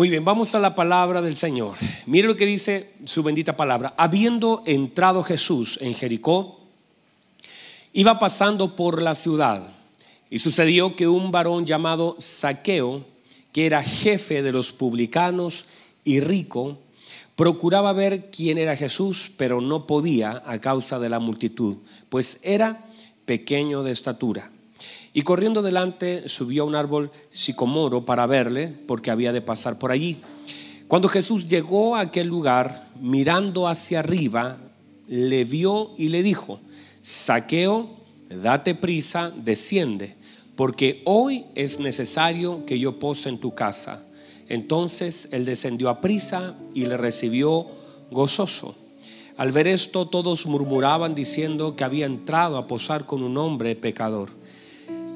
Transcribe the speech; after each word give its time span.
Muy 0.00 0.08
bien, 0.08 0.24
vamos 0.24 0.54
a 0.54 0.60
la 0.60 0.74
palabra 0.74 1.20
del 1.20 1.36
Señor. 1.36 1.76
Mire 2.06 2.26
lo 2.26 2.34
que 2.34 2.46
dice 2.46 2.90
su 3.04 3.22
bendita 3.22 3.54
palabra. 3.54 3.92
Habiendo 3.98 4.62
entrado 4.64 5.22
Jesús 5.22 5.78
en 5.82 5.92
Jericó, 5.92 6.58
iba 7.92 8.18
pasando 8.18 8.76
por 8.76 9.02
la 9.02 9.14
ciudad 9.14 9.62
y 10.30 10.38
sucedió 10.38 10.96
que 10.96 11.06
un 11.06 11.30
varón 11.30 11.66
llamado 11.66 12.16
Saqueo, 12.18 13.04
que 13.52 13.66
era 13.66 13.82
jefe 13.82 14.42
de 14.42 14.52
los 14.52 14.72
publicanos 14.72 15.66
y 16.02 16.20
rico, 16.20 16.78
procuraba 17.36 17.92
ver 17.92 18.30
quién 18.30 18.56
era 18.56 18.76
Jesús, 18.76 19.30
pero 19.36 19.60
no 19.60 19.86
podía 19.86 20.42
a 20.46 20.58
causa 20.62 20.98
de 20.98 21.10
la 21.10 21.18
multitud, 21.18 21.76
pues 22.08 22.40
era 22.42 22.86
pequeño 23.26 23.82
de 23.82 23.92
estatura. 23.92 24.50
Y 25.20 25.22
corriendo 25.22 25.60
delante 25.60 26.30
subió 26.30 26.62
a 26.62 26.66
un 26.66 26.74
árbol 26.74 27.10
sicomoro 27.28 28.06
para 28.06 28.24
verle, 28.24 28.68
porque 28.86 29.10
había 29.10 29.34
de 29.34 29.42
pasar 29.42 29.78
por 29.78 29.92
allí. 29.92 30.16
Cuando 30.88 31.10
Jesús 31.10 31.46
llegó 31.46 31.94
a 31.94 32.00
aquel 32.00 32.26
lugar, 32.26 32.88
mirando 33.02 33.68
hacia 33.68 33.98
arriba, 33.98 34.56
le 35.08 35.44
vio 35.44 35.90
y 35.98 36.08
le 36.08 36.22
dijo, 36.22 36.58
Saqueo, 37.02 37.98
date 38.30 38.74
prisa, 38.74 39.30
desciende, 39.36 40.16
porque 40.56 41.02
hoy 41.04 41.44
es 41.54 41.80
necesario 41.80 42.64
que 42.64 42.78
yo 42.78 42.98
pose 42.98 43.28
en 43.28 43.40
tu 43.40 43.54
casa. 43.54 44.02
Entonces 44.48 45.28
él 45.32 45.44
descendió 45.44 45.90
a 45.90 46.00
prisa 46.00 46.54
y 46.72 46.86
le 46.86 46.96
recibió 46.96 47.66
gozoso. 48.10 48.74
Al 49.36 49.52
ver 49.52 49.66
esto 49.66 50.06
todos 50.06 50.46
murmuraban 50.46 51.14
diciendo 51.14 51.74
que 51.76 51.84
había 51.84 52.06
entrado 52.06 52.56
a 52.56 52.66
posar 52.66 53.04
con 53.04 53.22
un 53.22 53.36
hombre 53.36 53.76
pecador. 53.76 54.39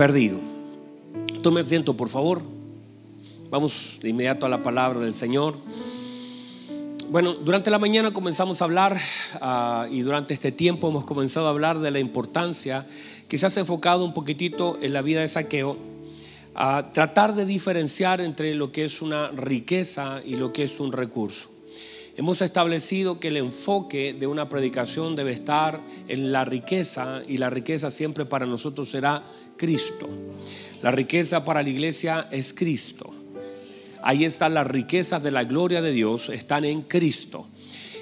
perdido. 0.00 0.40
Tome 1.42 1.60
asiento, 1.60 1.94
por 1.94 2.08
favor. 2.08 2.40
Vamos 3.50 3.98
de 4.00 4.08
inmediato 4.08 4.46
a 4.46 4.48
la 4.48 4.62
palabra 4.62 4.98
del 5.00 5.12
Señor. 5.12 5.54
Bueno, 7.10 7.34
durante 7.34 7.70
la 7.70 7.78
mañana 7.78 8.10
comenzamos 8.10 8.62
a 8.62 8.64
hablar 8.64 8.98
ah, 9.42 9.86
y 9.90 10.00
durante 10.00 10.32
este 10.32 10.52
tiempo 10.52 10.88
hemos 10.88 11.04
comenzado 11.04 11.48
a 11.48 11.50
hablar 11.50 11.80
de 11.80 11.90
la 11.90 11.98
importancia 11.98 12.86
que 13.28 13.36
se 13.36 13.44
ha 13.44 13.60
enfocado 13.60 14.06
un 14.06 14.14
poquitito 14.14 14.78
en 14.80 14.94
la 14.94 15.02
vida 15.02 15.20
de 15.20 15.28
saqueo, 15.28 15.76
a 16.54 16.92
tratar 16.94 17.34
de 17.34 17.44
diferenciar 17.44 18.22
entre 18.22 18.54
lo 18.54 18.72
que 18.72 18.86
es 18.86 19.02
una 19.02 19.28
riqueza 19.32 20.22
y 20.24 20.36
lo 20.36 20.54
que 20.54 20.62
es 20.62 20.80
un 20.80 20.92
recurso. 20.92 21.59
Hemos 22.16 22.42
establecido 22.42 23.20
que 23.20 23.28
el 23.28 23.36
enfoque 23.36 24.14
de 24.14 24.26
una 24.26 24.48
predicación 24.48 25.16
debe 25.16 25.32
estar 25.32 25.80
en 26.08 26.32
la 26.32 26.44
riqueza 26.44 27.22
y 27.26 27.38
la 27.38 27.50
riqueza 27.50 27.90
siempre 27.90 28.26
para 28.26 28.46
nosotros 28.46 28.90
será 28.90 29.22
Cristo. 29.56 30.08
La 30.82 30.90
riqueza 30.90 31.44
para 31.44 31.62
la 31.62 31.68
iglesia 31.68 32.26
es 32.30 32.52
Cristo. 32.52 33.14
Ahí 34.02 34.24
están 34.24 34.54
las 34.54 34.66
riquezas 34.66 35.22
de 35.22 35.30
la 35.30 35.44
gloria 35.44 35.82
de 35.82 35.92
Dios, 35.92 36.30
están 36.30 36.64
en 36.64 36.82
Cristo. 36.82 37.46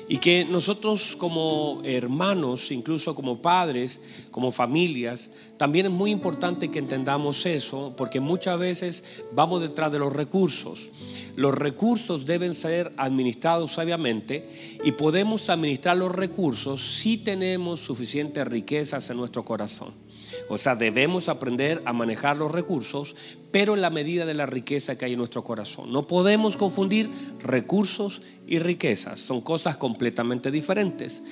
Y 0.09 0.19
que 0.19 0.47
nosotros 0.47 1.17
como 1.17 1.83
hermanos, 1.85 2.71
incluso 2.71 3.15
como 3.15 3.43
padres, 3.43 4.01
como 4.31 4.51
familias, 4.53 5.31
también 5.59 5.87
es 5.87 5.93
muy 5.93 6.11
importante 6.11 6.71
que 6.71 6.79
entendamos 6.79 7.45
eso, 7.45 7.93
porque 7.97 8.21
muchas 8.21 8.59
veces 8.59 9.23
vamos 9.33 9.61
detrás 9.61 9.93
de 9.93 9.99
los 9.99 10.13
recursos. 10.13 10.91
Los 11.37 11.55
recursos 11.55 12.25
deben 12.25 12.55
ser 12.55 12.93
administrados 12.97 13.73
sabiamente 13.73 14.49
y 14.83 14.93
podemos 14.93 15.51
administrar 15.51 15.97
los 15.97 16.13
recursos 16.13 16.81
si 16.81 17.19
tenemos 17.19 17.81
suficientes 17.81 18.47
riquezas 18.49 19.11
en 19.11 19.19
nuestro 19.19 19.45
corazón. 19.45 20.08
O 20.49 20.59
sea, 20.59 20.77
debemos 20.77 21.29
aprender 21.29 21.83
a 21.85 21.93
manejar 21.93 22.37
los 22.37 22.53
recursos, 22.53 23.17
pero 23.51 23.75
en 23.75 23.81
la 23.81 23.91
medida 23.91 24.27
de 24.27 24.35
la 24.35 24.47
riqueza 24.47 24.97
que 24.97 25.05
hay 25.05 25.13
en 25.13 25.19
nuestro 25.19 25.45
corazón. 25.45 25.93
No 25.93 26.07
podemos 26.07 26.57
confundir 26.57 27.11
recursos 27.43 28.23
y 28.47 28.59
riquezas, 28.59 29.19
son 29.21 29.41
cosas 29.41 29.77
completamente 29.77 30.51
diferentes 30.51 31.23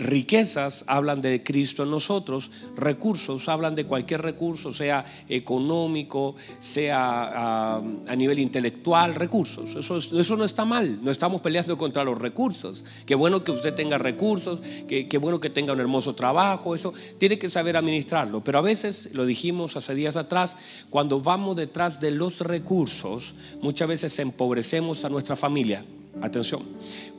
riquezas 0.00 0.84
hablan 0.86 1.22
de 1.22 1.42
Cristo 1.42 1.84
en 1.84 1.90
nosotros, 1.90 2.50
recursos 2.76 3.48
hablan 3.48 3.74
de 3.74 3.84
cualquier 3.84 4.22
recurso, 4.22 4.72
sea 4.72 5.04
económico, 5.28 6.34
sea 6.58 7.76
a, 7.76 8.16
nivel 8.16 8.38
intelectual, 8.38 9.14
recursos. 9.14 9.76
Eso, 9.76 9.98
eso, 9.98 10.36
no 10.36 10.44
está 10.44 10.64
mal, 10.64 10.98
no 11.02 11.10
estamos 11.10 11.40
peleando 11.40 11.78
contra 11.78 12.04
los 12.04 12.18
recursos. 12.18 12.84
Qué 13.06 13.14
bueno 13.14 13.44
que 13.44 13.52
usted 13.52 13.74
tenga 13.74 13.98
recursos, 13.98 14.60
qué, 14.88 15.08
qué 15.08 15.18
bueno 15.18 15.40
que 15.40 15.50
tenga 15.50 15.72
un 15.72 15.80
hermoso 15.80 16.14
trabajo, 16.14 16.74
eso 16.74 16.92
tiene 17.18 17.38
que 17.38 17.48
saber 17.48 17.76
administrarlo. 17.76 18.42
Pero 18.42 18.58
a 18.58 18.62
veces, 18.62 19.10
lo 19.14 19.26
dijimos 19.26 19.76
hace 19.76 19.94
días 19.94 20.16
atrás, 20.16 20.56
cuando 20.90 21.20
vamos 21.20 21.56
detrás 21.56 22.00
de 22.00 22.10
los 22.10 22.40
recursos, 22.40 23.34
muchas 23.60 23.88
veces 23.88 24.18
empobrecemos 24.18 25.04
a 25.04 25.08
nuestra 25.08 25.36
familia. 25.36 25.84
Atención, 26.22 26.60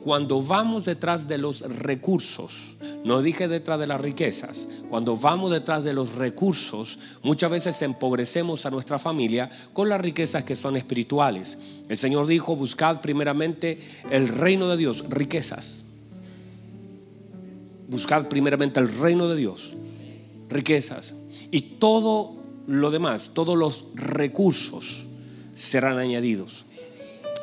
cuando 0.02 0.42
vamos 0.42 0.84
detrás 0.84 1.26
de 1.26 1.38
los 1.38 1.60
recursos, 1.62 2.76
no 3.04 3.22
dije 3.22 3.48
detrás 3.48 3.80
de 3.80 3.86
las 3.86 4.00
riquezas, 4.00 4.68
cuando 4.90 5.16
vamos 5.16 5.50
detrás 5.50 5.82
de 5.82 5.92
los 5.92 6.14
recursos, 6.14 6.98
muchas 7.22 7.50
veces 7.50 7.82
empobrecemos 7.82 8.64
a 8.64 8.70
nuestra 8.70 8.98
familia 8.98 9.50
con 9.72 9.88
las 9.88 10.00
riquezas 10.00 10.44
que 10.44 10.54
son 10.54 10.76
espirituales. 10.76 11.58
El 11.88 11.98
Señor 11.98 12.26
dijo, 12.26 12.54
buscad 12.54 13.00
primeramente 13.00 13.80
el 14.10 14.28
reino 14.28 14.68
de 14.68 14.76
Dios, 14.76 15.04
riquezas. 15.08 15.86
Buscad 17.88 18.28
primeramente 18.28 18.78
el 18.78 18.94
reino 18.98 19.28
de 19.28 19.36
Dios, 19.36 19.74
riquezas. 20.48 21.14
Y 21.50 21.60
todo 21.78 22.36
lo 22.66 22.90
demás, 22.90 23.32
todos 23.34 23.56
los 23.56 23.88
recursos 23.94 25.06
serán 25.54 25.98
añadidos. 25.98 26.66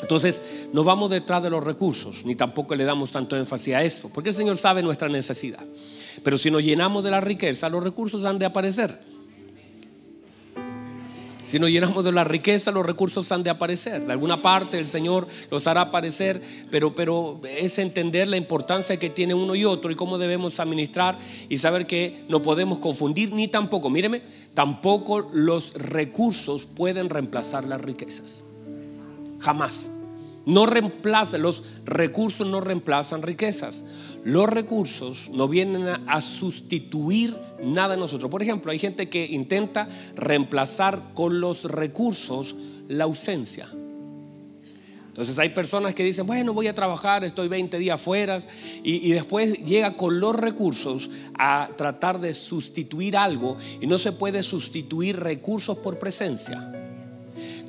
Entonces, 0.02 0.68
no 0.74 0.84
vamos 0.84 1.10
detrás 1.10 1.44
de 1.44 1.50
los 1.50 1.64
recursos, 1.64 2.26
ni 2.26 2.36
tampoco 2.36 2.76
le 2.76 2.86
damos 2.86 3.12
tanto 3.12 3.36
énfasis 3.36 3.76
a 3.76 3.84
eso, 3.84 4.10
porque 4.14 4.30
el 4.30 4.36
Señor 4.36 4.58
sabe 4.58 4.82
nuestra 4.82 5.10
necesidad. 5.10 5.64
Pero 6.24 6.38
si 6.38 6.50
nos 6.52 6.64
llenamos 6.64 7.04
de 7.04 7.12
la 7.12 7.22
riqueza, 7.22 7.70
los 7.70 7.84
recursos 7.84 8.26
han 8.26 8.40
de 8.40 8.46
aparecer. 8.46 8.98
Si 11.50 11.58
nos 11.58 11.72
llenamos 11.72 12.04
de 12.04 12.12
la 12.12 12.24
riqueza, 12.24 12.72
los 12.72 12.86
recursos 12.86 13.32
han 13.32 13.42
de 13.42 13.50
aparecer. 13.50 14.06
De 14.06 14.12
alguna 14.12 14.40
parte 14.40 14.78
el 14.78 14.86
Señor 14.86 15.28
los 15.50 15.66
hará 15.66 15.82
aparecer, 15.82 16.40
pero, 16.70 16.94
pero 16.94 17.42
es 17.44 17.80
entender 17.80 18.28
la 18.28 18.38
importancia 18.38 18.98
que 18.98 19.09
tiene 19.09 19.34
uno 19.34 19.56
y 19.56 19.66
otro 19.66 19.90
y 19.90 19.96
cómo 19.96 20.20
debemos 20.20 20.59
administrar 20.59 21.18
y 21.50 21.58
saber 21.58 21.88
que 21.88 22.24
no 22.30 22.44
podemos 22.44 22.78
confundir 22.78 23.34
ni 23.34 23.48
tampoco, 23.48 23.90
míreme, 23.90 24.22
tampoco 24.54 25.28
los 25.34 25.74
recursos 25.74 26.66
pueden 26.66 27.09
reemplazar 27.09 27.64
las 27.64 27.82
riquezas. 27.82 28.44
Jamás. 29.40 29.90
No 30.46 30.66
reemplazan, 30.66 31.42
los 31.42 31.64
recursos 31.86 32.48
no 32.48 32.62
reemplazan 32.62 33.22
riquezas. 33.22 33.84
Los 34.24 34.50
recursos 34.50 35.30
no 35.30 35.47
vienen 35.47 35.88
a, 36.08 36.22
sustituir 36.22 37.36
nada 37.64 37.94
en 37.94 38.00
nosotros. 38.00 38.32
Por 38.32 38.41
ejemplo, 38.41 38.72
hay 38.72 38.80
gente 38.80 39.09
que 39.09 39.26
intenta 39.26 39.88
reemplazar 40.16 41.14
con 41.14 41.40
los 41.40 41.66
recursos 41.66 42.56
la 42.88 43.03
ausencia. 43.03 43.68
Entonces 45.09 45.38
hay 45.38 45.50
personas 45.50 45.94
que 45.94 46.03
dicen, 46.03 46.26
bueno, 46.26 46.53
voy 46.53 46.68
a 46.68 46.76
trabajar, 46.76 47.24
estoy 47.24 47.47
20 47.50 47.78
días 47.78 48.00
fuera 48.00 48.42
y, 48.84 49.12
después 49.12 49.66
llega 49.66 49.97
con 49.97 50.20
los 50.20 50.35
recursos 50.35 51.09
a 51.38 51.70
tratar 51.76 52.20
de 52.22 52.34
sustituir 52.34 53.18
algo 53.18 53.58
y 53.82 53.88
no 53.88 53.97
se 53.97 54.14
puede 54.14 54.44
sustituir 54.44 55.20
recursos 55.20 55.78
por 55.80 56.00
presencia. 56.00 56.89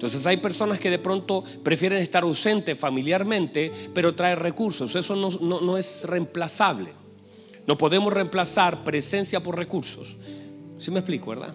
Entonces 0.00 0.26
hay 0.26 0.38
personas 0.38 0.78
que 0.78 0.88
de 0.88 0.98
pronto 0.98 1.44
prefieren 1.62 1.98
estar 1.98 2.22
ausentes 2.22 2.78
familiarmente, 2.78 3.70
pero 3.92 4.14
traer 4.14 4.38
recursos. 4.38 4.96
Eso 4.96 5.14
no, 5.14 5.76
es 5.76 6.04
reemplazable. 6.06 6.90
No 7.66 7.76
podemos 7.76 8.10
reemplazar 8.10 8.82
presencia 8.82 9.40
por 9.40 9.58
recursos. 9.58 10.16
¿Sí 10.78 10.90
me 10.90 11.00
explico, 11.00 11.28
verdad? 11.28 11.52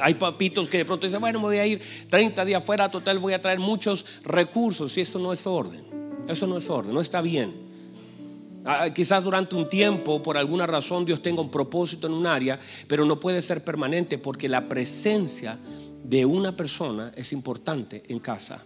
Hay 0.00 0.14
papitos 0.14 0.66
que 0.66 0.78
de 0.78 0.86
pronto 0.86 1.06
dicen, 1.06 1.20
bueno, 1.20 1.40
me 1.40 1.44
voy 1.44 1.58
a 1.58 1.66
ir 1.66 1.82
30 2.08 2.42
días 2.46 2.64
fuera, 2.64 2.90
total 2.90 3.18
voy 3.18 3.34
a 3.34 3.42
traer 3.42 3.58
muchos 3.58 4.22
recursos. 4.24 4.96
Y 4.96 5.02
eso 5.02 5.18
no 5.18 5.30
es 5.30 5.46
orden. 5.46 5.84
Eso 6.28 6.46
no 6.46 6.56
es 6.56 6.70
orden, 6.70 6.94
no 6.94 7.02
está 7.02 7.20
bien. 7.20 7.52
Ah, 8.64 8.88
quizás 8.94 9.24
durante 9.24 9.56
un 9.56 9.68
tiempo, 9.68 10.22
por 10.22 10.38
alguna 10.38 10.66
razón, 10.66 11.04
Dios 11.04 11.20
tenga 11.20 11.42
un 11.42 11.50
propósito 11.50 12.06
en 12.06 12.14
un 12.14 12.26
área, 12.26 12.58
pero 12.88 13.04
no 13.04 13.20
puede 13.20 13.42
ser 13.42 13.62
permanente 13.62 14.16
porque 14.16 14.48
la 14.48 14.70
presencia 14.70 15.58
de 16.04 16.24
una 16.24 16.56
persona 16.56 17.12
es 17.16 17.32
importante 17.32 18.02
en 18.08 18.18
casa. 18.18 18.62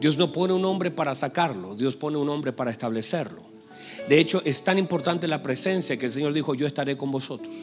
Dios 0.00 0.16
no 0.16 0.32
pone 0.32 0.52
un 0.52 0.64
hombre 0.64 0.90
para 0.90 1.14
sacarlo, 1.14 1.74
Dios 1.74 1.96
pone 1.96 2.16
un 2.16 2.28
hombre 2.28 2.52
para 2.52 2.70
establecerlo. 2.70 3.42
De 4.08 4.18
hecho, 4.18 4.40
es 4.44 4.62
tan 4.62 4.78
importante 4.78 5.26
la 5.28 5.42
presencia 5.42 5.96
que 5.96 6.06
el 6.06 6.12
Señor 6.12 6.32
dijo, 6.32 6.54
yo 6.54 6.66
estaré 6.66 6.96
con 6.96 7.10
vosotros 7.10 7.54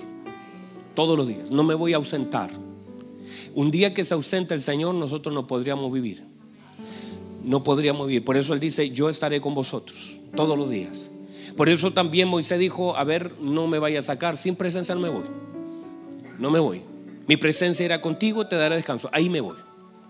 todos 0.93 1.17
los 1.17 1.27
días, 1.27 1.51
no 1.51 1.63
me 1.63 1.73
voy 1.73 1.93
a 1.93 1.97
ausentar. 1.97 2.49
Un 3.53 3.71
día 3.71 3.93
que 3.93 4.03
se 4.03 4.13
ausente 4.13 4.53
el 4.53 4.61
Señor, 4.61 4.95
nosotros 4.95 5.33
no 5.33 5.47
podríamos 5.47 5.91
vivir. 5.91 6.23
No 7.43 7.63
podríamos 7.63 8.07
vivir. 8.07 8.25
Por 8.25 8.37
eso 8.37 8.53
Él 8.53 8.59
dice, 8.59 8.89
yo 8.89 9.09
estaré 9.09 9.39
con 9.39 9.53
vosotros 9.53 10.19
todos 10.35 10.57
los 10.57 10.69
días. 10.69 11.09
Por 11.55 11.69
eso 11.69 11.91
también 11.91 12.27
Moisés 12.27 12.59
dijo, 12.59 12.97
a 12.97 13.03
ver, 13.03 13.33
no 13.39 13.67
me 13.67 13.79
vaya 13.79 13.99
a 13.99 14.03
sacar, 14.03 14.35
sin 14.35 14.55
presencia 14.55 14.95
no 14.95 15.01
me 15.01 15.09
voy. 15.09 15.25
No 16.39 16.51
me 16.51 16.59
voy. 16.59 16.81
Mi 17.27 17.37
presencia 17.37 17.85
irá 17.85 18.01
contigo, 18.01 18.47
te 18.47 18.55
daré 18.55 18.75
descanso. 18.75 19.09
Ahí 19.11 19.29
me 19.29 19.41
voy. 19.41 19.57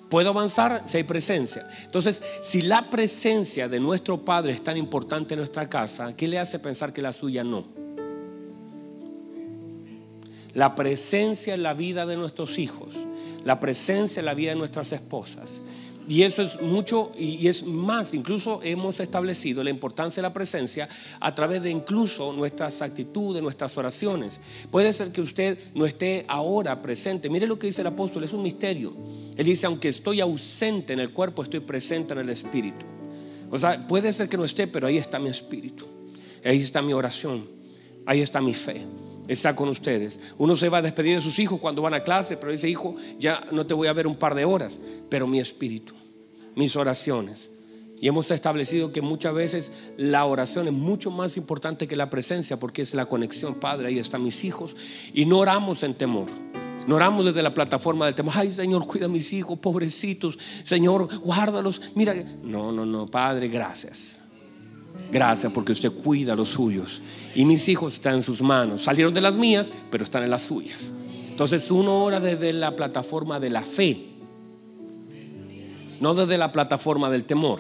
Puedo 0.09 0.29
avanzar 0.29 0.83
si 0.85 0.97
hay 0.97 1.03
presencia. 1.03 1.67
Entonces, 1.83 2.21
si 2.41 2.61
la 2.61 2.83
presencia 2.83 3.67
de 3.67 3.79
nuestro 3.79 4.23
Padre 4.23 4.53
es 4.53 4.63
tan 4.63 4.77
importante 4.77 5.33
en 5.33 5.39
nuestra 5.39 5.67
casa, 5.67 6.15
¿qué 6.15 6.27
le 6.27 6.39
hace 6.39 6.59
pensar 6.59 6.93
que 6.93 7.01
la 7.01 7.11
suya 7.11 7.43
no? 7.43 7.65
La 10.53 10.75
presencia 10.75 11.53
en 11.53 11.63
la 11.63 11.73
vida 11.73 12.05
de 12.05 12.15
nuestros 12.15 12.59
hijos, 12.59 12.93
la 13.43 13.59
presencia 13.59 14.19
en 14.19 14.25
la 14.25 14.33
vida 14.33 14.51
de 14.51 14.55
nuestras 14.55 14.93
esposas, 14.93 15.61
y 16.07 16.21
eso 16.21 16.41
es 16.43 16.61
mucho 16.61 17.11
y 17.17 17.47
es 17.47 17.65
más, 17.65 18.13
incluso 18.13 18.59
hemos 18.63 18.99
establecido 18.99 19.63
la 19.63 19.71
importancia 19.71 20.21
de 20.21 20.27
la 20.27 20.33
presencia 20.33 20.87
a 21.19 21.33
través 21.33 21.63
de 21.63 21.71
incluso 21.71 22.31
nuestras 22.33 22.81
actitudes, 22.81 23.41
nuestras 23.41 23.75
oraciones. 23.77 24.39
Puede 24.69 24.93
ser 24.93 25.11
que 25.11 25.21
usted 25.21 25.57
no 25.73 25.85
esté 25.85 26.25
ahora 26.27 26.81
presente. 26.81 27.29
Mire 27.29 27.47
lo 27.47 27.57
que 27.57 27.67
dice 27.67 27.81
el 27.81 27.87
apóstol, 27.87 28.23
es 28.23 28.33
un 28.33 28.43
misterio. 28.43 28.93
Él 29.35 29.45
dice, 29.45 29.65
aunque 29.65 29.89
estoy 29.89 30.21
ausente 30.21 30.93
en 30.93 30.99
el 30.99 31.11
cuerpo, 31.11 31.43
estoy 31.43 31.61
presente 31.61 32.13
en 32.13 32.19
el 32.19 32.29
espíritu. 32.29 32.85
O 33.49 33.57
sea, 33.57 33.87
puede 33.87 34.13
ser 34.13 34.29
que 34.29 34.37
no 34.37 34.45
esté, 34.45 34.67
pero 34.67 34.87
ahí 34.87 34.97
está 34.97 35.17
mi 35.17 35.29
espíritu. 35.29 35.87
Ahí 36.43 36.59
está 36.59 36.81
mi 36.81 36.93
oración. 36.93 37.47
Ahí 38.05 38.21
está 38.21 38.41
mi 38.41 38.53
fe 38.53 38.85
está 39.27 39.55
con 39.55 39.69
ustedes. 39.69 40.19
Uno 40.37 40.55
se 40.55 40.69
va 40.69 40.79
a 40.79 40.81
despedir 40.81 41.15
de 41.15 41.21
sus 41.21 41.39
hijos 41.39 41.59
cuando 41.59 41.81
van 41.81 41.93
a 41.93 42.03
clase, 42.03 42.37
pero 42.37 42.51
dice, 42.51 42.69
hijo, 42.69 42.95
ya 43.19 43.41
no 43.51 43.65
te 43.65 43.73
voy 43.73 43.87
a 43.87 43.93
ver 43.93 44.07
un 44.07 44.15
par 44.15 44.35
de 44.35 44.45
horas, 44.45 44.79
pero 45.09 45.27
mi 45.27 45.39
espíritu, 45.39 45.93
mis 46.55 46.75
oraciones. 46.75 47.49
Y 47.99 48.07
hemos 48.07 48.29
establecido 48.29 48.91
que 48.91 49.01
muchas 49.01 49.33
veces 49.33 49.71
la 49.97 50.25
oración 50.25 50.67
es 50.67 50.73
mucho 50.73 51.11
más 51.11 51.37
importante 51.37 51.87
que 51.87 51.95
la 51.95 52.09
presencia 52.09 52.57
porque 52.57 52.81
es 52.81 52.93
la 52.93 53.05
conexión, 53.05 53.55
Padre, 53.55 53.87
ahí 53.87 53.99
están 53.99 54.23
mis 54.23 54.43
hijos. 54.43 54.75
Y 55.13 55.25
no 55.25 55.39
oramos 55.39 55.81
en 55.83 55.93
temor. 55.93 56.27
No 56.87 56.95
oramos 56.97 57.25
desde 57.25 57.41
la 57.41 57.53
plataforma 57.53 58.05
del 58.05 58.13
temor. 58.13 58.33
Ay, 58.37 58.51
Señor, 58.51 58.85
cuida 58.85 59.05
a 59.05 59.09
mis 59.09 59.31
hijos, 59.33 59.57
pobrecitos. 59.57 60.37
Señor, 60.63 61.07
guárdalos. 61.19 61.81
Mira, 61.95 62.13
no, 62.43 62.71
no, 62.71 62.85
no, 62.85 63.07
Padre, 63.07 63.47
gracias. 63.47 64.24
Gracias 65.11 65.51
porque 65.53 65.71
usted 65.71 65.91
cuida 65.91 66.33
a 66.33 66.35
los 66.35 66.49
suyos. 66.49 67.01
Y 67.35 67.45
mis 67.45 67.67
hijos 67.69 67.93
están 67.93 68.15
en 68.15 68.23
sus 68.23 68.41
manos. 68.41 68.83
Salieron 68.83 69.13
de 69.13 69.21
las 69.21 69.37
mías, 69.37 69.71
pero 69.89 70.03
están 70.03 70.23
en 70.23 70.29
las 70.29 70.43
suyas. 70.43 70.91
Entonces 71.29 71.69
uno 71.69 72.03
ora 72.03 72.19
desde 72.19 72.53
la 72.53 72.75
plataforma 72.75 73.39
de 73.39 73.49
la 73.49 73.61
fe, 73.61 74.05
no 75.99 76.13
desde 76.13 76.37
la 76.37 76.51
plataforma 76.51 77.09
del 77.09 77.25
temor. 77.25 77.59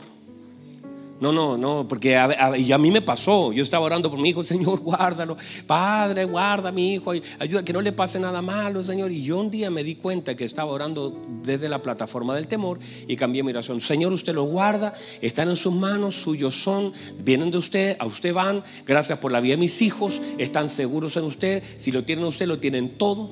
No, 1.17 1.31
no, 1.31 1.57
no, 1.57 1.87
porque 1.87 2.17
a, 2.17 2.57
y 2.57 2.73
a 2.73 2.77
mí 2.77 2.91
me 2.91 3.01
pasó. 3.01 3.53
Yo 3.53 3.63
estaba 3.63 3.85
orando 3.85 4.09
por 4.09 4.19
mi 4.19 4.29
hijo, 4.29 4.43
Señor, 4.43 4.79
guárdalo. 4.81 5.37
Padre, 5.65 6.25
guarda 6.25 6.69
a 6.69 6.71
mi 6.73 6.95
hijo, 6.95 7.13
ayuda 7.39 7.63
que 7.63 7.71
no 7.71 7.81
le 7.81 7.93
pase 7.93 8.19
nada 8.19 8.41
malo, 8.41 8.83
Señor. 8.83 9.11
Y 9.11 9.23
yo 9.23 9.39
un 9.39 9.49
día 9.49 9.69
me 9.69 9.83
di 9.83 9.95
cuenta 9.95 10.35
que 10.35 10.43
estaba 10.43 10.71
orando 10.71 11.17
desde 11.41 11.69
la 11.69 11.81
plataforma 11.81 12.35
del 12.35 12.47
temor 12.47 12.79
y 13.07 13.15
cambié 13.15 13.43
mi 13.43 13.51
oración. 13.51 13.79
Señor, 13.79 14.11
usted 14.11 14.33
lo 14.33 14.43
guarda, 14.43 14.93
están 15.21 15.47
en 15.47 15.55
sus 15.55 15.73
manos, 15.73 16.15
suyos 16.15 16.53
son, 16.53 16.91
vienen 17.23 17.49
de 17.49 17.59
usted, 17.59 17.95
a 17.99 18.05
usted 18.05 18.33
van. 18.33 18.61
Gracias 18.85 19.17
por 19.19 19.31
la 19.31 19.39
vida 19.39 19.53
de 19.53 19.61
mis 19.61 19.81
hijos, 19.81 20.21
están 20.37 20.67
seguros 20.67 21.15
en 21.15 21.23
usted. 21.23 21.63
Si 21.77 21.93
lo 21.93 22.03
tienen 22.03 22.25
usted, 22.25 22.45
lo 22.45 22.59
tienen 22.59 22.97
todo. 22.97 23.29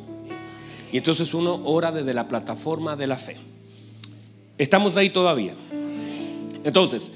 Y 0.94 0.98
entonces 0.98 1.34
uno 1.34 1.60
ora 1.66 1.92
desde 1.92 2.14
la 2.14 2.30
plataforma 2.30 2.96
de 2.96 3.08
la 3.08 3.18
fe. 3.18 3.36
Estamos 4.58 4.96
ahí 4.96 5.10
todavía. 5.10 5.54
Entonces, 6.64 7.12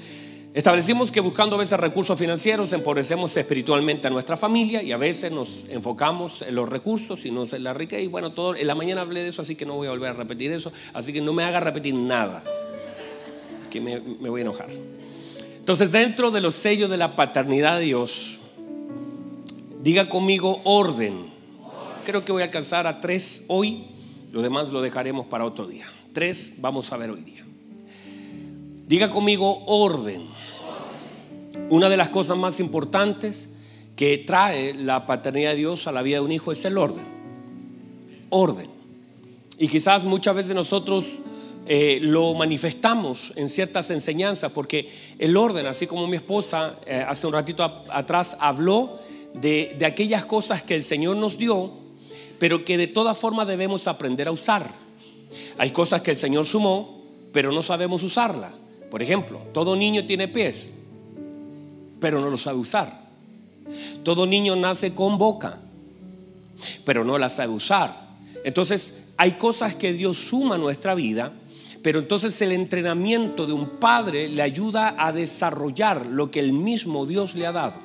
Establecimos 0.54 1.12
que 1.12 1.20
buscando 1.20 1.56
a 1.56 1.58
veces 1.58 1.78
recursos 1.78 2.18
financieros 2.18 2.72
empobrecemos 2.72 3.36
espiritualmente 3.36 4.06
a 4.08 4.10
nuestra 4.10 4.36
familia 4.36 4.82
y 4.82 4.92
a 4.92 4.96
veces 4.96 5.30
nos 5.30 5.68
enfocamos 5.68 6.42
en 6.42 6.54
los 6.54 6.68
recursos 6.68 7.26
y 7.26 7.30
no 7.30 7.44
en 7.52 7.62
la 7.62 7.74
riqueza. 7.74 8.00
Y 8.00 8.06
bueno, 8.06 8.32
todo, 8.32 8.56
en 8.56 8.66
la 8.66 8.74
mañana 8.74 9.02
hablé 9.02 9.22
de 9.22 9.28
eso, 9.28 9.42
así 9.42 9.56
que 9.56 9.66
no 9.66 9.74
voy 9.74 9.88
a 9.88 9.90
volver 9.90 10.10
a 10.10 10.14
repetir 10.14 10.50
eso. 10.50 10.72
Así 10.94 11.12
que 11.12 11.20
no 11.20 11.32
me 11.32 11.44
haga 11.44 11.60
repetir 11.60 11.94
nada, 11.94 12.42
que 13.70 13.80
me, 13.80 14.00
me 14.00 14.30
voy 14.30 14.40
a 14.40 14.42
enojar. 14.42 14.68
Entonces, 15.58 15.92
dentro 15.92 16.30
de 16.30 16.40
los 16.40 16.54
sellos 16.54 16.88
de 16.88 16.96
la 16.96 17.14
paternidad 17.14 17.78
de 17.78 17.84
Dios, 17.84 18.38
diga 19.82 20.08
conmigo 20.08 20.62
orden. 20.64 21.26
Creo 22.06 22.24
que 22.24 22.32
voy 22.32 22.40
a 22.40 22.46
alcanzar 22.46 22.86
a 22.86 23.02
tres 23.02 23.44
hoy, 23.48 23.84
lo 24.32 24.40
demás 24.40 24.70
lo 24.70 24.80
dejaremos 24.80 25.26
para 25.26 25.44
otro 25.44 25.66
día. 25.66 25.86
Tres 26.14 26.56
vamos 26.60 26.90
a 26.90 26.96
ver 26.96 27.10
hoy 27.10 27.20
día. 27.20 27.44
Diga 28.86 29.10
conmigo 29.10 29.62
orden. 29.66 30.37
Una 31.70 31.88
de 31.88 31.96
las 31.96 32.08
cosas 32.08 32.36
más 32.36 32.60
importantes 32.60 33.50
que 33.96 34.18
trae 34.18 34.74
la 34.74 35.06
paternidad 35.06 35.50
de 35.50 35.56
Dios 35.56 35.86
a 35.86 35.92
la 35.92 36.02
vida 36.02 36.18
de 36.18 36.24
un 36.24 36.32
hijo 36.32 36.52
es 36.52 36.64
el 36.64 36.78
orden. 36.78 37.04
Orden. 38.30 38.68
Y 39.58 39.68
quizás 39.68 40.04
muchas 40.04 40.34
veces 40.34 40.54
nosotros 40.54 41.18
eh, 41.66 41.98
lo 42.00 42.32
manifestamos 42.34 43.32
en 43.36 43.48
ciertas 43.48 43.90
enseñanzas, 43.90 44.52
porque 44.52 44.88
el 45.18 45.36
orden, 45.36 45.66
así 45.66 45.86
como 45.86 46.06
mi 46.06 46.16
esposa 46.16 46.76
eh, 46.86 47.04
hace 47.06 47.26
un 47.26 47.32
ratito 47.32 47.64
atrás 47.64 48.36
habló 48.40 48.98
de, 49.34 49.74
de 49.78 49.86
aquellas 49.86 50.24
cosas 50.24 50.62
que 50.62 50.74
el 50.74 50.82
Señor 50.82 51.16
nos 51.16 51.36
dio, 51.36 51.72
pero 52.38 52.64
que 52.64 52.76
de 52.76 52.86
todas 52.86 53.18
formas 53.18 53.48
debemos 53.48 53.88
aprender 53.88 54.28
a 54.28 54.32
usar. 54.32 54.70
Hay 55.58 55.70
cosas 55.70 56.02
que 56.02 56.12
el 56.12 56.18
Señor 56.18 56.46
sumó, 56.46 57.02
pero 57.32 57.52
no 57.52 57.62
sabemos 57.62 58.02
usarla. 58.02 58.52
Por 58.90 59.02
ejemplo, 59.02 59.40
todo 59.52 59.76
niño 59.76 60.06
tiene 60.06 60.28
pies 60.28 60.77
pero 62.00 62.20
no 62.20 62.30
lo 62.30 62.38
sabe 62.38 62.58
usar. 62.58 63.08
Todo 64.02 64.26
niño 64.26 64.56
nace 64.56 64.94
con 64.94 65.18
boca, 65.18 65.58
pero 66.84 67.04
no 67.04 67.18
la 67.18 67.28
sabe 67.30 67.52
usar. 67.52 68.08
Entonces, 68.44 69.04
hay 69.16 69.32
cosas 69.32 69.74
que 69.74 69.92
Dios 69.92 70.16
suma 70.16 70.54
a 70.54 70.58
nuestra 70.58 70.94
vida, 70.94 71.32
pero 71.82 71.98
entonces 71.98 72.40
el 72.42 72.52
entrenamiento 72.52 73.46
de 73.46 73.52
un 73.52 73.78
padre 73.78 74.28
le 74.28 74.42
ayuda 74.42 74.94
a 74.98 75.12
desarrollar 75.12 76.06
lo 76.06 76.30
que 76.30 76.40
el 76.40 76.52
mismo 76.52 77.06
Dios 77.06 77.34
le 77.34 77.46
ha 77.46 77.52
dado. 77.52 77.76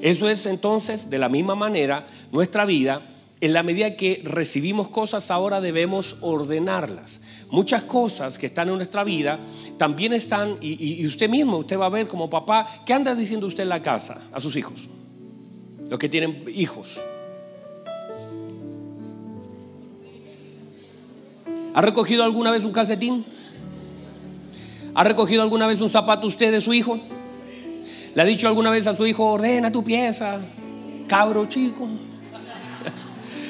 Eso 0.00 0.28
es 0.28 0.46
entonces, 0.46 1.10
de 1.10 1.18
la 1.18 1.28
misma 1.28 1.54
manera, 1.54 2.06
nuestra 2.30 2.64
vida. 2.64 3.10
En 3.40 3.52
la 3.52 3.62
medida 3.62 3.96
que 3.96 4.22
recibimos 4.24 4.88
cosas, 4.88 5.30
ahora 5.30 5.60
debemos 5.60 6.18
ordenarlas. 6.20 7.20
Muchas 7.54 7.84
cosas 7.84 8.36
que 8.36 8.46
están 8.46 8.68
en 8.68 8.74
nuestra 8.74 9.04
vida 9.04 9.38
también 9.76 10.12
están, 10.12 10.56
y, 10.60 11.06
usted 11.06 11.28
mismo, 11.30 11.58
usted 11.58 11.78
va 11.78 11.86
a 11.86 11.88
ver 11.88 12.08
como 12.08 12.28
papá, 12.28 12.66
¿qué 12.84 12.92
anda 12.92 13.14
diciendo 13.14 13.46
usted 13.46 13.62
en 13.62 13.68
la 13.68 13.80
casa 13.80 14.20
a 14.32 14.40
sus 14.40 14.56
hijos? 14.56 14.88
Los 15.88 16.00
que 16.00 16.08
tienen 16.08 16.44
hijos. 16.52 17.00
¿Ha 21.74 21.80
recogido 21.80 22.24
alguna 22.24 22.50
vez 22.50 22.64
un 22.64 22.72
calcetín? 22.72 23.24
¿Ha 24.96 25.04
recogido 25.04 25.40
alguna 25.42 25.68
vez 25.68 25.80
un 25.80 25.90
zapato 25.90 26.26
usted 26.26 26.50
de 26.50 26.60
su 26.60 26.74
hijo? 26.74 26.98
¿Le 28.16 28.20
ha 28.20 28.24
dicho 28.24 28.48
alguna 28.48 28.70
vez 28.70 28.88
a 28.88 28.94
su 28.94 29.06
hijo, 29.06 29.26
ordena 29.26 29.70
tu 29.70 29.84
pieza, 29.84 30.40
cabro 31.06 31.46
chico? 31.46 31.88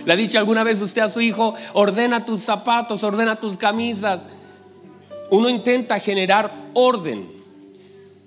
¿Le 0.05 0.13
ha 0.13 0.17
dicho 0.17 0.39
alguna 0.39 0.65
vez 0.65 0.81
usted 0.81 1.03
a 1.03 1.09
su 1.09 1.21
hijo, 1.21 1.55
ordena 1.73 2.25
tus 2.25 2.43
zapatos, 2.43 3.03
ordena 3.05 3.37
tus 3.37 3.57
camisas? 3.57 4.21
Uno 5.31 5.49
intenta 5.49 5.99
generar 5.99 6.53
orden, 6.75 7.27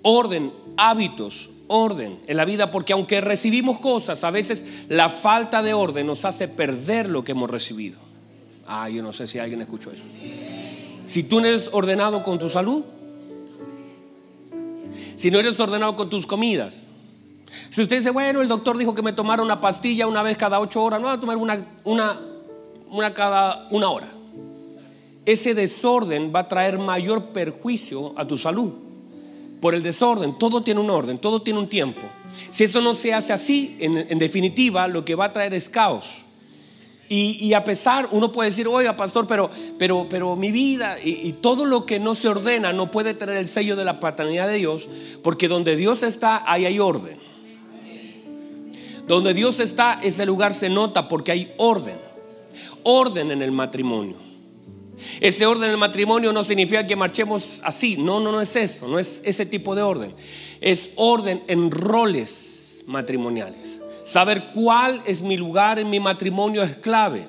orden, 0.01 0.51
hábitos, 0.77 1.51
orden 1.67 2.17
en 2.27 2.37
la 2.37 2.45
vida, 2.45 2.71
porque 2.71 2.93
aunque 2.93 3.21
recibimos 3.21 3.79
cosas, 3.79 4.23
a 4.23 4.31
veces 4.31 4.65
la 4.89 5.09
falta 5.09 5.61
de 5.61 5.73
orden 5.73 6.07
nos 6.07 6.25
hace 6.25 6.47
perder 6.47 7.09
lo 7.09 7.23
que 7.23 7.33
hemos 7.33 7.49
recibido. 7.49 7.99
Ah, 8.67 8.89
yo 8.89 9.03
no 9.03 9.13
sé 9.13 9.27
si 9.27 9.39
alguien 9.39 9.61
escuchó 9.61 9.91
eso. 9.91 10.03
Si 11.05 11.23
tú 11.23 11.39
no 11.39 11.47
eres 11.47 11.69
ordenado 11.71 12.23
con 12.23 12.39
tu 12.39 12.49
salud, 12.49 12.83
si 15.15 15.31
no 15.31 15.39
eres 15.39 15.59
ordenado 15.59 15.95
con 15.95 16.09
tus 16.09 16.27
comidas, 16.27 16.86
si 17.69 17.81
usted 17.81 17.97
dice, 17.97 18.11
bueno, 18.11 18.41
el 18.41 18.47
doctor 18.47 18.77
dijo 18.77 18.93
que 18.93 19.01
me 19.01 19.13
tomara 19.13 19.41
una 19.41 19.61
pastilla 19.61 20.07
una 20.07 20.23
vez 20.23 20.37
cada 20.37 20.59
ocho 20.59 20.83
horas, 20.83 20.99
no, 20.99 21.07
va 21.07 21.13
a 21.13 21.19
tomar 21.19 21.37
una, 21.37 21.65
una, 21.83 22.19
una 22.89 23.13
cada 23.13 23.67
una 23.71 23.89
hora. 23.89 24.09
Ese 25.25 25.53
desorden 25.53 26.31
va 26.33 26.41
a 26.41 26.47
traer 26.47 26.79
mayor 26.79 27.25
perjuicio 27.25 28.13
a 28.17 28.25
tu 28.25 28.37
salud. 28.37 28.71
Por 29.59 29.73
el 29.73 29.81
desorden, 29.83 30.37
todo 30.37 30.61
tiene 30.61 30.79
un 30.79 30.89
orden, 30.89 31.17
todo 31.17 31.41
tiene 31.41 31.59
un 31.59 31.67
tiempo. 31.67 32.01
Si 32.49 32.63
eso 32.63 32.79
no 32.79 32.95
se 32.95 33.13
hace 33.13 33.33
así, 33.33 33.75
en, 33.79 34.19
definitiva, 34.19 34.87
lo 34.87 35.03
que 35.03 35.15
va 35.15 35.25
a 35.25 35.33
traer 35.33 35.53
es 35.53 35.67
caos. 35.67 36.23
Y, 37.09 37.53
a 37.53 37.63
pesar, 37.63 38.09
uno 38.11 38.33
puede 38.33 38.49
decir, 38.49 38.67
oiga, 38.67 38.97
pastor, 38.97 39.27
pero, 39.27 39.49
pero, 39.79 40.07
pero 40.09 40.35
mi 40.35 40.51
vida 40.51 40.97
y, 41.01 41.31
todo 41.33 41.65
lo 41.65 41.85
que 41.85 41.99
no 41.99 42.15
se 42.15 42.27
ordena 42.27 42.73
no 42.73 42.91
puede 42.91 43.13
tener 43.13 43.37
el 43.37 43.47
sello 43.47 43.75
de 43.75 43.85
la 43.85 43.99
paternidad 43.99 44.47
de 44.47 44.57
Dios, 44.57 44.87
porque 45.23 45.47
donde 45.47 45.75
Dios 45.75 46.03
está, 46.03 46.43
ahí 46.51 46.65
hay 46.65 46.79
orden. 46.79 47.26
Donde 49.07 49.33
Dios 49.33 49.59
está, 49.59 49.99
ese 50.03 50.25
lugar 50.25 50.53
se 50.53 50.69
nota 50.69 51.07
porque 51.07 51.31
hay 51.31 51.53
orden. 51.57 51.95
Orden 52.83 53.31
en 53.31 53.41
el 53.41 53.51
matrimonio. 53.51 54.17
Ese 55.21 55.45
orden 55.45 55.65
en 55.65 55.71
el 55.71 55.77
matrimonio 55.77 56.33
no 56.33 56.43
significa 56.43 56.85
que 56.85 56.95
marchemos 56.95 57.61
así. 57.63 57.97
No, 57.97 58.19
no, 58.19 58.31
no 58.31 58.41
es 58.41 58.55
eso. 58.55 58.87
No 58.87 58.99
es 58.99 59.21
ese 59.25 59.45
tipo 59.45 59.75
de 59.75 59.81
orden. 59.81 60.13
Es 60.59 60.91
orden 60.95 61.43
en 61.47 61.71
roles 61.71 62.83
matrimoniales. 62.87 63.79
Saber 64.03 64.51
cuál 64.53 65.01
es 65.05 65.21
mi 65.21 65.37
lugar 65.37 65.79
en 65.79 65.89
mi 65.89 65.99
matrimonio 65.99 66.63
es 66.63 66.75
clave. 66.77 67.27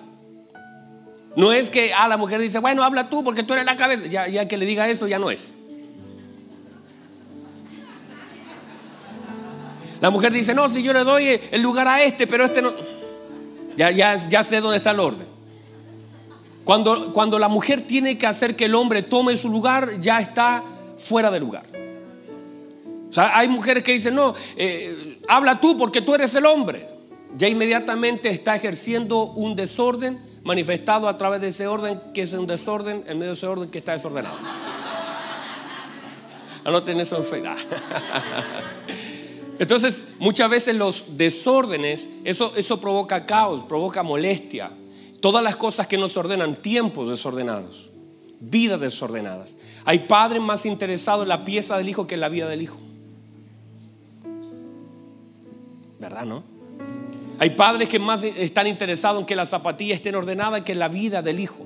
No 1.36 1.52
es 1.52 1.70
que 1.70 1.92
a 1.92 2.04
ah, 2.04 2.08
la 2.08 2.16
mujer 2.16 2.40
dice, 2.40 2.58
bueno, 2.58 2.82
habla 2.82 3.08
tú 3.08 3.22
porque 3.22 3.42
tú 3.42 3.52
eres 3.52 3.64
la 3.64 3.76
cabeza. 3.76 4.06
Ya, 4.06 4.26
ya 4.26 4.48
que 4.48 4.56
le 4.56 4.66
diga 4.66 4.88
eso, 4.88 5.06
ya 5.06 5.18
no 5.18 5.30
es. 5.30 5.54
La 10.00 10.10
mujer 10.10 10.32
dice, 10.32 10.54
no, 10.54 10.68
si 10.68 10.82
yo 10.82 10.92
le 10.92 11.04
doy 11.04 11.40
el 11.50 11.62
lugar 11.62 11.88
a 11.88 12.04
este, 12.04 12.26
pero 12.26 12.44
este 12.44 12.62
no. 12.62 12.72
Ya, 13.76 13.90
ya, 13.90 14.16
ya 14.16 14.42
sé 14.42 14.60
dónde 14.60 14.76
está 14.76 14.90
el 14.90 15.00
orden. 15.00 15.26
Cuando, 16.64 17.12
cuando 17.12 17.38
la 17.38 17.48
mujer 17.48 17.86
tiene 17.86 18.18
que 18.18 18.26
hacer 18.26 18.54
que 18.54 18.66
el 18.66 18.74
hombre 18.74 19.02
tome 19.02 19.36
su 19.36 19.48
lugar, 19.48 20.00
ya 20.00 20.20
está 20.20 20.62
fuera 20.98 21.30
de 21.30 21.40
lugar. 21.40 21.64
O 23.08 23.12
sea, 23.12 23.38
hay 23.38 23.48
mujeres 23.48 23.82
que 23.82 23.92
dicen, 23.92 24.14
no, 24.14 24.34
eh, 24.56 25.18
habla 25.28 25.60
tú 25.60 25.78
porque 25.78 26.02
tú 26.02 26.14
eres 26.14 26.34
el 26.34 26.44
hombre. 26.44 26.86
Ya 27.36 27.48
inmediatamente 27.48 28.28
está 28.28 28.54
ejerciendo 28.54 29.32
un 29.32 29.56
desorden 29.56 30.20
manifestado 30.44 31.08
a 31.08 31.16
través 31.16 31.40
de 31.40 31.48
ese 31.48 31.66
orden, 31.66 32.00
que 32.12 32.22
es 32.22 32.32
un 32.32 32.46
desorden, 32.46 33.04
en 33.06 33.18
medio 33.18 33.32
de 33.32 33.36
ese 33.36 33.46
orden 33.46 33.70
que 33.70 33.78
está 33.78 33.92
desordenado. 33.92 34.36
Anoten 36.64 37.00
eso 37.00 37.16
en 37.16 37.24
fe. 37.24 37.42
Entonces, 39.58 40.08
muchas 40.18 40.48
veces 40.48 40.76
los 40.76 41.16
desórdenes, 41.16 42.08
eso, 42.24 42.52
eso 42.56 42.80
provoca 42.80 43.26
caos, 43.26 43.64
provoca 43.64 44.02
molestia. 44.02 44.70
Todas 45.20 45.42
las 45.42 45.56
cosas 45.56 45.86
que 45.88 45.98
nos 45.98 46.16
ordenan, 46.16 46.54
tiempos 46.54 47.08
desordenados, 47.08 47.90
vidas 48.38 48.80
desordenadas. 48.80 49.56
Hay 49.84 50.00
padres 50.00 50.40
más 50.40 50.64
interesados 50.64 51.24
en 51.24 51.28
la 51.28 51.44
pieza 51.44 51.76
del 51.76 51.88
hijo 51.88 52.06
que 52.06 52.14
en 52.14 52.20
la 52.20 52.28
vida 52.28 52.48
del 52.48 52.62
hijo. 52.62 52.78
¿Verdad, 55.98 56.24
no? 56.24 56.44
Hay 57.40 57.50
padres 57.50 57.88
que 57.88 57.98
más 57.98 58.22
están 58.22 58.68
interesados 58.68 59.20
en 59.20 59.26
que 59.26 59.34
la 59.34 59.46
zapatilla 59.46 59.94
estén 59.94 60.14
ordenada 60.14 60.64
que 60.64 60.72
en 60.72 60.78
la 60.78 60.88
vida 60.88 61.20
del 61.20 61.40
hijo. 61.40 61.64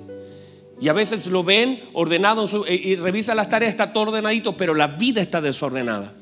Y 0.81 0.89
a 0.89 0.95
veces 0.95 1.27
lo 1.27 1.45
ven 1.45 1.81
ordenado 1.93 2.47
y 2.69 2.97
revisa 2.97 3.35
las 3.35 3.51
tareas, 3.51 3.71
está 3.71 3.93
todo 3.93 4.09
ordenadito, 4.09 4.57
pero 4.57 4.75
la 4.75 4.87
vida 4.87 5.21
está 5.21 5.41
desordenada. 5.41 6.13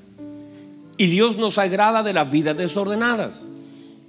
Y 1.01 1.07
Dios 1.07 1.39
nos 1.39 1.57
agrada 1.57 2.03
de 2.03 2.13
las 2.13 2.31
vidas 2.31 2.59
desordenadas. 2.59 3.47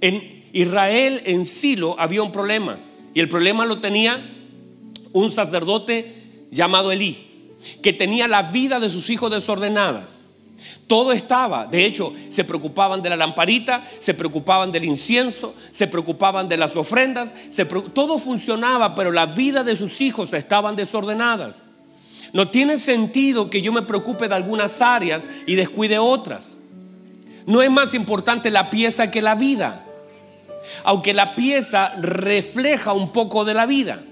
En 0.02 0.44
Israel, 0.52 1.22
en 1.24 1.46
Silo, 1.46 1.96
había 1.98 2.22
un 2.22 2.32
problema. 2.32 2.78
Y 3.14 3.20
el 3.20 3.30
problema 3.30 3.64
lo 3.64 3.80
tenía 3.80 4.22
un 5.14 5.32
sacerdote 5.32 6.12
llamado 6.50 6.92
Elí, 6.92 7.56
que 7.82 7.94
tenía 7.94 8.28
la 8.28 8.42
vida 8.42 8.78
de 8.78 8.90
sus 8.90 9.08
hijos 9.08 9.30
desordenadas. 9.30 10.26
Todo 10.86 11.12
estaba, 11.12 11.64
de 11.64 11.86
hecho, 11.86 12.12
se 12.28 12.44
preocupaban 12.44 13.00
de 13.00 13.08
la 13.08 13.16
lamparita, 13.16 13.88
se 13.98 14.12
preocupaban 14.12 14.70
del 14.70 14.84
incienso, 14.84 15.54
se 15.70 15.86
preocupaban 15.86 16.46
de 16.46 16.58
las 16.58 16.76
ofrendas, 16.76 17.32
todo 17.94 18.18
funcionaba, 18.18 18.94
pero 18.94 19.12
la 19.12 19.24
vida 19.24 19.64
de 19.64 19.76
sus 19.76 20.02
hijos 20.02 20.34
estaban 20.34 20.76
desordenadas. 20.76 21.62
No 22.34 22.50
tiene 22.50 22.76
sentido 22.76 23.48
que 23.48 23.62
yo 23.62 23.72
me 23.72 23.80
preocupe 23.80 24.28
de 24.28 24.34
algunas 24.34 24.82
áreas 24.82 25.30
y 25.46 25.54
descuide 25.54 25.98
otras. 25.98 26.58
No 27.46 27.62
es 27.62 27.70
más 27.70 27.94
importante 27.94 28.50
la 28.50 28.70
pieza 28.70 29.10
que 29.10 29.22
la 29.22 29.34
vida, 29.34 29.84
aunque 30.84 31.12
la 31.12 31.34
pieza 31.34 31.92
refleja 32.00 32.92
un 32.92 33.12
poco 33.12 33.44
de 33.44 33.54
la 33.54 33.66
vida. 33.66 34.02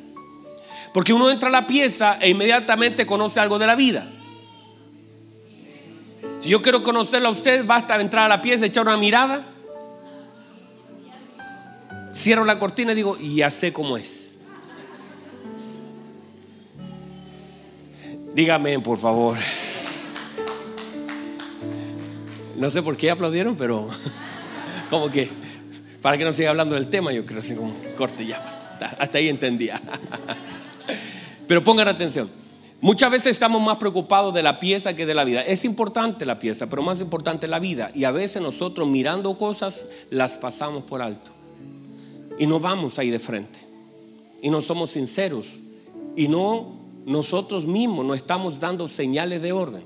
Porque 0.92 1.12
uno 1.12 1.30
entra 1.30 1.48
a 1.48 1.52
la 1.52 1.66
pieza 1.66 2.18
e 2.20 2.30
inmediatamente 2.30 3.06
conoce 3.06 3.38
algo 3.38 3.58
de 3.58 3.66
la 3.66 3.76
vida. 3.76 4.04
Si 6.40 6.48
yo 6.48 6.62
quiero 6.62 6.82
conocerlo 6.82 7.28
a 7.28 7.32
usted, 7.32 7.64
basta 7.64 8.00
entrar 8.00 8.24
a 8.24 8.28
la 8.28 8.42
pieza, 8.42 8.66
echar 8.66 8.86
una 8.86 8.96
mirada. 8.96 9.44
Cierro 12.12 12.44
la 12.44 12.58
cortina 12.58 12.92
y 12.92 12.96
digo, 12.96 13.16
y 13.20 13.36
ya 13.36 13.50
sé 13.50 13.72
cómo 13.72 13.96
es. 13.96 14.38
Dígame, 18.34 18.78
por 18.80 18.98
favor. 18.98 19.36
No 22.60 22.70
sé 22.70 22.82
por 22.82 22.94
qué 22.94 23.10
aplaudieron, 23.10 23.56
pero 23.56 23.88
como 24.90 25.10
que, 25.10 25.30
para 26.02 26.18
que 26.18 26.24
no 26.26 26.32
siga 26.34 26.50
hablando 26.50 26.74
del 26.74 26.88
tema, 26.88 27.10
yo 27.10 27.24
creo 27.24 27.40
que 27.40 27.56
como 27.56 27.74
corte 27.96 28.26
ya. 28.26 28.76
Hasta 28.98 29.16
ahí 29.16 29.28
entendía. 29.28 29.80
Pero 31.48 31.64
pongan 31.64 31.88
atención. 31.88 32.30
Muchas 32.80 33.10
veces 33.10 33.32
estamos 33.32 33.60
más 33.60 33.78
preocupados 33.78 34.32
de 34.32 34.42
la 34.42 34.60
pieza 34.60 34.94
que 34.94 35.04
de 35.04 35.14
la 35.14 35.24
vida. 35.24 35.42
Es 35.42 35.64
importante 35.64 36.24
la 36.24 36.38
pieza, 36.38 36.68
pero 36.68 36.80
más 36.80 37.00
importante 37.00 37.46
la 37.48 37.58
vida. 37.58 37.90
Y 37.94 38.04
a 38.04 38.10
veces 38.10 38.40
nosotros 38.40 38.88
mirando 38.88 39.36
cosas 39.36 39.86
las 40.10 40.36
pasamos 40.36 40.84
por 40.84 41.02
alto. 41.02 41.30
Y 42.38 42.46
no 42.46 42.60
vamos 42.60 42.98
ahí 42.98 43.10
de 43.10 43.18
frente. 43.18 43.58
Y 44.40 44.48
no 44.48 44.62
somos 44.62 44.92
sinceros. 44.92 45.58
Y 46.16 46.28
no 46.28 46.78
nosotros 47.04 47.66
mismos 47.66 48.06
no 48.06 48.14
estamos 48.14 48.60
dando 48.60 48.86
señales 48.86 49.42
de 49.42 49.52
orden. 49.52 49.82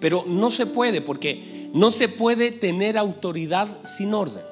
Pero 0.00 0.24
no 0.26 0.50
se 0.50 0.66
puede 0.66 1.00
porque 1.00 1.63
no 1.74 1.90
se 1.90 2.08
puede 2.08 2.52
tener 2.52 2.96
autoridad 2.96 3.68
sin 3.84 4.14
orden. 4.14 4.42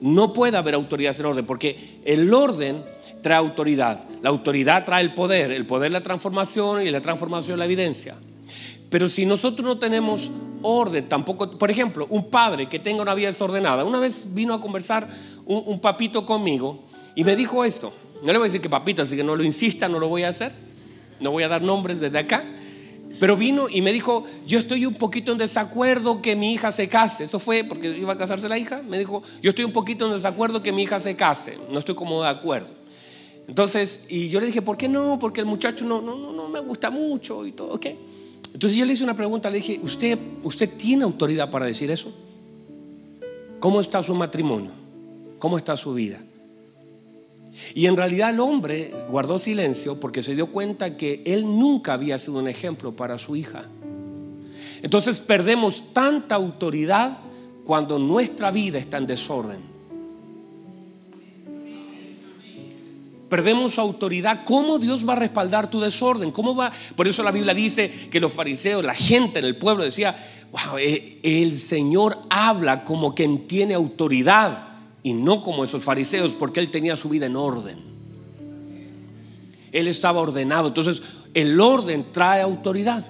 No 0.00 0.32
puede 0.32 0.56
haber 0.56 0.74
autoridad 0.74 1.14
sin 1.14 1.26
orden 1.26 1.46
porque 1.46 2.00
el 2.04 2.34
orden 2.34 2.82
trae 3.22 3.36
autoridad. 3.36 4.02
La 4.20 4.30
autoridad 4.30 4.84
trae 4.84 5.02
el 5.02 5.14
poder, 5.14 5.52
el 5.52 5.66
poder 5.66 5.92
la 5.92 6.02
transformación 6.02 6.84
y 6.84 6.90
la 6.90 7.00
transformación 7.00 7.58
la 7.58 7.66
evidencia. 7.66 8.16
Pero 8.90 9.08
si 9.08 9.24
nosotros 9.24 9.64
no 9.64 9.78
tenemos 9.78 10.32
orden, 10.62 11.08
tampoco, 11.08 11.56
por 11.56 11.70
ejemplo, 11.70 12.06
un 12.10 12.28
padre 12.30 12.68
que 12.68 12.80
tenga 12.80 13.02
una 13.02 13.14
vida 13.14 13.28
desordenada, 13.28 13.84
una 13.84 14.00
vez 14.00 14.34
vino 14.34 14.52
a 14.54 14.60
conversar 14.60 15.08
un, 15.46 15.80
papito 15.80 16.26
conmigo 16.26 16.82
y 17.14 17.22
me 17.22 17.36
dijo 17.36 17.64
esto. 17.64 17.92
No 18.22 18.32
le 18.32 18.38
voy 18.38 18.46
a 18.46 18.48
decir 18.48 18.60
que 18.60 18.68
papito, 18.68 19.02
así 19.02 19.16
que 19.16 19.22
no 19.22 19.36
lo 19.36 19.44
insista, 19.44 19.88
no 19.88 20.00
lo 20.00 20.08
voy 20.08 20.24
a 20.24 20.30
hacer. 20.30 20.50
No 21.20 21.30
voy 21.30 21.44
a 21.44 21.48
dar 21.48 21.62
nombres 21.62 22.00
desde 22.00 22.18
acá. 22.18 22.42
Pero 23.20 23.36
vino 23.36 23.68
y 23.68 23.82
me 23.82 23.92
dijo, 23.92 24.24
yo 24.46 24.58
estoy 24.58 24.86
un 24.86 24.94
poquito 24.94 25.30
en 25.30 25.36
desacuerdo 25.38 26.22
que 26.22 26.34
mi 26.34 26.54
hija 26.54 26.72
se 26.72 26.88
case. 26.88 27.24
Eso 27.24 27.38
fue 27.38 27.64
porque 27.64 27.88
iba 27.88 28.14
a 28.14 28.16
casarse 28.16 28.48
la 28.48 28.58
hija. 28.58 28.80
Me 28.80 28.98
dijo, 28.98 29.22
yo 29.42 29.50
estoy 29.50 29.66
un 29.66 29.72
poquito 29.72 30.06
en 30.06 30.14
desacuerdo 30.14 30.62
que 30.62 30.72
mi 30.72 30.84
hija 30.84 30.98
se 30.98 31.14
case. 31.14 31.58
No 31.70 31.78
estoy 31.78 31.94
como 31.94 32.22
de 32.22 32.30
acuerdo. 32.30 32.70
Entonces, 33.46 34.06
y 34.08 34.30
yo 34.30 34.40
le 34.40 34.46
dije, 34.46 34.62
¿por 34.62 34.78
qué 34.78 34.88
no? 34.88 35.18
Porque 35.18 35.40
el 35.40 35.46
muchacho 35.46 35.84
no, 35.84 36.00
no, 36.00 36.16
no, 36.16 36.32
no 36.32 36.48
me 36.48 36.60
gusta 36.60 36.88
mucho 36.88 37.44
y 37.44 37.52
todo, 37.52 37.74
¿ok? 37.74 37.86
Entonces 38.54 38.78
yo 38.78 38.86
le 38.86 38.94
hice 38.94 39.04
una 39.04 39.14
pregunta, 39.14 39.50
le 39.50 39.58
dije, 39.58 39.78
¿usted, 39.82 40.18
¿usted 40.42 40.70
tiene 40.78 41.04
autoridad 41.04 41.50
para 41.50 41.66
decir 41.66 41.90
eso? 41.90 42.10
¿Cómo 43.58 43.82
está 43.82 44.02
su 44.02 44.14
matrimonio? 44.14 44.70
¿Cómo 45.38 45.58
está 45.58 45.76
su 45.76 45.92
vida? 45.92 46.18
Y 47.74 47.86
en 47.86 47.96
realidad 47.96 48.30
el 48.30 48.40
hombre 48.40 48.92
guardó 49.08 49.38
silencio 49.38 49.98
porque 49.98 50.22
se 50.22 50.34
dio 50.34 50.46
cuenta 50.46 50.96
que 50.96 51.22
él 51.26 51.44
nunca 51.44 51.94
había 51.94 52.18
sido 52.18 52.38
un 52.38 52.48
ejemplo 52.48 52.94
para 52.94 53.18
su 53.18 53.36
hija. 53.36 53.64
Entonces 54.82 55.20
perdemos 55.20 55.92
tanta 55.92 56.34
autoridad 56.34 57.18
cuando 57.64 57.98
nuestra 57.98 58.50
vida 58.50 58.78
está 58.78 58.98
en 58.98 59.06
desorden. 59.06 59.70
perdemos 63.30 63.78
autoridad, 63.78 64.40
¿cómo 64.44 64.78
Dios 64.78 65.08
va 65.08 65.12
a 65.14 65.16
respaldar 65.16 65.70
tu 65.70 65.80
desorden? 65.80 66.32
¿Cómo 66.32 66.54
va? 66.54 66.70
Por 66.96 67.06
eso 67.08 67.22
la 67.22 67.30
Biblia 67.30 67.54
dice 67.54 67.90
que 68.10 68.20
los 68.20 68.32
fariseos, 68.32 68.84
la 68.84 68.92
gente 68.92 69.38
en 69.38 69.44
el 69.46 69.56
pueblo 69.56 69.84
decía, 69.84 70.14
wow, 70.50 70.76
eh, 70.78 71.18
el 71.22 71.56
Señor 71.56 72.18
habla 72.28 72.84
como 72.84 73.14
quien 73.14 73.46
tiene 73.46 73.74
autoridad 73.74 74.69
y 75.02 75.12
no 75.12 75.40
como 75.40 75.64
esos 75.64 75.82
fariseos, 75.82 76.32
porque 76.32 76.60
él 76.60 76.70
tenía 76.70 76.96
su 76.96 77.08
vida 77.08 77.26
en 77.26 77.36
orden. 77.36 77.78
Él 79.72 79.86
estaba 79.86 80.20
ordenado. 80.20 80.68
Entonces, 80.68 81.02
el 81.34 81.60
orden 81.60 82.06
trae 82.12 82.42
autoridad. 82.42 83.04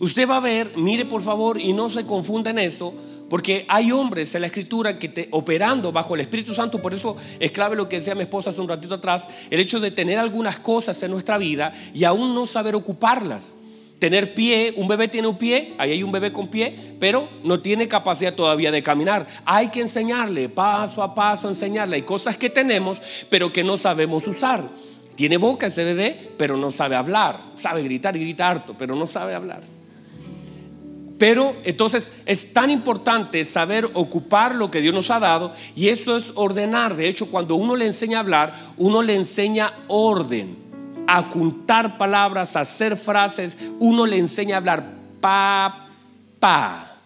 Usted 0.00 0.28
va 0.28 0.36
a 0.36 0.40
ver, 0.40 0.72
mire 0.76 1.06
por 1.06 1.22
favor, 1.22 1.60
y 1.60 1.72
no 1.72 1.90
se 1.90 2.04
confunda 2.06 2.50
en 2.50 2.58
eso, 2.58 2.94
porque 3.28 3.64
hay 3.68 3.92
hombres 3.92 4.34
en 4.34 4.40
la 4.40 4.46
escritura 4.46 4.98
que 4.98 5.08
te, 5.08 5.28
operando 5.32 5.92
bajo 5.92 6.14
el 6.14 6.20
Espíritu 6.20 6.54
Santo, 6.54 6.80
por 6.80 6.94
eso 6.94 7.16
es 7.38 7.50
clave 7.50 7.76
lo 7.76 7.88
que 7.88 7.96
decía 7.96 8.14
mi 8.14 8.22
esposa 8.22 8.50
hace 8.50 8.60
un 8.60 8.68
ratito 8.68 8.94
atrás, 8.94 9.28
el 9.50 9.60
hecho 9.60 9.80
de 9.80 9.90
tener 9.90 10.18
algunas 10.18 10.58
cosas 10.58 11.02
en 11.02 11.10
nuestra 11.10 11.38
vida 11.38 11.72
y 11.94 12.04
aún 12.04 12.34
no 12.34 12.46
saber 12.46 12.74
ocuparlas. 12.74 13.54
Tener 13.98 14.34
pie, 14.34 14.72
un 14.76 14.88
bebé 14.88 15.08
tiene 15.08 15.28
un 15.28 15.36
pie, 15.36 15.74
ahí 15.78 15.92
hay 15.92 16.02
un 16.02 16.12
bebé 16.12 16.32
con 16.32 16.48
pie, 16.48 16.96
pero 17.00 17.28
no 17.44 17.60
tiene 17.60 17.88
capacidad 17.88 18.34
todavía 18.34 18.70
de 18.70 18.82
caminar. 18.82 19.26
Hay 19.44 19.68
que 19.68 19.80
enseñarle 19.80 20.48
paso 20.48 21.02
a 21.02 21.14
paso, 21.14 21.48
enseñarle. 21.48 21.96
Hay 21.96 22.02
cosas 22.02 22.36
que 22.36 22.50
tenemos, 22.50 23.00
pero 23.28 23.52
que 23.52 23.64
no 23.64 23.76
sabemos 23.76 24.26
usar. 24.26 24.68
Tiene 25.14 25.36
boca 25.36 25.66
ese 25.66 25.84
bebé, 25.84 26.32
pero 26.38 26.56
no 26.56 26.70
sabe 26.70 26.94
hablar. 26.94 27.40
Sabe 27.56 27.82
gritar 27.82 28.16
y 28.16 28.20
gritar 28.20 28.56
harto, 28.58 28.76
pero 28.78 28.94
no 28.94 29.06
sabe 29.06 29.34
hablar. 29.34 29.62
Pero 31.18 31.56
entonces 31.64 32.12
es 32.26 32.52
tan 32.52 32.70
importante 32.70 33.44
saber 33.44 33.84
ocupar 33.94 34.54
lo 34.54 34.70
que 34.70 34.80
Dios 34.80 34.94
nos 34.94 35.10
ha 35.10 35.18
dado 35.18 35.52
y 35.74 35.88
eso 35.88 36.16
es 36.16 36.30
ordenar. 36.36 36.94
De 36.94 37.08
hecho, 37.08 37.28
cuando 37.28 37.56
uno 37.56 37.74
le 37.74 37.86
enseña 37.86 38.18
a 38.18 38.20
hablar, 38.20 38.54
uno 38.76 39.02
le 39.02 39.16
enseña 39.16 39.72
orden, 39.88 40.56
a 41.08 41.22
juntar 41.22 41.96
palabras, 41.96 42.54
a 42.54 42.60
hacer 42.60 42.96
frases. 42.96 43.56
Uno 43.80 44.06
le 44.06 44.18
enseña 44.18 44.56
a 44.56 44.58
hablar 44.58 44.84
pa, 45.20 45.88
pa, 46.38 46.98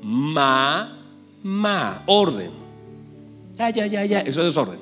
ma, 0.00 0.96
ma, 1.42 2.02
orden. 2.06 2.52
Ya, 3.58 3.70
ya, 3.70 3.86
ya, 3.86 4.04
ya, 4.04 4.20
eso 4.20 4.46
es 4.46 4.56
orden. 4.56 4.78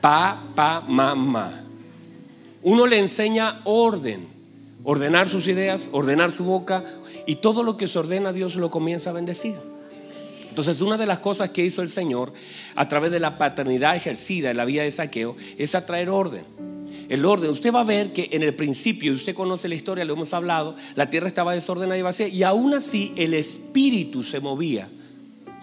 Pa, 0.00 0.42
pa, 0.56 0.80
ma, 0.86 1.14
ma. 1.14 1.52
Uno 2.62 2.86
le 2.86 2.98
enseña 2.98 3.60
orden 3.64 4.28
ordenar 4.84 5.28
sus 5.28 5.46
ideas, 5.46 5.90
ordenar 5.92 6.32
su 6.32 6.44
boca 6.44 6.82
y 7.26 7.36
todo 7.36 7.62
lo 7.62 7.76
que 7.76 7.86
se 7.86 7.98
ordena 7.98 8.32
Dios 8.32 8.56
lo 8.56 8.70
comienza 8.70 9.10
a 9.10 9.12
bendecir. 9.12 9.54
Entonces 10.52 10.82
una 10.82 10.98
de 10.98 11.06
las 11.06 11.18
cosas 11.18 11.48
que 11.48 11.64
hizo 11.64 11.80
el 11.80 11.88
Señor 11.88 12.30
a 12.74 12.86
través 12.86 13.10
de 13.10 13.18
la 13.18 13.38
paternidad 13.38 13.96
ejercida 13.96 14.50
en 14.50 14.58
la 14.58 14.66
vida 14.66 14.82
de 14.82 14.90
saqueo 14.90 15.34
es 15.56 15.74
atraer 15.74 16.10
orden. 16.10 16.44
El 17.08 17.24
orden, 17.24 17.48
usted 17.48 17.72
va 17.72 17.80
a 17.80 17.84
ver 17.84 18.12
que 18.12 18.28
en 18.32 18.42
el 18.42 18.52
principio, 18.52 19.12
y 19.12 19.14
usted 19.14 19.34
conoce 19.34 19.66
la 19.70 19.76
historia, 19.76 20.04
lo 20.04 20.12
hemos 20.12 20.34
hablado, 20.34 20.76
la 20.94 21.08
tierra 21.08 21.26
estaba 21.26 21.54
desordenada 21.54 21.96
y 21.96 22.02
vacía 22.02 22.28
y 22.28 22.42
aún 22.42 22.74
así 22.74 23.14
el 23.16 23.32
espíritu 23.32 24.22
se 24.22 24.40
movía 24.40 24.90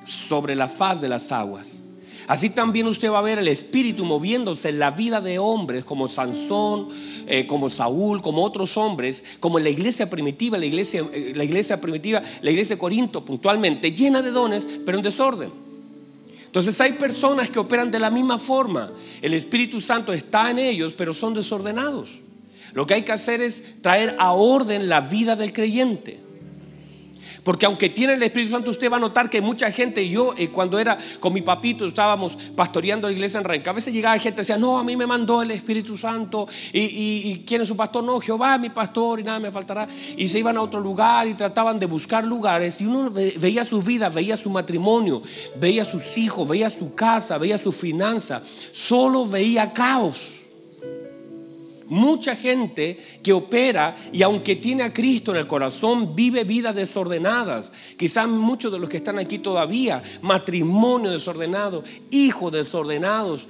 sobre 0.05 0.55
la 0.55 0.67
faz 0.67 1.01
de 1.01 1.09
las 1.09 1.31
aguas. 1.31 1.78
Así 2.29 2.51
también 2.51 2.85
usted 2.85 3.09
va 3.09 3.17
a 3.17 3.23
ver 3.23 3.39
el 3.39 3.47
Espíritu 3.47 4.05
moviéndose 4.05 4.69
en 4.69 4.77
la 4.77 4.91
vida 4.91 5.19
de 5.19 5.39
hombres 5.39 5.83
como 5.83 6.07
Sansón, 6.07 6.87
eh, 7.25 7.47
como 7.47 7.71
Saúl, 7.71 8.21
como 8.21 8.43
otros 8.43 8.77
hombres, 8.77 9.25
como 9.39 9.57
en 9.57 9.63
la 9.63 9.71
iglesia 9.71 10.11
primitiva, 10.11 10.59
la 10.59 10.67
iglesia, 10.67 11.03
eh, 11.11 11.33
la 11.35 11.43
iglesia 11.43 11.81
primitiva, 11.81 12.21
la 12.43 12.51
iglesia 12.51 12.75
de 12.75 12.79
Corinto 12.79 13.25
puntualmente, 13.25 13.93
llena 13.93 14.21
de 14.21 14.29
dones, 14.29 14.67
pero 14.85 14.99
en 14.99 15.03
desorden. 15.03 15.49
Entonces 16.45 16.79
hay 16.79 16.91
personas 16.91 17.49
que 17.49 17.57
operan 17.57 17.89
de 17.89 17.97
la 17.97 18.11
misma 18.11 18.37
forma. 18.37 18.91
El 19.23 19.33
Espíritu 19.33 19.81
Santo 19.81 20.13
está 20.13 20.51
en 20.51 20.59
ellos, 20.59 20.93
pero 20.95 21.15
son 21.15 21.33
desordenados. 21.33 22.19
Lo 22.75 22.85
que 22.85 22.93
hay 22.93 23.01
que 23.01 23.11
hacer 23.11 23.41
es 23.41 23.81
traer 23.81 24.15
a 24.19 24.33
orden 24.33 24.87
la 24.87 25.01
vida 25.01 25.35
del 25.35 25.51
creyente. 25.51 26.19
Porque 27.43 27.65
aunque 27.65 27.89
tiene 27.89 28.13
el 28.13 28.23
Espíritu 28.23 28.51
Santo, 28.51 28.71
usted 28.71 28.91
va 28.91 28.97
a 28.97 28.99
notar 28.99 29.29
que 29.29 29.41
mucha 29.41 29.71
gente, 29.71 30.07
yo 30.07 30.33
eh, 30.37 30.49
cuando 30.49 30.79
era 30.79 30.97
con 31.19 31.33
mi 31.33 31.41
papito, 31.41 31.85
estábamos 31.85 32.37
pastoreando 32.55 33.07
la 33.07 33.13
iglesia 33.13 33.39
en 33.39 33.45
Renca, 33.45 33.71
a 33.71 33.73
veces 33.73 33.93
llegaba 33.93 34.17
gente 34.19 34.41
y 34.41 34.41
decía, 34.41 34.57
no, 34.57 34.77
a 34.77 34.83
mí 34.83 34.95
me 34.95 35.07
mandó 35.07 35.41
el 35.41 35.51
Espíritu 35.51 35.97
Santo, 35.97 36.47
y, 36.73 37.43
quién 37.45 37.61
es 37.61 37.67
su 37.67 37.77
pastor, 37.77 38.03
no, 38.03 38.19
Jehová 38.19 38.55
es 38.55 38.61
mi 38.61 38.69
pastor 38.69 39.19
y 39.19 39.23
nada 39.23 39.39
me 39.39 39.51
faltará. 39.51 39.87
Y 40.17 40.27
se 40.27 40.39
iban 40.39 40.57
a 40.57 40.61
otro 40.61 40.79
lugar 40.79 41.27
y 41.27 41.33
trataban 41.33 41.79
de 41.79 41.85
buscar 41.85 42.23
lugares, 42.23 42.81
y 42.81 42.85
uno 42.85 43.11
veía 43.11 43.63
su 43.63 43.81
vida, 43.81 44.09
veía 44.09 44.37
su 44.37 44.49
matrimonio, 44.49 45.21
veía 45.59 45.85
sus 45.85 46.17
hijos, 46.17 46.47
veía 46.47 46.69
su 46.69 46.93
casa, 46.93 47.37
veía 47.37 47.57
su 47.57 47.71
finanza, 47.71 48.41
solo 48.71 49.27
veía 49.27 49.73
caos 49.73 50.48
mucha 51.89 52.35
gente 52.35 52.97
que 53.21 53.33
opera 53.33 53.95
y 54.13 54.21
aunque 54.21 54.55
tiene 54.55 54.83
a 54.83 54.93
Cristo 54.93 55.31
en 55.31 55.37
el 55.37 55.47
corazón, 55.47 56.15
vive 56.15 56.43
vidas 56.43 56.75
desordenadas. 56.75 57.71
Quizás 57.97 58.27
muchos 58.27 58.71
de 58.71 58.79
los 58.79 58.89
que 58.89 58.97
están 58.97 59.19
aquí 59.19 59.39
todavía, 59.39 60.01
matrimonio 60.21 61.11
desordenado, 61.11 61.83
hijos 62.11 62.53
desordenados. 62.53 63.47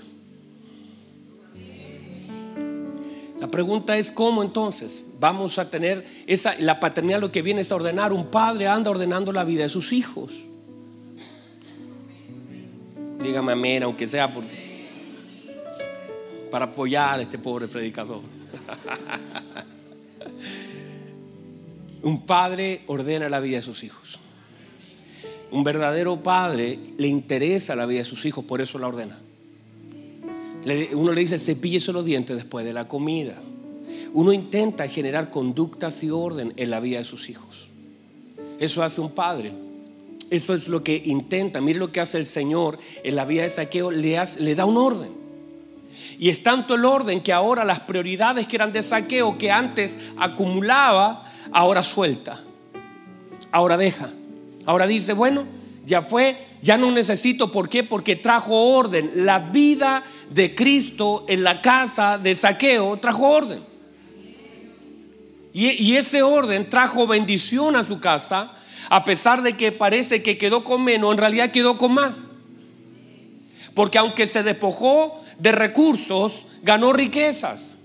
La 3.39 3.47
pregunta 3.47 3.97
es 3.97 4.11
cómo 4.11 4.43
entonces 4.43 5.11
vamos 5.19 5.59
a 5.59 5.69
tener 5.69 6.05
esa 6.27 6.55
la 6.59 6.79
paternidad 6.79 7.21
lo 7.21 7.31
que 7.31 7.41
viene 7.41 7.61
es 7.61 7.71
a 7.71 7.75
ordenar, 7.75 8.11
un 8.11 8.27
padre 8.27 8.67
anda 8.67 8.91
ordenando 8.91 9.31
la 9.31 9.45
vida 9.45 9.63
de 9.63 9.69
sus 9.69 9.93
hijos. 9.93 10.31
Dígame 13.21 13.53
amén, 13.53 13.83
aunque 13.83 14.07
sea 14.07 14.33
por 14.33 14.43
para 16.49 16.65
apoyar 16.65 17.19
a 17.19 17.21
este 17.21 17.37
pobre 17.37 17.67
predicador. 17.67 18.21
Un 22.01 22.25
padre 22.25 22.81
ordena 22.87 23.29
la 23.29 23.39
vida 23.39 23.57
de 23.57 23.63
sus 23.63 23.83
hijos. 23.83 24.19
Un 25.51 25.63
verdadero 25.63 26.21
padre 26.21 26.79
le 26.97 27.07
interesa 27.07 27.75
la 27.75 27.85
vida 27.85 27.99
de 27.99 28.05
sus 28.05 28.25
hijos, 28.25 28.45
por 28.45 28.61
eso 28.61 28.79
la 28.79 28.87
ordena. 28.87 29.19
Uno 30.93 31.13
le 31.13 31.21
dice, 31.21 31.39
cepíllese 31.39 31.91
los 31.91 32.05
dientes 32.05 32.35
después 32.35 32.65
de 32.65 32.73
la 32.73 32.87
comida. 32.87 33.35
Uno 34.13 34.31
intenta 34.33 34.87
generar 34.87 35.31
conductas 35.31 36.03
y 36.03 36.11
orden 36.11 36.53
en 36.57 36.69
la 36.69 36.79
vida 36.79 36.99
de 36.99 37.05
sus 37.05 37.29
hijos. 37.29 37.67
Eso 38.59 38.83
hace 38.83 39.01
un 39.01 39.11
padre. 39.11 39.51
Eso 40.29 40.53
es 40.53 40.67
lo 40.67 40.83
que 40.83 41.01
intenta. 41.05 41.61
Mire 41.61 41.79
lo 41.79 41.91
que 41.91 42.01
hace 42.01 42.17
el 42.17 42.25
Señor 42.25 42.77
en 43.03 43.15
la 43.15 43.25
vida 43.25 43.43
de 43.43 43.49
Saqueo. 43.49 43.89
Le, 43.89 44.19
le 44.39 44.55
da 44.55 44.65
un 44.65 44.77
orden. 44.77 45.18
Y 46.19 46.29
es 46.29 46.43
tanto 46.43 46.75
el 46.75 46.85
orden 46.85 47.21
que 47.21 47.33
ahora 47.33 47.63
las 47.63 47.79
prioridades 47.79 48.47
que 48.47 48.55
eran 48.55 48.71
de 48.71 48.83
saqueo, 48.83 49.37
que 49.37 49.51
antes 49.51 49.97
acumulaba, 50.17 51.25
ahora 51.51 51.83
suelta. 51.83 52.39
Ahora 53.51 53.77
deja. 53.77 54.09
Ahora 54.65 54.85
dice, 54.85 55.13
bueno, 55.13 55.45
ya 55.85 56.01
fue, 56.01 56.37
ya 56.61 56.77
no 56.77 56.91
necesito. 56.91 57.51
¿Por 57.51 57.69
qué? 57.69 57.83
Porque 57.83 58.15
trajo 58.15 58.75
orden. 58.75 59.11
La 59.25 59.39
vida 59.39 60.03
de 60.29 60.53
Cristo 60.53 61.25
en 61.27 61.43
la 61.43 61.61
casa 61.61 62.17
de 62.17 62.35
saqueo 62.35 62.97
trajo 62.97 63.29
orden. 63.29 63.61
Y, 65.53 65.69
y 65.69 65.97
ese 65.97 66.21
orden 66.21 66.69
trajo 66.69 67.07
bendición 67.07 67.75
a 67.75 67.83
su 67.83 67.99
casa, 67.99 68.51
a 68.89 69.03
pesar 69.03 69.41
de 69.41 69.57
que 69.57 69.71
parece 69.71 70.21
que 70.21 70.37
quedó 70.37 70.63
con 70.63 70.83
menos, 70.83 71.11
en 71.11 71.17
realidad 71.17 71.51
quedó 71.51 71.77
con 71.77 71.93
más. 71.93 72.31
Porque 73.73 73.97
aunque 73.97 74.27
se 74.27 74.43
despojó 74.43 75.19
de 75.39 75.51
recursos, 75.51 76.45
ganó 76.63 76.93
riquezas. 76.93 77.77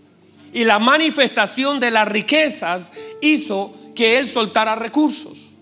Y 0.52 0.64
la 0.64 0.78
manifestación 0.78 1.80
de 1.80 1.90
las 1.90 2.06
riquezas 2.06 2.92
hizo 3.20 3.74
que 3.94 4.18
él 4.18 4.26
soltara 4.26 4.76
recursos. 4.76 5.52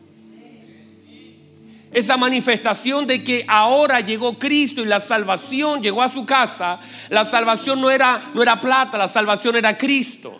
Esa 1.92 2.16
manifestación 2.16 3.06
de 3.06 3.22
que 3.22 3.44
ahora 3.46 4.00
llegó 4.00 4.38
Cristo 4.38 4.80
y 4.80 4.86
la 4.86 4.98
salvación 4.98 5.82
llegó 5.82 6.02
a 6.02 6.08
su 6.08 6.24
casa, 6.24 6.80
la 7.10 7.24
salvación 7.24 7.82
no 7.82 7.90
era, 7.90 8.22
no 8.34 8.42
era 8.42 8.60
plata, 8.62 8.96
la 8.96 9.08
salvación 9.08 9.56
era 9.56 9.76
Cristo. 9.76 10.38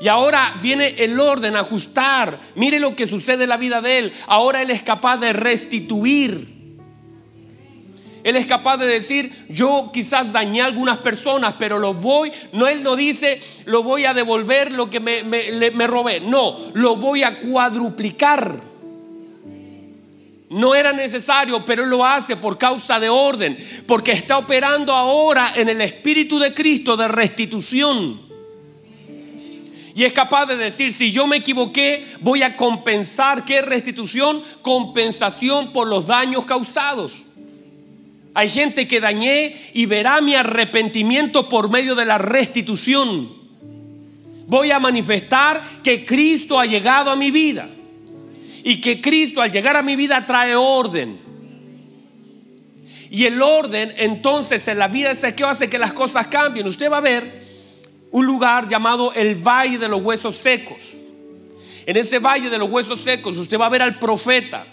Y 0.00 0.08
ahora 0.08 0.56
viene 0.60 0.94
el 0.98 1.18
orden 1.18 1.56
ajustar. 1.56 2.38
Mire 2.54 2.78
lo 2.78 2.94
que 2.94 3.06
sucede 3.06 3.44
en 3.44 3.48
la 3.48 3.56
vida 3.56 3.80
de 3.80 3.98
él. 3.98 4.12
Ahora 4.26 4.62
él 4.62 4.70
es 4.70 4.82
capaz 4.82 5.16
de 5.18 5.32
restituir 5.32 6.57
él 8.28 8.36
es 8.36 8.46
capaz 8.46 8.76
de 8.76 8.86
decir, 8.86 9.32
yo 9.48 9.90
quizás 9.90 10.34
dañé 10.34 10.60
a 10.60 10.66
algunas 10.66 10.98
personas, 10.98 11.54
pero 11.58 11.78
lo 11.78 11.94
voy, 11.94 12.30
no, 12.52 12.68
Él 12.68 12.82
no 12.82 12.94
dice, 12.94 13.40
lo 13.64 13.82
voy 13.82 14.04
a 14.04 14.12
devolver 14.12 14.70
lo 14.70 14.90
que 14.90 15.00
me, 15.00 15.22
me 15.22 15.86
robé. 15.86 16.20
No, 16.20 16.54
lo 16.74 16.96
voy 16.96 17.22
a 17.22 17.38
cuadruplicar. 17.38 18.60
No 20.50 20.74
era 20.74 20.92
necesario, 20.92 21.64
pero 21.64 21.84
Él 21.84 21.88
lo 21.88 22.04
hace 22.04 22.36
por 22.36 22.58
causa 22.58 23.00
de 23.00 23.08
orden, 23.08 23.56
porque 23.86 24.12
está 24.12 24.36
operando 24.36 24.92
ahora 24.92 25.54
en 25.56 25.70
el 25.70 25.80
Espíritu 25.80 26.38
de 26.38 26.52
Cristo 26.52 26.98
de 26.98 27.08
restitución. 27.08 28.20
Y 29.94 30.04
es 30.04 30.12
capaz 30.12 30.44
de 30.44 30.58
decir, 30.58 30.92
si 30.92 31.12
yo 31.12 31.26
me 31.26 31.38
equivoqué, 31.38 32.06
voy 32.20 32.42
a 32.42 32.58
compensar. 32.58 33.46
¿Qué 33.46 33.62
restitución? 33.62 34.42
Compensación 34.60 35.72
por 35.72 35.88
los 35.88 36.06
daños 36.06 36.44
causados. 36.44 37.27
Hay 38.38 38.50
gente 38.50 38.86
que 38.86 39.00
dañé 39.00 39.52
y 39.74 39.86
verá 39.86 40.20
mi 40.20 40.36
arrepentimiento 40.36 41.48
por 41.48 41.68
medio 41.68 41.96
de 41.96 42.04
la 42.04 42.18
restitución. 42.18 43.28
Voy 44.46 44.70
a 44.70 44.78
manifestar 44.78 45.60
que 45.82 46.06
Cristo 46.06 46.60
ha 46.60 46.64
llegado 46.64 47.10
a 47.10 47.16
mi 47.16 47.32
vida. 47.32 47.68
Y 48.62 48.80
que 48.80 49.00
Cristo 49.00 49.42
al 49.42 49.50
llegar 49.50 49.76
a 49.76 49.82
mi 49.82 49.96
vida 49.96 50.24
trae 50.24 50.54
orden. 50.54 51.18
Y 53.10 53.24
el 53.24 53.42
orden 53.42 53.92
entonces 53.96 54.68
en 54.68 54.78
la 54.78 54.86
vida 54.86 55.08
de 55.08 55.14
Ezequiel 55.14 55.48
hace 55.48 55.68
que 55.68 55.80
las 55.80 55.92
cosas 55.92 56.28
cambien. 56.28 56.68
Usted 56.68 56.92
va 56.92 56.98
a 56.98 57.00
ver 57.00 57.44
un 58.12 58.24
lugar 58.24 58.68
llamado 58.68 59.12
el 59.14 59.34
Valle 59.34 59.78
de 59.78 59.88
los 59.88 60.00
Huesos 60.00 60.36
Secos. 60.36 60.92
En 61.86 61.96
ese 61.96 62.20
Valle 62.20 62.50
de 62.50 62.58
los 62.58 62.70
Huesos 62.70 63.00
Secos 63.00 63.36
usted 63.36 63.58
va 63.58 63.66
a 63.66 63.70
ver 63.70 63.82
al 63.82 63.98
profeta 63.98 64.64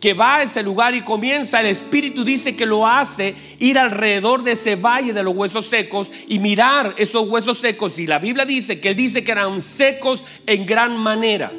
que 0.00 0.14
va 0.14 0.36
a 0.36 0.42
ese 0.42 0.62
lugar 0.62 0.94
y 0.94 1.02
comienza, 1.02 1.60
el 1.60 1.66
Espíritu 1.66 2.24
dice 2.24 2.54
que 2.54 2.66
lo 2.66 2.86
hace 2.86 3.34
ir 3.58 3.78
alrededor 3.78 4.42
de 4.42 4.52
ese 4.52 4.76
valle 4.76 5.12
de 5.12 5.22
los 5.22 5.34
huesos 5.34 5.66
secos 5.66 6.12
y 6.28 6.38
mirar 6.38 6.94
esos 6.98 7.28
huesos 7.28 7.58
secos. 7.58 7.98
Y 7.98 8.06
la 8.06 8.18
Biblia 8.18 8.44
dice 8.44 8.80
que 8.80 8.90
Él 8.90 8.96
dice 8.96 9.24
que 9.24 9.32
eran 9.32 9.60
secos 9.60 10.24
en 10.46 10.66
gran 10.66 10.96
manera. 10.96 11.52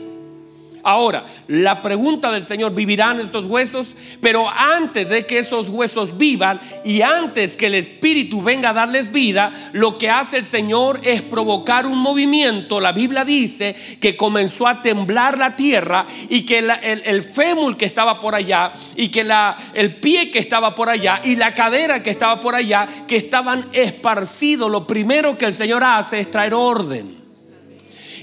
Ahora, 0.83 1.25
la 1.47 1.81
pregunta 1.81 2.31
del 2.31 2.45
Señor, 2.45 2.73
¿vivirán 2.73 3.19
estos 3.19 3.45
huesos? 3.45 3.95
Pero 4.21 4.49
antes 4.49 5.09
de 5.09 5.25
que 5.25 5.39
esos 5.39 5.69
huesos 5.69 6.17
vivan 6.17 6.59
y 6.85 7.01
antes 7.01 7.57
que 7.57 7.65
el 7.65 7.75
Espíritu 7.75 8.41
venga 8.41 8.69
a 8.69 8.73
darles 8.73 9.11
vida, 9.11 9.51
lo 9.73 9.97
que 9.97 10.09
hace 10.09 10.37
el 10.37 10.45
Señor 10.45 11.01
es 11.03 11.21
provocar 11.21 11.85
un 11.85 11.97
movimiento. 11.97 12.79
La 12.79 12.93
Biblia 12.93 13.25
dice 13.25 13.75
que 13.99 14.15
comenzó 14.15 14.67
a 14.67 14.81
temblar 14.81 15.37
la 15.37 15.55
tierra 15.55 16.05
y 16.29 16.45
que 16.45 16.59
el, 16.59 17.23
fémur 17.23 17.75
que 17.75 17.85
estaba 17.85 18.19
por 18.19 18.35
allá 18.35 18.71
y 18.95 19.09
que 19.09 19.27
el 19.73 19.95
pie 19.95 20.31
que 20.31 20.39
estaba 20.39 20.75
por 20.75 20.89
allá 20.89 21.21
y 21.23 21.35
la 21.35 21.53
cadera 21.53 22.01
que 22.01 22.09
estaba 22.09 22.39
por 22.39 22.55
allá, 22.55 22.87
que 23.07 23.17
estaban 23.17 23.67
esparcidos. 23.73 24.71
Lo 24.71 24.87
primero 24.87 25.37
que 25.37 25.45
el 25.45 25.53
Señor 25.53 25.83
hace 25.83 26.19
es 26.19 26.31
traer 26.31 26.53
orden. 26.53 27.18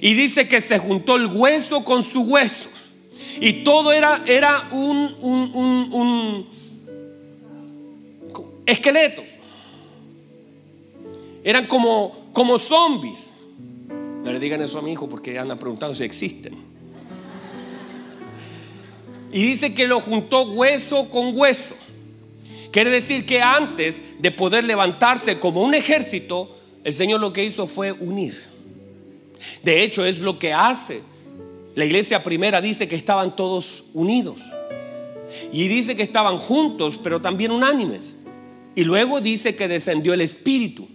Y 0.00 0.14
dice 0.14 0.48
que 0.48 0.60
se 0.60 0.78
juntó 0.78 1.16
el 1.16 1.26
hueso 1.26 1.84
con 1.84 2.02
su 2.02 2.22
hueso. 2.22 2.68
Y 3.40 3.64
todo 3.64 3.92
era, 3.92 4.22
era 4.26 4.68
un, 4.72 5.14
un, 5.20 5.50
un, 5.92 6.48
esqueleto. 8.66 9.22
Eran 11.44 11.66
como, 11.66 12.30
como 12.32 12.58
zombies. 12.58 13.30
No 14.24 14.32
le 14.32 14.40
digan 14.40 14.60
eso 14.62 14.78
a 14.78 14.82
mi 14.82 14.92
hijo 14.92 15.08
porque 15.08 15.38
anda 15.38 15.56
preguntando 15.56 15.94
si 15.94 16.04
existen. 16.04 16.56
Y 19.32 19.42
dice 19.42 19.74
que 19.74 19.86
lo 19.86 20.00
juntó 20.00 20.42
hueso 20.44 21.08
con 21.10 21.36
hueso. 21.36 21.76
Quiere 22.70 22.90
decir 22.90 23.24
que 23.24 23.40
antes 23.40 24.02
de 24.18 24.30
poder 24.30 24.64
levantarse 24.64 25.38
como 25.38 25.62
un 25.62 25.74
ejército, 25.74 26.54
el 26.84 26.92
Señor 26.92 27.20
lo 27.20 27.32
que 27.32 27.44
hizo 27.44 27.66
fue 27.66 27.92
unir. 27.92 28.55
De 29.62 29.82
hecho, 29.82 30.04
es 30.04 30.20
lo 30.20 30.38
que 30.38 30.52
hace. 30.52 31.02
La 31.74 31.84
iglesia 31.84 32.22
primera 32.22 32.60
dice 32.60 32.88
que 32.88 32.94
estaban 32.94 33.36
todos 33.36 33.86
unidos. 33.92 34.40
Y 35.52 35.68
dice 35.68 35.96
que 35.96 36.02
estaban 36.02 36.38
juntos, 36.38 36.98
pero 37.02 37.20
también 37.20 37.50
unánimes. 37.50 38.16
Y 38.74 38.84
luego 38.84 39.20
dice 39.20 39.56
que 39.56 39.68
descendió 39.68 40.14
el 40.14 40.20
Espíritu. 40.20 40.88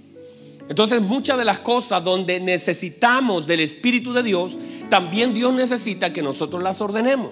Entonces 0.69 1.01
muchas 1.01 1.37
de 1.37 1.45
las 1.45 1.59
cosas 1.59 2.03
donde 2.03 2.39
necesitamos 2.39 3.45
del 3.45 3.59
Espíritu 3.59 4.13
de 4.13 4.23
Dios, 4.23 4.57
también 4.89 5.33
Dios 5.33 5.53
necesita 5.53 6.13
que 6.13 6.21
nosotros 6.21 6.63
las 6.63 6.81
ordenemos. 6.81 7.31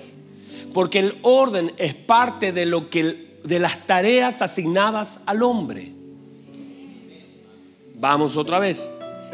Porque 0.74 1.00
el 1.00 1.18
orden 1.22 1.72
es 1.78 1.94
parte 1.94 2.52
de 2.52 2.66
lo 2.66 2.90
que 2.90 3.30
de 3.44 3.60
las 3.60 3.88
tareas 3.88 4.42
asignadas 4.42 5.22
al 5.26 5.42
hombre. 5.42 5.92
Vamos 7.96 8.38
otra 8.38 8.60
vez 8.60 8.90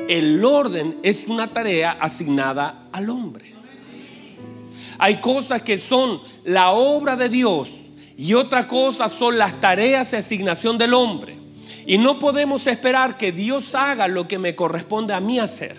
el 0.08 0.44
orden 0.44 0.98
es 1.04 1.28
una 1.28 1.48
tarea 1.48 1.98
asignada 2.00 2.88
al 2.92 3.10
hombre. 3.10 3.54
Hay 4.98 5.18
cosas 5.18 5.62
que 5.62 5.78
son 5.78 6.22
la 6.44 6.72
obra 6.72 7.16
de 7.16 7.30
Dios 7.30 7.70
y 8.18 8.34
otra 8.34 8.68
cosa 8.68 9.10
son 9.10 9.38
las 9.38 9.60
tareas 9.60 10.14
y 10.14 10.18
asignación 10.18 10.78
del 10.78 10.94
hombre. 10.94 11.38
Y 11.86 11.98
no 11.98 12.18
podemos 12.18 12.66
esperar 12.68 13.18
que 13.18 13.32
Dios 13.32 13.76
haga 13.76 14.08
lo 14.08 14.28
que 14.28 14.40
me 14.40 14.56
corresponde 14.56 15.14
a 15.14 15.20
mí 15.20 15.40
hacer. 15.40 15.76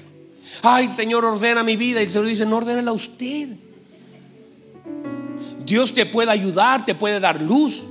Ay, 0.62 0.88
Señor, 0.88 1.24
ordena 1.24 1.62
mi 1.62 1.76
vida. 1.76 2.00
Y 2.00 2.04
el 2.04 2.10
Señor 2.10 2.26
dice, 2.26 2.46
no 2.46 2.58
ordena 2.58 2.90
a 2.90 2.94
usted. 2.94 3.48
Dios 5.64 5.94
te 5.94 6.06
puede 6.06 6.30
ayudar, 6.30 6.84
te 6.84 6.94
puede 6.94 7.18
dar 7.18 7.42
luz. 7.42 7.84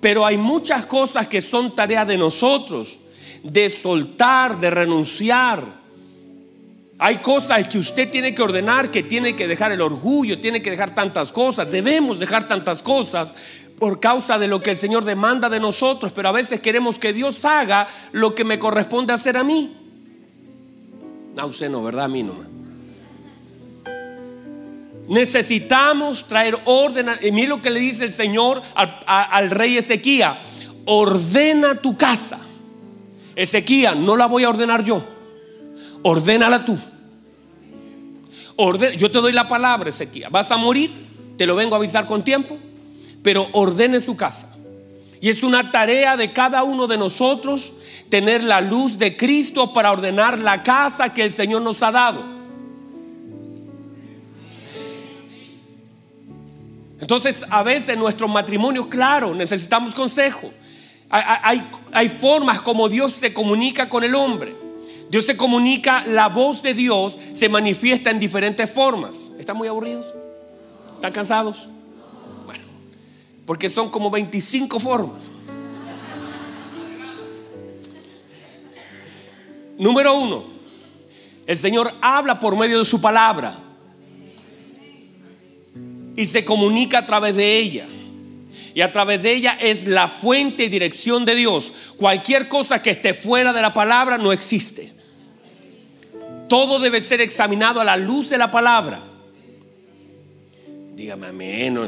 Pero 0.00 0.26
hay 0.26 0.36
muchas 0.36 0.84
cosas 0.86 1.26
que 1.26 1.40
son 1.40 1.74
tareas 1.74 2.06
de 2.06 2.18
nosotros 2.18 2.98
de 3.52 3.70
soltar, 3.70 4.58
de 4.60 4.70
renunciar. 4.70 5.64
Hay 6.98 7.16
cosas 7.16 7.68
que 7.68 7.78
usted 7.78 8.10
tiene 8.10 8.34
que 8.34 8.42
ordenar, 8.42 8.90
que 8.90 9.02
tiene 9.02 9.36
que 9.36 9.46
dejar 9.46 9.72
el 9.72 9.82
orgullo, 9.82 10.40
tiene 10.40 10.62
que 10.62 10.70
dejar 10.70 10.94
tantas 10.94 11.30
cosas, 11.30 11.70
debemos 11.70 12.18
dejar 12.18 12.48
tantas 12.48 12.80
cosas 12.80 13.34
por 13.78 14.00
causa 14.00 14.38
de 14.38 14.48
lo 14.48 14.62
que 14.62 14.70
el 14.70 14.76
Señor 14.78 15.04
demanda 15.04 15.50
de 15.50 15.60
nosotros, 15.60 16.12
pero 16.12 16.30
a 16.30 16.32
veces 16.32 16.60
queremos 16.60 16.98
que 16.98 17.12
Dios 17.12 17.44
haga 17.44 17.86
lo 18.12 18.34
que 18.34 18.44
me 18.44 18.58
corresponde 18.58 19.12
hacer 19.12 19.36
a 19.36 19.44
mí. 19.44 19.74
No, 21.34 21.46
usted 21.46 21.68
no, 21.68 21.82
¿verdad? 21.82 22.06
A 22.06 22.08
mí. 22.08 22.26
Necesitamos 25.08 26.26
traer 26.26 26.58
orden. 26.64 27.10
Y 27.20 27.30
mire 27.30 27.48
lo 27.48 27.60
que 27.60 27.70
le 27.70 27.78
dice 27.78 28.04
el 28.04 28.12
Señor 28.12 28.62
al, 28.74 28.98
al 29.06 29.50
rey 29.50 29.76
Ezequiel. 29.76 30.32
Ordena 30.86 31.74
tu 31.74 31.96
casa. 31.98 32.38
Ezequiel, 33.36 34.04
no 34.04 34.16
la 34.16 34.26
voy 34.26 34.44
a 34.44 34.48
ordenar 34.48 34.82
yo. 34.82 35.04
Ordénala 36.02 36.64
tú. 36.64 36.78
yo 38.96 39.10
te 39.10 39.20
doy 39.20 39.32
la 39.32 39.46
palabra, 39.46 39.90
Ezequiel. 39.90 40.30
Vas 40.30 40.50
a 40.50 40.56
morir, 40.56 40.90
te 41.36 41.46
lo 41.46 41.54
vengo 41.54 41.74
a 41.74 41.78
avisar 41.78 42.06
con 42.06 42.24
tiempo, 42.24 42.58
pero 43.22 43.46
ordene 43.52 44.00
su 44.00 44.16
casa. 44.16 44.56
Y 45.20 45.28
es 45.28 45.42
una 45.42 45.70
tarea 45.70 46.16
de 46.16 46.32
cada 46.32 46.62
uno 46.62 46.86
de 46.86 46.98
nosotros 46.98 47.74
tener 48.08 48.42
la 48.42 48.60
luz 48.60 48.98
de 48.98 49.16
Cristo 49.16 49.72
para 49.72 49.92
ordenar 49.92 50.38
la 50.38 50.62
casa 50.62 51.12
que 51.12 51.22
el 51.22 51.30
Señor 51.30 51.62
nos 51.62 51.82
ha 51.82 51.92
dado. 51.92 52.24
Entonces, 57.00 57.44
a 57.50 57.62
veces 57.62 57.90
en 57.90 57.98
nuestro 57.98 58.26
matrimonio, 58.28 58.88
claro, 58.88 59.34
necesitamos 59.34 59.94
consejo. 59.94 60.50
Hay, 61.08 62.08
formas 62.08 62.60
como 62.60 62.88
Dios 62.88 63.12
se 63.12 63.32
comunica 63.32 63.88
con 63.88 64.04
el 64.04 64.14
hombre. 64.14 64.56
Dios 65.08 65.24
se 65.26 65.36
comunica, 65.36 66.04
la 66.06 66.28
voz 66.28 66.62
de 66.62 66.74
Dios 66.74 67.18
se 67.32 67.48
manifiesta 67.48 68.10
en 68.10 68.18
diferentes 68.18 68.70
formas. 68.70 69.30
¿Están 69.38 69.56
muy 69.56 69.68
aburridos? 69.68 70.04
¿Están 70.96 71.12
cansados? 71.12 71.68
Bueno, 72.44 72.64
porque 73.44 73.68
son 73.68 73.88
como 73.88 74.10
25 74.10 74.80
formas. 74.80 75.30
Número 79.78 80.14
uno, 80.14 80.44
el 81.46 81.56
Señor 81.56 81.92
habla 82.00 82.40
por 82.40 82.56
medio 82.56 82.78
de 82.78 82.84
su 82.84 83.00
palabra 83.00 83.56
y 86.16 86.26
se 86.26 86.44
comunica 86.44 86.98
a 86.98 87.06
través 87.06 87.36
de 87.36 87.58
ella 87.58 87.86
y 88.74 88.82
a 88.82 88.92
través 88.92 89.22
de 89.22 89.32
ella 89.32 89.56
es 89.60 89.86
la 89.86 90.08
fuente 90.08 90.64
y 90.64 90.68
dirección 90.68 91.24
de 91.24 91.34
Dios. 91.34 91.72
Cualquier 91.96 92.48
cosa 92.48 92.82
que 92.82 92.90
esté 92.90 93.14
fuera 93.14 93.52
de 93.52 93.62
la 93.62 93.72
palabra 93.72 94.18
no 94.18 94.32
existe. 94.32 94.92
Todo 96.48 96.78
debe 96.78 97.02
ser 97.02 97.20
examinado 97.20 97.80
a 97.80 97.84
la 97.84 97.96
luz 97.96 98.30
de 98.30 98.38
la 98.38 98.50
palabra. 98.50 99.02
Dígame 100.94 101.26
amén. 101.26 101.78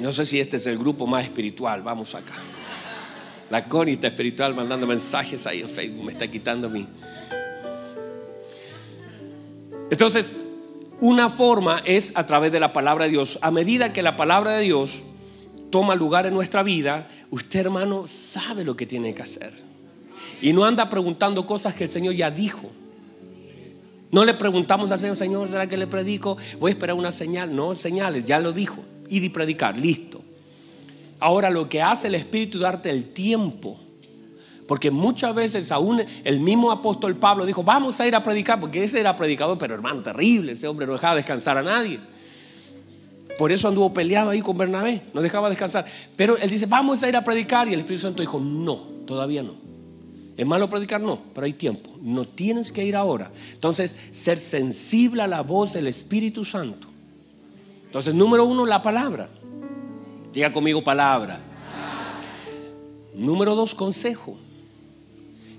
No, 0.00 0.12
sé 0.12 0.24
si 0.24 0.40
este 0.40 0.56
es 0.56 0.66
el 0.66 0.78
grupo 0.78 1.06
más 1.06 1.24
espiritual. 1.24 1.82
Vamos 1.82 2.14
acá. 2.14 2.34
La 3.50 3.64
conita 3.64 4.06
espiritual 4.06 4.54
mandando 4.54 4.86
mensajes 4.86 5.46
ahí 5.46 5.60
en 5.60 5.68
Facebook. 5.68 6.04
Me 6.04 6.12
está 6.12 6.26
quitando 6.30 6.68
a 6.68 6.70
mí. 6.70 6.86
Entonces, 9.90 10.36
una 11.00 11.28
forma 11.28 11.82
es 11.84 12.12
a 12.14 12.24
través 12.26 12.52
de 12.52 12.60
la 12.60 12.72
palabra 12.72 13.04
de 13.04 13.10
Dios. 13.10 13.38
A 13.42 13.50
medida 13.50 13.92
que 13.92 14.02
la 14.02 14.16
palabra 14.16 14.52
de 14.52 14.62
Dios 14.62 15.02
toma 15.72 15.96
lugar 15.96 16.26
en 16.26 16.34
nuestra 16.34 16.62
vida, 16.62 17.08
usted 17.30 17.60
hermano 17.60 18.06
sabe 18.06 18.62
lo 18.62 18.76
que 18.76 18.86
tiene 18.86 19.12
que 19.14 19.22
hacer. 19.22 19.52
Y 20.40 20.52
no 20.52 20.64
anda 20.64 20.88
preguntando 20.88 21.44
cosas 21.46 21.74
que 21.74 21.84
el 21.84 21.90
Señor 21.90 22.14
ya 22.14 22.30
dijo. 22.30 22.70
No 24.12 24.24
le 24.24 24.34
preguntamos 24.34 24.92
al 24.92 24.98
Señor, 25.00 25.16
Señor, 25.16 25.48
¿será 25.48 25.66
que 25.66 25.76
le 25.76 25.88
predico? 25.88 26.36
Voy 26.60 26.70
a 26.70 26.74
esperar 26.74 26.94
una 26.94 27.10
señal. 27.10 27.56
No, 27.56 27.74
señales, 27.74 28.26
ya 28.26 28.38
lo 28.38 28.52
dijo. 28.52 28.84
Ir 29.08 29.24
y 29.24 29.30
predicar, 29.30 29.76
listo. 29.78 30.20
Ahora 31.18 31.48
lo 31.48 31.68
que 31.68 31.80
hace 31.80 32.08
el 32.08 32.14
Espíritu 32.14 32.58
es 32.58 32.62
darte 32.62 32.90
el 32.90 33.12
tiempo. 33.12 33.80
Porque 34.68 34.90
muchas 34.90 35.34
veces 35.34 35.72
aún 35.72 36.02
el 36.24 36.40
mismo 36.40 36.70
apóstol 36.70 37.16
Pablo 37.16 37.46
dijo, 37.46 37.62
vamos 37.62 38.00
a 38.00 38.06
ir 38.06 38.14
a 38.14 38.22
predicar, 38.22 38.60
porque 38.60 38.84
ese 38.84 39.00
era 39.00 39.16
predicador, 39.16 39.56
pero 39.56 39.74
hermano, 39.74 40.02
terrible, 40.02 40.52
ese 40.52 40.68
hombre 40.68 40.86
no 40.86 40.92
dejaba 40.92 41.14
descansar 41.16 41.56
a 41.56 41.62
nadie. 41.62 41.98
Por 43.38 43.52
eso 43.52 43.68
anduvo 43.68 43.92
peleado 43.92 44.30
ahí 44.30 44.40
con 44.40 44.56
Bernabé, 44.56 45.02
no 45.14 45.22
dejaba 45.22 45.48
descansar. 45.48 45.84
Pero 46.16 46.36
él 46.36 46.50
dice, 46.50 46.66
vamos 46.66 47.02
a 47.02 47.08
ir 47.08 47.16
a 47.16 47.24
predicar. 47.24 47.68
Y 47.68 47.72
el 47.72 47.80
Espíritu 47.80 48.02
Santo 48.02 48.20
dijo, 48.20 48.40
no, 48.40 48.76
todavía 49.06 49.42
no. 49.42 49.54
¿Es 50.36 50.46
malo 50.46 50.68
predicar? 50.68 51.00
No, 51.00 51.20
pero 51.34 51.44
hay 51.44 51.52
tiempo. 51.52 51.90
No 52.00 52.24
tienes 52.24 52.72
que 52.72 52.84
ir 52.84 52.96
ahora. 52.96 53.30
Entonces, 53.52 53.96
ser 54.12 54.38
sensible 54.38 55.22
a 55.22 55.26
la 55.26 55.42
voz 55.42 55.74
del 55.74 55.86
Espíritu 55.86 56.44
Santo. 56.44 56.88
Entonces, 57.86 58.14
número 58.14 58.44
uno, 58.44 58.64
la 58.64 58.82
palabra. 58.82 59.28
Diga 60.32 60.52
conmigo 60.52 60.82
palabra. 60.82 61.38
Número 63.14 63.54
dos, 63.54 63.74
consejo. 63.74 64.36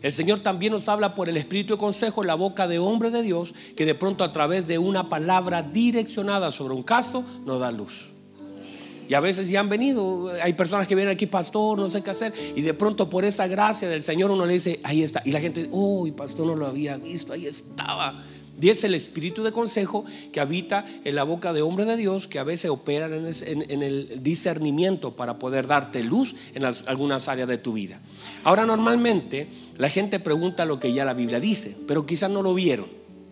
El 0.03 0.11
Señor 0.11 0.39
también 0.39 0.73
nos 0.73 0.89
habla 0.89 1.15
por 1.15 1.29
el 1.29 1.37
Espíritu 1.37 1.75
de 1.75 1.79
consejo, 1.79 2.25
la 2.25 2.35
boca 2.35 2.67
de 2.67 2.77
hombre 2.77 3.09
de 3.09 3.23
Dios, 3.23 3.53
que 3.77 3.85
de 3.85 3.95
pronto 3.95 4.25
a 4.25 4.33
través 4.33 4.67
de 4.67 4.77
una 4.77 5.07
palabra 5.07 5.63
direccionada 5.63 6.51
sobre 6.51 6.73
un 6.73 6.83
caso 6.83 7.23
nos 7.45 7.61
da 7.61 7.71
luz. 7.71 8.09
Y 9.07 9.13
a 9.13 9.21
veces 9.21 9.47
ya 9.47 9.61
han 9.61 9.69
venido, 9.69 10.29
hay 10.43 10.53
personas 10.53 10.87
que 10.87 10.95
vienen 10.95 11.15
aquí, 11.15 11.25
pastor, 11.25 11.79
no 11.79 11.89
sé 11.89 12.01
qué 12.03 12.09
hacer. 12.09 12.33
Y 12.53 12.61
de 12.61 12.73
pronto 12.73 13.09
por 13.09 13.23
esa 13.23 13.47
gracia 13.47 13.87
del 13.87 14.01
Señor 14.01 14.29
uno 14.29 14.45
le 14.45 14.53
dice, 14.53 14.81
ahí 14.83 15.03
está. 15.03 15.21
Y 15.23 15.31
la 15.31 15.39
gente, 15.39 15.69
uy, 15.71 16.11
pastor, 16.11 16.47
no 16.47 16.55
lo 16.55 16.67
había 16.67 16.97
visto, 16.97 17.31
ahí 17.31 17.45
estaba. 17.45 18.21
Es 18.61 18.83
el 18.83 18.95
espíritu 18.95 19.43
de 19.43 19.51
consejo 19.51 20.05
que 20.31 20.39
habita 20.39 20.85
en 21.03 21.15
la 21.15 21.23
boca 21.23 21.53
de 21.53 21.61
hombres 21.61 21.87
de 21.87 21.97
Dios 21.97 22.27
que 22.27 22.39
a 22.39 22.43
veces 22.43 22.71
operan 22.71 23.11
en, 23.13 23.83
el 23.83 24.23
discernimiento 24.23 25.15
para 25.15 25.37
poder 25.37 25.67
darte 25.67 26.03
luz 26.03 26.35
en 26.53 26.63
algunas 26.65 27.27
áreas 27.27 27.47
de 27.47 27.57
tu 27.57 27.73
vida. 27.73 27.99
Ahora 28.43 28.65
normalmente 28.65 29.47
la 29.77 29.89
gente 29.89 30.19
pregunta 30.19 30.65
lo 30.65 30.79
que 30.79 30.93
ya 30.93 31.03
la 31.03 31.13
Biblia 31.13 31.39
dice, 31.39 31.75
pero 31.87 32.05
quizás 32.05 32.29
no 32.31 32.41
lo 32.41 32.53
vieron. 32.53 32.87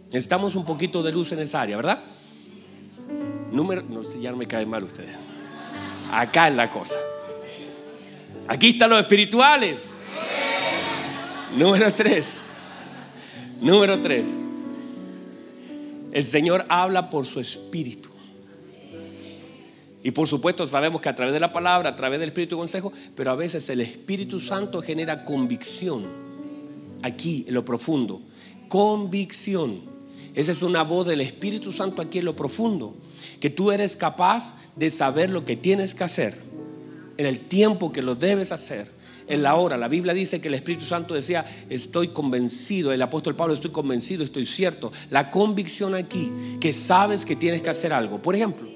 Necesitamos 0.06 0.56
un 0.56 0.66
poquito 0.66 1.02
de 1.04 1.12
luz 1.12 1.32
en 1.32 1.40
esa 1.40 1.62
área, 1.62 1.78
¿verdad? 1.78 2.00
Número, 3.52 3.84
no 3.84 4.04
sé, 4.04 4.20
ya 4.20 4.32
no 4.32 4.38
me 4.38 4.48
cae 4.48 4.66
mal 4.66 4.84
ustedes. 4.84 5.16
Acá 6.12 6.50
es 6.50 6.56
la 6.56 6.70
cosa. 6.70 7.00
Aquí 8.48 8.72
están 8.72 8.90
los 8.90 9.00
espirituales. 9.00 9.78
Número 11.56 11.94
tres. 11.94 12.40
Número 13.62 14.02
tres. 14.02 14.28
El 16.12 16.26
Señor 16.26 16.66
habla 16.70 17.10
por 17.10 17.26
su 17.26 17.40
espíritu. 17.40 18.10
Y 20.04 20.12
por 20.12 20.28
supuesto 20.28 20.66
sabemos 20.66 21.00
que 21.00 21.10
a 21.10 21.16
través 21.16 21.34
de 21.34 21.40
la 21.40 21.54
palabra, 21.54 21.90
a 21.90 21.96
través 21.96 22.20
del 22.20 22.30
Espíritu 22.30 22.56
de 22.56 22.62
Consejo, 22.62 22.92
pero 23.16 23.32
a 23.32 23.36
veces 23.36 23.70
el 23.70 23.82
Espíritu 23.82 24.40
Santo 24.40 24.82
genera 24.82 25.26
convicción 25.26 26.06
aquí 27.04 27.46
en 27.48 27.54
lo 27.54 27.64
profundo. 27.64 28.22
Convicción. 28.68 29.82
Esa 30.34 30.52
es 30.52 30.64
una 30.64 30.84
voz 30.84 31.08
del 31.08 31.22
Espíritu 31.22 31.72
Santo 31.72 32.02
aquí 32.02 32.20
en 32.20 32.26
lo 32.26 32.36
profundo. 32.36 32.96
Que 33.40 33.52
tú 33.52 33.72
eres 33.72 33.96
capaz 33.96 34.56
de 34.76 34.90
saber 34.90 35.30
lo 35.30 35.46
que 35.46 35.56
tienes 35.56 35.94
que 35.94 36.04
hacer 36.04 36.36
en 37.18 37.26
el 37.28 37.38
tiempo 37.38 37.92
que 37.92 38.02
lo 38.02 38.16
debes 38.16 38.52
hacer 38.52 38.90
en 39.32 39.44
la 39.44 39.56
hora. 39.56 39.78
La 39.78 39.88
Biblia 39.88 40.14
dice 40.14 40.42
que 40.42 40.50
el 40.50 40.54
Espíritu 40.54 40.86
Santo 40.86 41.14
decía, 41.14 41.46
estoy 41.70 42.10
convencido, 42.10 42.92
el 42.92 43.02
apóstol 43.02 43.36
Pablo, 43.36 43.54
estoy 43.54 43.72
convencido, 43.72 44.24
estoy 44.24 44.46
cierto. 44.46 44.92
La 45.10 45.32
convicción 45.32 45.96
aquí, 45.96 46.32
que 46.60 46.74
sabes 46.74 47.26
que 47.26 47.36
tienes 47.36 47.62
que 47.62 47.70
hacer 47.70 47.94
algo. 47.94 48.22
Por 48.22 48.36
ejemplo, 48.36 48.68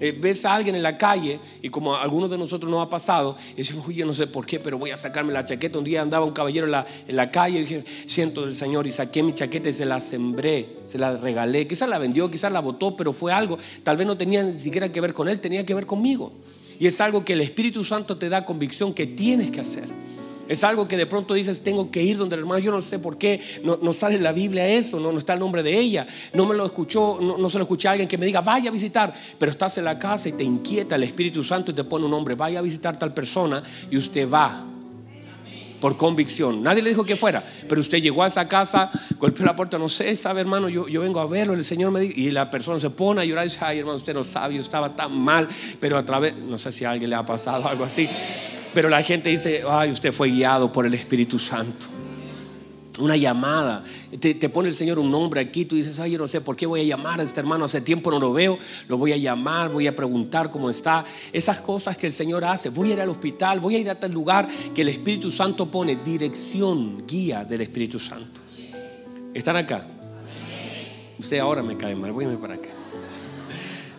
eh, 0.00 0.16
ves 0.18 0.44
a 0.44 0.54
alguien 0.54 0.74
en 0.74 0.82
la 0.82 0.98
calle 0.98 1.38
y 1.62 1.68
como 1.68 1.94
a 1.94 2.02
algunos 2.02 2.28
de 2.28 2.36
nosotros 2.36 2.70
nos 2.70 2.84
ha 2.84 2.90
pasado, 2.90 3.36
y 3.52 3.58
decimos, 3.58 3.86
yo 3.88 4.04
no 4.04 4.12
sé 4.12 4.26
por 4.26 4.44
qué, 4.44 4.58
pero 4.60 4.78
voy 4.78 4.90
a 4.90 4.96
sacarme 4.96 5.32
la 5.32 5.44
chaqueta. 5.44 5.78
Un 5.78 5.84
día 5.84 6.02
andaba 6.02 6.24
un 6.24 6.32
caballero 6.32 6.66
en 6.66 6.72
la, 6.72 6.86
en 7.08 7.16
la 7.16 7.30
calle 7.30 7.58
y 7.58 7.62
dije, 7.62 7.84
siento 8.06 8.44
del 8.44 8.54
Señor, 8.54 8.86
y 8.86 8.90
saqué 8.90 9.22
mi 9.22 9.32
chaqueta 9.32 9.68
y 9.68 9.72
se 9.72 9.86
la 9.86 10.00
sembré, 10.00 10.78
se 10.86 10.98
la 10.98 11.16
regalé. 11.16 11.66
Quizás 11.66 11.88
la 11.88 11.98
vendió, 11.98 12.30
quizás 12.30 12.52
la 12.52 12.60
botó, 12.60 12.96
pero 12.96 13.12
fue 13.12 13.32
algo, 13.32 13.58
tal 13.82 13.96
vez 13.96 14.06
no 14.06 14.18
tenía 14.18 14.42
ni 14.42 14.60
siquiera 14.60 14.90
que 14.90 15.00
ver 15.00 15.14
con 15.14 15.28
él, 15.28 15.40
tenía 15.40 15.64
que 15.64 15.74
ver 15.74 15.86
conmigo. 15.86 16.32
Y 16.78 16.88
es 16.88 17.00
algo 17.00 17.24
que 17.24 17.34
el 17.34 17.40
Espíritu 17.40 17.84
Santo 17.84 18.18
te 18.18 18.28
da 18.28 18.44
convicción 18.44 18.92
que 18.92 19.06
tienes 19.06 19.52
que 19.52 19.60
hacer. 19.60 20.01
Es 20.52 20.64
algo 20.64 20.86
que 20.86 20.98
de 20.98 21.06
pronto 21.06 21.32
dices, 21.32 21.62
tengo 21.62 21.90
que 21.90 22.02
ir 22.02 22.18
donde 22.18 22.34
el 22.34 22.40
hermano. 22.40 22.58
Yo 22.58 22.70
no 22.70 22.82
sé 22.82 22.98
por 22.98 23.16
qué 23.16 23.40
no, 23.64 23.92
sale 23.94 24.16
en 24.16 24.22
la 24.22 24.32
Biblia 24.32 24.68
eso, 24.68 25.00
no, 25.00 25.10
no, 25.10 25.18
está 25.18 25.32
el 25.32 25.40
nombre 25.40 25.62
de 25.62 25.78
ella. 25.78 26.06
No 26.34 26.44
me 26.44 26.54
lo 26.54 26.66
escuchó, 26.66 27.18
no, 27.20 27.48
se 27.48 27.56
lo 27.56 27.64
escuché 27.64 27.88
a 27.88 27.92
alguien 27.92 28.06
que 28.06 28.18
me 28.18 28.26
diga, 28.26 28.42
vaya 28.42 28.68
a 28.68 28.72
visitar. 28.72 29.14
Pero 29.38 29.50
estás 29.50 29.78
en 29.78 29.84
la 29.84 29.98
casa 29.98 30.28
y 30.28 30.32
te 30.32 30.44
inquieta 30.44 30.96
el 30.96 31.04
Espíritu 31.04 31.42
Santo 31.42 31.70
y 31.70 31.74
te 31.74 31.84
pone 31.84 32.04
un 32.04 32.10
nombre, 32.10 32.34
vaya 32.34 32.58
a 32.58 32.62
visitar 32.62 32.98
tal 32.98 33.14
persona 33.14 33.62
y 33.90 33.96
usted 33.96 34.28
va 34.28 34.66
por 35.80 35.96
convicción. 35.96 36.62
Nadie 36.62 36.82
le 36.82 36.90
dijo 36.90 37.04
que 37.04 37.16
fuera, 37.16 37.42
pero 37.68 37.80
usted 37.80 38.02
llegó 38.02 38.22
a 38.22 38.26
esa 38.26 38.46
casa, 38.46 38.92
golpeó 39.18 39.46
la 39.46 39.56
puerta, 39.56 39.78
no 39.78 39.88
sé, 39.88 40.14
sabe 40.14 40.42
hermano, 40.42 40.68
yo, 40.68 40.86
yo 40.86 41.00
vengo 41.00 41.18
a 41.18 41.26
verlo, 41.26 41.54
el 41.54 41.64
Señor 41.64 41.90
me 41.90 42.00
dijo, 42.00 42.12
y 42.14 42.30
la 42.30 42.50
persona 42.50 42.78
se 42.78 42.90
pone 42.90 43.22
a 43.22 43.24
llorar 43.24 43.44
dice, 43.44 43.58
ay 43.62 43.80
hermano, 43.80 43.96
usted 43.96 44.14
no 44.14 44.22
sabe, 44.22 44.54
yo 44.54 44.60
estaba 44.60 44.94
tan 44.94 45.18
mal, 45.18 45.48
pero 45.80 45.96
a 45.96 46.04
través, 46.04 46.36
no 46.38 46.56
sé 46.56 46.70
si 46.70 46.84
a 46.84 46.90
alguien 46.92 47.10
le 47.10 47.16
ha 47.16 47.26
pasado 47.26 47.66
algo 47.66 47.84
así, 47.84 48.08
pero 48.74 48.88
la 48.88 49.02
gente 49.02 49.30
dice, 49.30 49.62
ay, 49.68 49.90
usted 49.90 50.12
fue 50.12 50.28
guiado 50.30 50.72
por 50.72 50.86
el 50.86 50.94
Espíritu 50.94 51.38
Santo 51.38 51.86
una 52.98 53.16
llamada. 53.16 53.82
Te, 54.20 54.34
pone 54.48 54.68
el 54.68 54.74
Señor 54.74 54.98
un 54.98 55.10
nombre 55.10 55.40
aquí, 55.40 55.64
tú 55.64 55.76
dices, 55.76 55.98
ay, 55.98 56.12
yo 56.12 56.18
no 56.18 56.28
sé 56.28 56.40
por 56.40 56.56
qué 56.56 56.66
voy 56.66 56.80
a 56.80 56.84
llamar 56.84 57.20
a 57.20 57.22
este 57.22 57.40
hermano, 57.40 57.64
hace 57.64 57.80
tiempo 57.80 58.10
no 58.10 58.18
lo 58.18 58.32
veo, 58.32 58.58
lo 58.88 58.98
voy 58.98 59.12
a 59.12 59.16
llamar, 59.16 59.70
voy 59.70 59.86
a 59.86 59.96
preguntar 59.96 60.50
cómo 60.50 60.70
está. 60.70 61.04
Esas 61.32 61.58
cosas 61.58 61.96
que 61.96 62.06
el 62.06 62.12
Señor 62.12 62.44
hace, 62.44 62.68
voy 62.70 62.90
a 62.90 62.92
ir 62.94 63.00
al 63.00 63.08
hospital, 63.08 63.60
voy 63.60 63.76
a 63.76 63.78
ir 63.78 63.90
a 63.90 63.98
tal 63.98 64.12
lugar 64.12 64.48
que 64.74 64.82
el 64.82 64.88
Espíritu 64.88 65.30
Santo 65.30 65.66
pone, 65.66 65.96
dirección, 65.96 67.04
guía 67.06 67.44
del 67.44 67.62
Espíritu 67.62 67.98
Santo. 67.98 68.40
¿Están 69.34 69.56
acá? 69.56 69.86
Usted 71.18 71.38
ahora 71.38 71.62
me 71.62 71.76
cae 71.76 71.94
mal, 71.94 72.12
voy 72.12 72.24
a 72.24 72.28
irme 72.28 72.40
para 72.40 72.54
acá. 72.54 72.68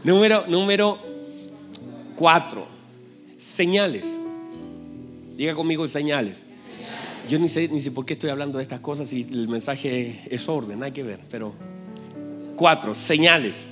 Número, 0.03 0.45
número 0.47 0.99
cuatro, 2.15 2.67
señales. 3.37 4.22
Diga 5.35 5.55
conmigo 5.55 5.87
señales. 5.87 6.45
Yo 7.29 7.39
ni 7.39 7.47
sé, 7.47 7.67
ni 7.69 7.81
sé 7.81 7.91
por 7.91 8.05
qué 8.05 8.13
estoy 8.13 8.29
hablando 8.29 8.57
de 8.57 8.63
estas 8.63 8.81
cosas 8.81 9.09
si 9.09 9.21
el 9.21 9.47
mensaje 9.47 10.21
es 10.29 10.49
orden, 10.49 10.83
hay 10.83 10.91
que 10.91 11.03
ver. 11.03 11.19
Pero 11.29 11.53
cuatro, 12.55 12.93
señales. 12.93 13.67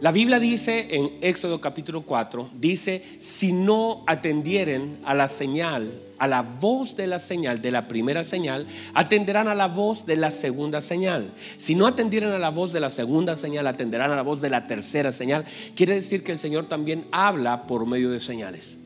La 0.00 0.12
Biblia 0.12 0.38
dice 0.38 0.86
en 0.92 1.10
Éxodo 1.22 1.60
capítulo 1.60 2.02
4, 2.02 2.50
dice, 2.54 3.02
si 3.18 3.52
no 3.52 4.04
atendieren 4.06 5.00
a 5.04 5.12
la 5.12 5.26
señal, 5.26 6.00
a 6.18 6.28
la 6.28 6.42
voz 6.42 6.94
de 6.94 7.08
la 7.08 7.18
señal, 7.18 7.60
de 7.60 7.72
la 7.72 7.88
primera 7.88 8.22
señal, 8.22 8.68
atenderán 8.94 9.48
a 9.48 9.56
la 9.56 9.66
voz 9.66 10.06
de 10.06 10.14
la 10.14 10.30
segunda 10.30 10.80
señal. 10.80 11.34
Si 11.56 11.74
no 11.74 11.88
atendieran 11.88 12.30
a 12.30 12.38
la 12.38 12.50
voz 12.50 12.72
de 12.72 12.78
la 12.78 12.90
segunda 12.90 13.34
señal, 13.34 13.66
atenderán 13.66 14.12
a 14.12 14.16
la 14.16 14.22
voz 14.22 14.40
de 14.40 14.50
la 14.50 14.68
tercera 14.68 15.10
señal. 15.10 15.44
Quiere 15.74 15.96
decir 15.96 16.22
que 16.22 16.30
el 16.30 16.38
Señor 16.38 16.66
también 16.66 17.04
habla 17.10 17.66
por 17.66 17.84
medio 17.84 18.10
de 18.10 18.20
señales. 18.20 18.77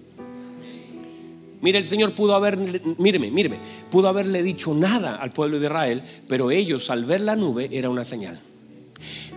Mire, 1.62 1.78
el 1.78 1.84
Señor 1.84 2.12
pudo 2.12 2.34
haber, 2.34 2.58
míreme, 2.98 3.30
míreme, 3.30 3.56
pudo 3.88 4.08
haberle 4.08 4.42
dicho 4.42 4.74
nada 4.74 5.14
al 5.14 5.32
pueblo 5.32 5.60
de 5.60 5.66
Israel, 5.66 6.02
pero 6.28 6.50
ellos 6.50 6.90
al 6.90 7.04
ver 7.04 7.20
la 7.20 7.36
nube 7.36 7.68
era 7.70 7.88
una 7.88 8.04
señal. 8.04 8.38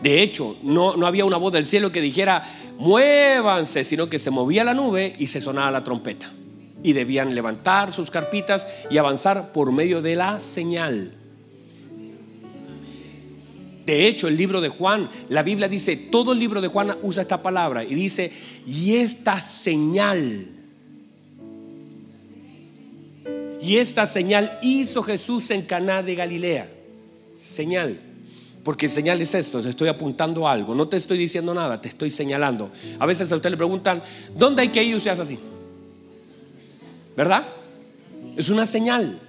De 0.02 0.24
hecho, 0.24 0.58
no, 0.64 0.98
no 0.98 1.06
había 1.06 1.24
una 1.24 1.38
voz 1.38 1.54
del 1.54 1.66
cielo 1.66 1.92
que 1.92 2.02
dijera, 2.02 2.44
muévanse, 2.80 3.84
sino 3.84 4.10
que 4.10 4.18
se 4.18 4.32
movía 4.32 4.64
la 4.64 4.74
nube 4.74 5.14
y 5.20 5.28
se 5.28 5.40
sonaba 5.40 5.70
la 5.70 5.84
trompeta. 5.84 6.32
Y 6.82 6.94
debían 6.94 7.36
levantar 7.36 7.92
sus 7.92 8.10
carpitas 8.10 8.68
y 8.90 8.98
avanzar 8.98 9.52
por 9.52 9.72
medio 9.72 10.02
de 10.02 10.16
la 10.16 10.40
señal. 10.40 11.14
De 13.86 14.08
hecho, 14.08 14.28
el 14.28 14.36
libro 14.36 14.62
de 14.62 14.70
Juan, 14.70 15.08
la 15.30 15.44
Biblia 15.44 15.68
dice, 15.68 15.96
todo 15.96 16.34
el 16.34 16.40
libro 16.40 16.60
de 16.60 16.70
Juan 16.70 16.98
usa 17.04 17.22
esta 17.22 17.44
palabra 17.44 17.84
y 17.84 17.94
dice, 17.94 18.32
y 18.66 18.96
esta 18.96 19.40
señal 19.40 20.55
y 23.66 23.78
esta 23.78 24.06
señal 24.06 24.60
hizo 24.62 25.02
Jesús 25.02 25.50
en 25.50 25.64
Caná 25.64 26.04
de 26.04 26.14
Galilea. 26.14 26.70
Señal. 27.36 28.00
Porque 28.64 28.88
señal 28.88 29.20
es 29.20 29.34
esto, 29.34 29.60
te 29.60 29.70
estoy 29.70 29.88
apuntando 29.88 30.48
algo, 30.48 30.76
no 30.76 30.88
te 30.88 30.98
estoy 30.98 31.18
diciendo 31.18 31.52
nada, 31.52 31.82
te 31.82 31.88
estoy 31.88 32.12
señalando. 32.12 32.70
A 33.00 33.08
veces 33.08 33.32
a 33.32 33.36
usted 33.36 33.50
le 33.50 33.58
preguntan, 33.58 34.04
¿dónde 34.38 34.62
hay 34.62 34.68
que 34.68 34.84
ir? 34.84 34.92
Y 34.92 34.96
usted 34.96 35.10
hace 35.10 35.22
así. 35.24 35.40
¿Verdad? 37.18 37.44
Es 38.38 38.50
una 38.50 38.68
señal. 38.68 39.20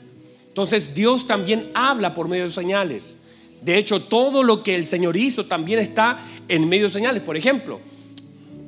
Entonces 0.48 0.94
Dios 0.94 1.26
también 1.26 1.70
habla 1.72 2.12
por 2.12 2.28
medio 2.28 2.44
de 2.44 2.50
señales. 2.50 3.16
De 3.62 3.78
hecho, 3.78 4.02
todo 4.02 4.42
lo 4.42 4.62
que 4.62 4.74
el 4.74 4.86
Señor 4.86 5.16
hizo 5.16 5.46
también 5.46 5.78
está 5.78 6.18
en 6.46 6.68
medio 6.68 6.84
de 6.84 6.90
señales. 6.90 7.22
Por 7.22 7.38
ejemplo, 7.38 7.80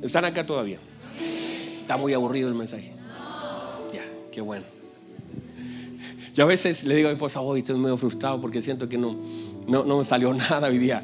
¿están 0.01 0.25
acá 0.25 0.47
todavía? 0.47 0.79
Está 1.81 1.95
muy 1.95 2.15
aburrido 2.15 2.47
el 2.47 2.55
mensaje. 2.55 2.91
Ya, 3.93 4.03
qué 4.31 4.41
bueno. 4.41 4.78
Yo 6.39 6.45
a 6.45 6.47
veces 6.47 6.85
le 6.85 6.95
digo 6.95 7.09
a 7.09 7.11
mi 7.11 7.15
esposa, 7.15 7.41
hoy 7.41 7.59
estoy 7.59 7.77
medio 7.77 7.97
frustrado 7.97 8.39
porque 8.39 8.61
siento 8.61 8.87
que 8.87 8.97
no, 8.97 9.17
no, 9.67 9.97
me 9.97 10.05
salió 10.05 10.33
nada 10.49 10.69
hoy 10.69 10.77
día. 10.77 11.03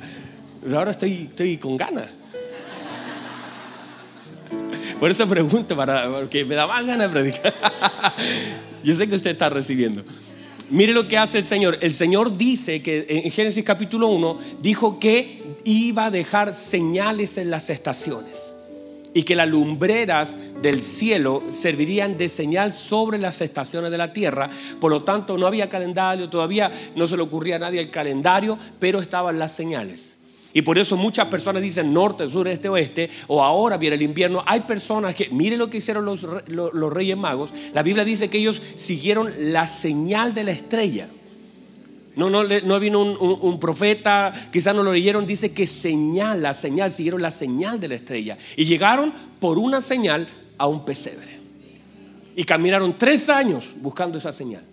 Pero 0.63 0.77
ahora 0.77 0.91
estoy, 0.91 1.27
estoy 1.29 1.57
con 1.57 1.75
ganas. 1.75 2.07
Por 4.97 5.11
eso 5.11 5.27
pregunto, 5.27 5.75
para, 5.75 6.09
porque 6.09 6.45
me 6.45 6.55
da 6.55 6.65
más 6.65 6.85
ganas 6.85 7.11
de 7.11 7.19
predicar. 7.19 7.53
Yo 8.85 8.95
sé 8.95 9.09
que 9.09 9.15
usted 9.15 9.31
está 9.31 9.49
recibiendo. 9.49 10.05
Mire 10.69 10.93
lo 10.93 11.05
que 11.05 11.17
hace 11.17 11.39
el 11.39 11.43
Señor. 11.43 11.79
El 11.81 11.91
Señor 11.91 12.37
dice 12.37 12.81
que 12.81 13.05
en 13.09 13.29
Génesis 13.29 13.65
capítulo 13.65 14.07
1 14.07 14.37
dijo 14.61 14.99
que 14.99 15.57
iba 15.65 16.05
a 16.05 16.11
dejar 16.11 16.55
señales 16.55 17.37
en 17.37 17.49
las 17.49 17.69
estaciones 17.69 18.54
y 19.15 19.23
que 19.23 19.33
las 19.33 19.47
lumbreras 19.47 20.37
del 20.61 20.83
cielo 20.83 21.41
servirían 21.49 22.17
de 22.17 22.27
señal 22.27 22.73
sobre 22.73 23.17
las 23.17 23.41
estaciones 23.41 23.89
de 23.89 23.97
la 23.97 24.11
tierra. 24.11 24.49
Por 24.81 24.91
lo 24.91 25.03
tanto, 25.03 25.37
no 25.37 25.47
había 25.47 25.69
calendario, 25.69 26.29
todavía 26.29 26.69
no 26.95 27.07
se 27.07 27.15
le 27.15 27.23
ocurría 27.23 27.55
a 27.55 27.59
nadie 27.59 27.79
el 27.79 27.89
calendario, 27.89 28.59
pero 28.77 28.99
estaban 28.99 29.39
las 29.39 29.53
señales. 29.53 30.17
Y 30.51 30.63
por 30.63 30.77
eso 30.77 30.97
muchas 30.97 31.29
personas 31.29 31.61
dicen 31.61 31.93
norte, 31.93 32.27
sur, 32.27 32.47
este, 32.49 32.67
oeste, 32.67 33.09
o 33.27 33.41
ahora 33.41 33.77
viene 33.77 33.95
el 33.95 34.01
invierno. 34.01 34.43
Hay 34.45 34.61
personas 34.61 35.15
que, 35.15 35.29
mire 35.29 35.55
lo 35.55 35.69
que 35.69 35.77
hicieron 35.77 36.03
los, 36.03 36.27
los 36.47 36.93
reyes 36.93 37.15
magos, 37.15 37.53
la 37.73 37.83
Biblia 37.83 38.03
dice 38.03 38.29
que 38.29 38.37
ellos 38.37 38.61
siguieron 38.75 39.31
la 39.53 39.65
señal 39.65 40.33
de 40.33 40.43
la 40.43 40.51
estrella. 40.51 41.07
No, 42.15 42.29
no, 42.29 42.43
no 42.43 42.79
vino 42.79 43.01
un, 43.01 43.59
profeta, 43.59 44.33
quizás 44.51 44.73
no 44.73 44.83
lo 44.83 44.93
leyeron, 44.93 45.25
dice 45.25 45.51
que 45.51 45.67
señal, 45.67 46.41
la 46.41 46.53
señal, 46.53 46.91
siguieron 46.91 47.21
la 47.21 47.31
señal 47.31 47.79
de 47.79 47.89
la 47.89 47.95
estrella. 47.95 48.37
Y 48.55 48.65
llegaron 48.65 49.13
por 49.39 49.57
una 49.57 49.81
señal 49.81 50.27
a 50.57 50.67
un 50.67 50.85
pesebre. 50.85 51.39
Y 52.35 52.43
caminaron 52.43 52.97
tres 52.97 53.29
años 53.29 53.73
buscando 53.77 54.17
esa 54.17 54.31
señal. 54.31 54.63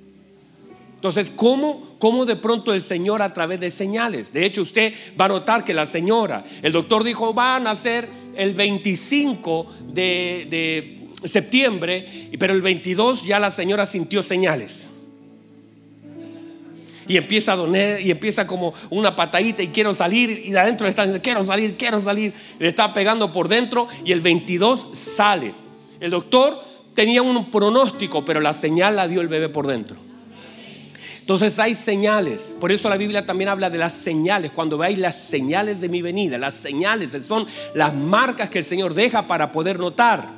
Entonces, 0.94 1.32
¿cómo, 1.34 1.96
¿cómo 1.98 2.24
de 2.24 2.36
pronto 2.36 2.72
el 2.72 2.80
Señor 2.80 3.22
a 3.22 3.34
través 3.34 3.58
de 3.58 3.72
señales? 3.72 4.32
De 4.32 4.46
hecho, 4.46 4.62
usted 4.62 4.94
va 5.20 5.24
a 5.24 5.28
notar 5.28 5.64
que 5.64 5.74
la 5.74 5.84
señora, 5.84 6.44
el 6.62 6.70
doctor 6.70 7.02
dijo, 7.02 7.34
va 7.34 7.56
a 7.56 7.60
nacer 7.60 8.08
el 8.36 8.54
25 8.54 9.66
de, 9.88 10.46
de 10.48 11.28
septiembre, 11.28 12.28
pero 12.38 12.54
el 12.54 12.62
22 12.62 13.24
ya 13.24 13.40
la 13.40 13.50
señora 13.50 13.84
sintió 13.84 14.22
señales. 14.22 14.90
Y 17.08 17.16
empieza 17.16 17.54
a 17.54 18.00
y 18.00 18.10
empieza 18.10 18.46
como 18.46 18.74
una 18.90 19.16
patadita 19.16 19.62
y 19.62 19.68
quiero 19.68 19.94
salir. 19.94 20.42
Y 20.44 20.52
de 20.52 20.58
adentro 20.58 20.84
le 20.84 20.90
está 20.90 21.02
diciendo, 21.02 21.22
quiero 21.22 21.44
salir, 21.44 21.76
quiero 21.76 22.00
salir. 22.00 22.32
Le 22.58 22.68
está 22.68 22.94
pegando 22.94 23.32
por 23.32 23.48
dentro 23.48 23.88
y 24.04 24.12
el 24.12 24.20
22 24.20 24.88
sale. 24.92 25.54
El 26.00 26.10
doctor 26.10 26.62
tenía 26.94 27.22
un 27.22 27.50
pronóstico, 27.50 28.24
pero 28.24 28.40
la 28.40 28.52
señal 28.52 28.96
la 28.96 29.08
dio 29.08 29.20
el 29.20 29.28
bebé 29.28 29.48
por 29.48 29.66
dentro. 29.66 29.96
Entonces 31.20 31.58
hay 31.60 31.76
señales. 31.76 32.52
Por 32.58 32.72
eso 32.72 32.88
la 32.88 32.96
Biblia 32.96 33.24
también 33.24 33.48
habla 33.48 33.70
de 33.70 33.78
las 33.78 33.92
señales. 33.92 34.50
Cuando 34.50 34.76
veáis 34.76 34.98
las 34.98 35.14
señales 35.14 35.80
de 35.80 35.88
mi 35.88 36.02
venida, 36.02 36.36
las 36.36 36.54
señales 36.54 37.12
son 37.24 37.46
las 37.74 37.94
marcas 37.94 38.50
que 38.50 38.58
el 38.58 38.64
Señor 38.64 38.92
deja 38.94 39.28
para 39.28 39.52
poder 39.52 39.78
notar. 39.78 40.28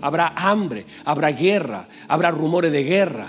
Habrá 0.00 0.32
hambre, 0.36 0.86
habrá 1.04 1.32
guerra, 1.32 1.88
habrá 2.06 2.30
rumores 2.30 2.70
de 2.70 2.84
guerra. 2.84 3.26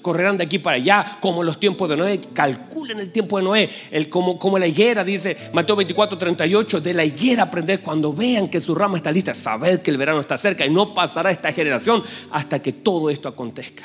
Correrán 0.00 0.36
de 0.36 0.44
aquí 0.44 0.58
para 0.58 0.76
allá, 0.76 1.18
como 1.20 1.40
en 1.40 1.46
los 1.46 1.60
tiempos 1.60 1.88
de 1.88 1.96
Noé. 1.96 2.20
Calculen 2.32 2.98
el 2.98 3.12
tiempo 3.12 3.38
de 3.38 3.44
Noé. 3.44 3.70
El, 3.90 4.08
como, 4.08 4.38
como 4.38 4.58
la 4.58 4.66
higuera, 4.66 5.04
dice 5.04 5.36
Mateo 5.52 5.76
24, 5.76 6.18
38. 6.18 6.80
De 6.80 6.94
la 6.94 7.04
higuera 7.04 7.44
aprender 7.44 7.80
cuando 7.80 8.12
vean 8.12 8.48
que 8.48 8.60
su 8.60 8.74
rama 8.74 8.96
está 8.96 9.10
lista. 9.10 9.34
Sabed 9.34 9.80
que 9.80 9.90
el 9.90 9.96
verano 9.96 10.20
está 10.20 10.38
cerca 10.38 10.64
y 10.66 10.70
no 10.70 10.94
pasará 10.94 11.30
esta 11.30 11.52
generación 11.52 12.02
hasta 12.30 12.60
que 12.60 12.72
todo 12.72 13.10
esto 13.10 13.28
acontezca. 13.28 13.84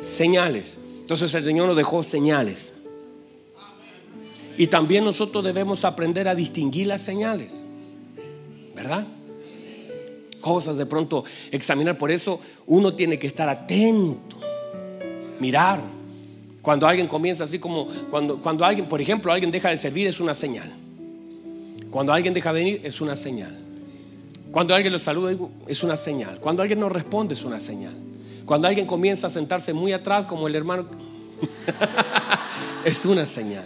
Señales. 0.00 0.78
Entonces 1.00 1.34
el 1.34 1.44
Señor 1.44 1.66
nos 1.66 1.76
dejó 1.76 2.02
señales. 2.02 2.72
Y 4.56 4.68
también 4.68 5.04
nosotros 5.04 5.42
debemos 5.44 5.84
aprender 5.84 6.28
a 6.28 6.34
distinguir 6.34 6.86
las 6.86 7.02
señales. 7.02 7.62
¿Verdad? 8.74 9.06
Cosas 10.40 10.76
de 10.76 10.86
pronto 10.86 11.24
examinar. 11.50 11.98
Por 11.98 12.10
eso 12.10 12.40
uno 12.66 12.94
tiene 12.94 13.18
que 13.18 13.26
estar 13.26 13.48
atento. 13.48 14.33
Mirar. 15.40 15.80
Cuando 16.62 16.86
alguien 16.86 17.06
comienza 17.06 17.44
así 17.44 17.58
como, 17.58 17.86
cuando, 18.10 18.40
cuando 18.40 18.64
alguien, 18.64 18.88
por 18.88 19.00
ejemplo, 19.00 19.32
alguien 19.32 19.50
deja 19.50 19.68
de 19.68 19.76
servir 19.76 20.06
es 20.06 20.20
una 20.20 20.34
señal. 20.34 20.72
Cuando 21.90 22.12
alguien 22.12 22.32
deja 22.32 22.52
de 22.52 22.60
venir 22.60 22.80
es 22.84 23.00
una 23.00 23.16
señal. 23.16 23.54
Cuando 24.50 24.74
alguien 24.74 24.92
lo 24.92 24.98
saluda 24.98 25.36
es 25.66 25.82
una 25.82 25.96
señal. 25.96 26.40
Cuando 26.40 26.62
alguien 26.62 26.80
no 26.80 26.88
responde 26.88 27.34
es 27.34 27.44
una 27.44 27.60
señal. 27.60 27.92
Cuando 28.46 28.68
alguien 28.68 28.86
comienza 28.86 29.26
a 29.26 29.30
sentarse 29.30 29.72
muy 29.72 29.92
atrás, 29.92 30.26
como 30.26 30.46
el 30.46 30.54
hermano, 30.54 30.86
es 32.84 33.04
una 33.04 33.26
señal. 33.26 33.64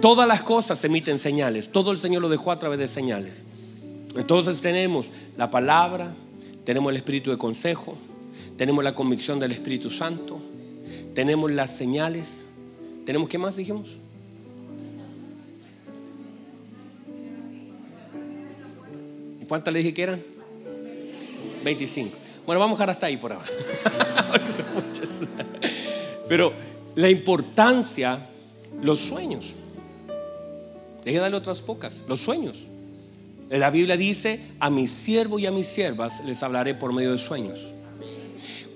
Todas 0.00 0.26
las 0.26 0.42
cosas 0.42 0.82
emiten 0.84 1.18
señales. 1.18 1.70
Todo 1.70 1.92
el 1.92 1.98
Señor 1.98 2.22
lo 2.22 2.28
dejó 2.28 2.52
a 2.52 2.58
través 2.58 2.78
de 2.78 2.88
señales. 2.88 3.42
Entonces 4.16 4.60
tenemos 4.60 5.10
la 5.36 5.50
palabra, 5.50 6.14
tenemos 6.64 6.90
el 6.90 6.96
espíritu 6.96 7.30
de 7.30 7.38
consejo, 7.38 7.96
tenemos 8.60 8.84
la 8.84 8.94
convicción 8.94 9.40
del 9.40 9.52
Espíritu 9.52 9.88
Santo, 9.88 10.38
tenemos 11.14 11.50
las 11.50 11.74
señales. 11.74 12.44
¿Tenemos 13.06 13.26
qué 13.26 13.38
más 13.38 13.56
dijimos? 13.56 13.96
¿Y 19.40 19.46
cuántas 19.46 19.72
le 19.72 19.78
dije 19.78 19.94
que 19.94 20.02
eran? 20.02 20.22
25. 21.64 22.14
Bueno, 22.44 22.60
vamos 22.60 22.78
a 22.78 22.82
dejar 22.82 22.90
hasta 22.90 23.06
ahí 23.06 23.16
por 23.16 23.32
ahora. 23.32 23.48
Pero 26.28 26.52
la 26.96 27.08
importancia, 27.08 28.28
los 28.82 29.00
sueños. 29.00 29.54
Deje 31.02 31.16
darle 31.16 31.38
otras 31.38 31.62
pocas, 31.62 32.02
los 32.08 32.20
sueños. 32.20 32.58
La 33.48 33.70
Biblia 33.70 33.96
dice, 33.96 34.38
a 34.58 34.68
mis 34.68 34.90
siervos 34.90 35.40
y 35.40 35.46
a 35.46 35.50
mis 35.50 35.66
siervas 35.66 36.22
les 36.26 36.42
hablaré 36.42 36.74
por 36.74 36.92
medio 36.92 37.12
de 37.12 37.18
sueños. 37.18 37.58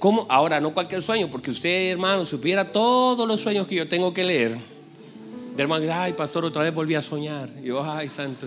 ¿Cómo? 0.05 0.27
Ahora, 0.29 0.61
no 0.61 0.75
cualquier 0.75 1.03
sueño, 1.03 1.31
porque 1.31 1.51
usted, 1.51 1.91
hermano, 1.91 2.27
supiera 2.27 2.71
todos 2.71 3.27
los 3.27 3.41
sueños 3.41 3.67
que 3.67 3.75
yo 3.75 3.89
tengo 3.89 4.13
que 4.13 4.23
leer. 4.23 4.55
De 5.57 5.63
hermano, 5.63 5.87
ay, 5.91 6.13
pastor, 6.13 6.45
otra 6.45 6.63
vez 6.63 6.75
volví 6.75 6.95
a 6.95 7.01
soñar. 7.01 7.49
Y 7.63 7.69
yo, 7.69 7.83
ay, 7.83 8.11
santo. 8.11 8.47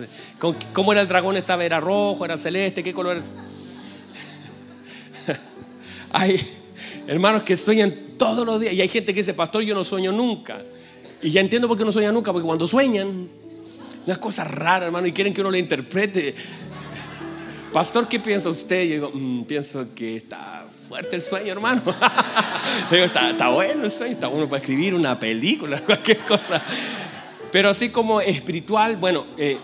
¿Cómo 0.72 0.92
era 0.92 1.02
el 1.02 1.08
dragón? 1.08 1.36
Estaba, 1.36 1.66
era 1.66 1.80
rojo, 1.80 2.24
era 2.26 2.38
celeste, 2.38 2.84
¿qué 2.84 2.94
color 2.94 3.18
es? 3.18 3.32
Hay 6.12 6.40
hermanos 7.08 7.42
que 7.42 7.58
sueñan 7.58 7.92
todos 8.20 8.46
los 8.46 8.62
días 8.62 8.74
y 8.74 8.82
hay 8.82 8.88
gente 8.88 9.12
que 9.12 9.22
dice, 9.22 9.34
pastor, 9.34 9.64
yo 9.64 9.74
no 9.74 9.84
sueño 9.84 10.12
nunca. 10.12 10.62
Y 11.24 11.32
ya 11.32 11.42
entiendo 11.42 11.68
por 11.68 11.76
qué 11.76 11.84
no 11.84 11.92
sueñan 11.92 12.14
nunca, 12.14 12.32
porque 12.32 12.46
cuando 12.46 12.68
sueñan, 12.68 13.30
una 14.06 14.16
cosa 14.18 14.44
rara, 14.44 14.86
hermano, 14.86 15.08
y 15.08 15.12
quieren 15.12 15.34
que 15.34 15.42
uno 15.42 15.50
le 15.50 15.58
interprete. 15.58 16.36
Pastor, 17.78 18.08
¿qué 18.08 18.20
piensa 18.20 18.50
usted? 18.50 18.86
Yo 18.86 18.94
digo, 18.96 19.12
mm, 19.14 19.44
pienso 19.44 19.94
que 19.94 20.16
está 20.16 20.66
fuerte 20.90 21.16
el 21.16 21.22
sueño, 21.22 21.52
hermano. 21.52 21.84
digo, 22.92 23.04
está, 23.04 23.50
bueno 23.50 23.84
el 23.84 23.92
sueño, 23.92 24.14
está 24.14 24.26
bueno 24.26 24.50
para 24.50 24.60
escribir 24.60 24.96
una 24.96 25.20
película, 25.20 25.80
cualquier 25.86 26.18
cosa. 26.22 26.60
Pero 27.52 27.70
así 27.70 27.90
como 27.90 28.20
espiritual, 28.20 28.98
bueno, 28.98 29.28
eh, 29.38 29.60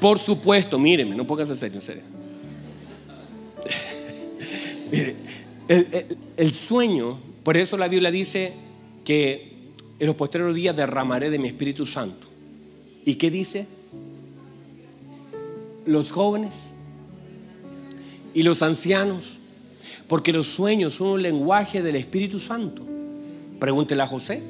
por 0.00 0.18
supuesto, 0.18 0.78
míreme, 0.78 1.16
no 1.16 1.26
póngase 1.26 1.56
serio, 1.56 1.76
en 1.76 1.82
serio 1.82 2.02
el, 6.36 6.52
sueño, 6.52 7.18
por 7.42 7.56
eso 7.56 7.78
la 7.78 7.88
Biblia 7.88 8.10
dice 8.10 8.52
que 9.02 9.72
en 9.98 10.06
los 10.06 10.14
posteriores 10.14 10.54
días 10.54 10.76
derramaré 10.76 11.30
de 11.30 11.38
mi 11.38 11.48
Espíritu 11.48 11.86
Santo. 11.86 12.28
¿Y 13.06 13.14
qué 13.14 13.30
dice? 13.30 13.66
Los 15.86 16.12
jóvenes 16.12 16.70
y 18.34 18.42
los 18.42 18.62
ancianos, 18.62 19.38
porque 20.08 20.32
los 20.32 20.46
sueños 20.46 20.94
son 20.94 21.08
un 21.08 21.22
lenguaje 21.22 21.82
del 21.82 21.96
Espíritu 21.96 22.38
Santo. 22.38 22.82
Pregúntele 23.58 24.02
a 24.02 24.06
José, 24.06 24.42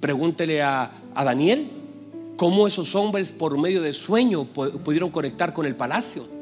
pregúntele 0.00 0.62
a, 0.62 0.92
a 1.14 1.24
Daniel, 1.24 1.66
cómo 2.36 2.66
esos 2.66 2.94
hombres 2.94 3.32
por 3.32 3.58
medio 3.58 3.82
de 3.82 3.92
sueño 3.92 4.44
pudieron 4.44 5.10
conectar 5.10 5.52
con 5.52 5.66
el 5.66 5.74
palacio 5.74 6.34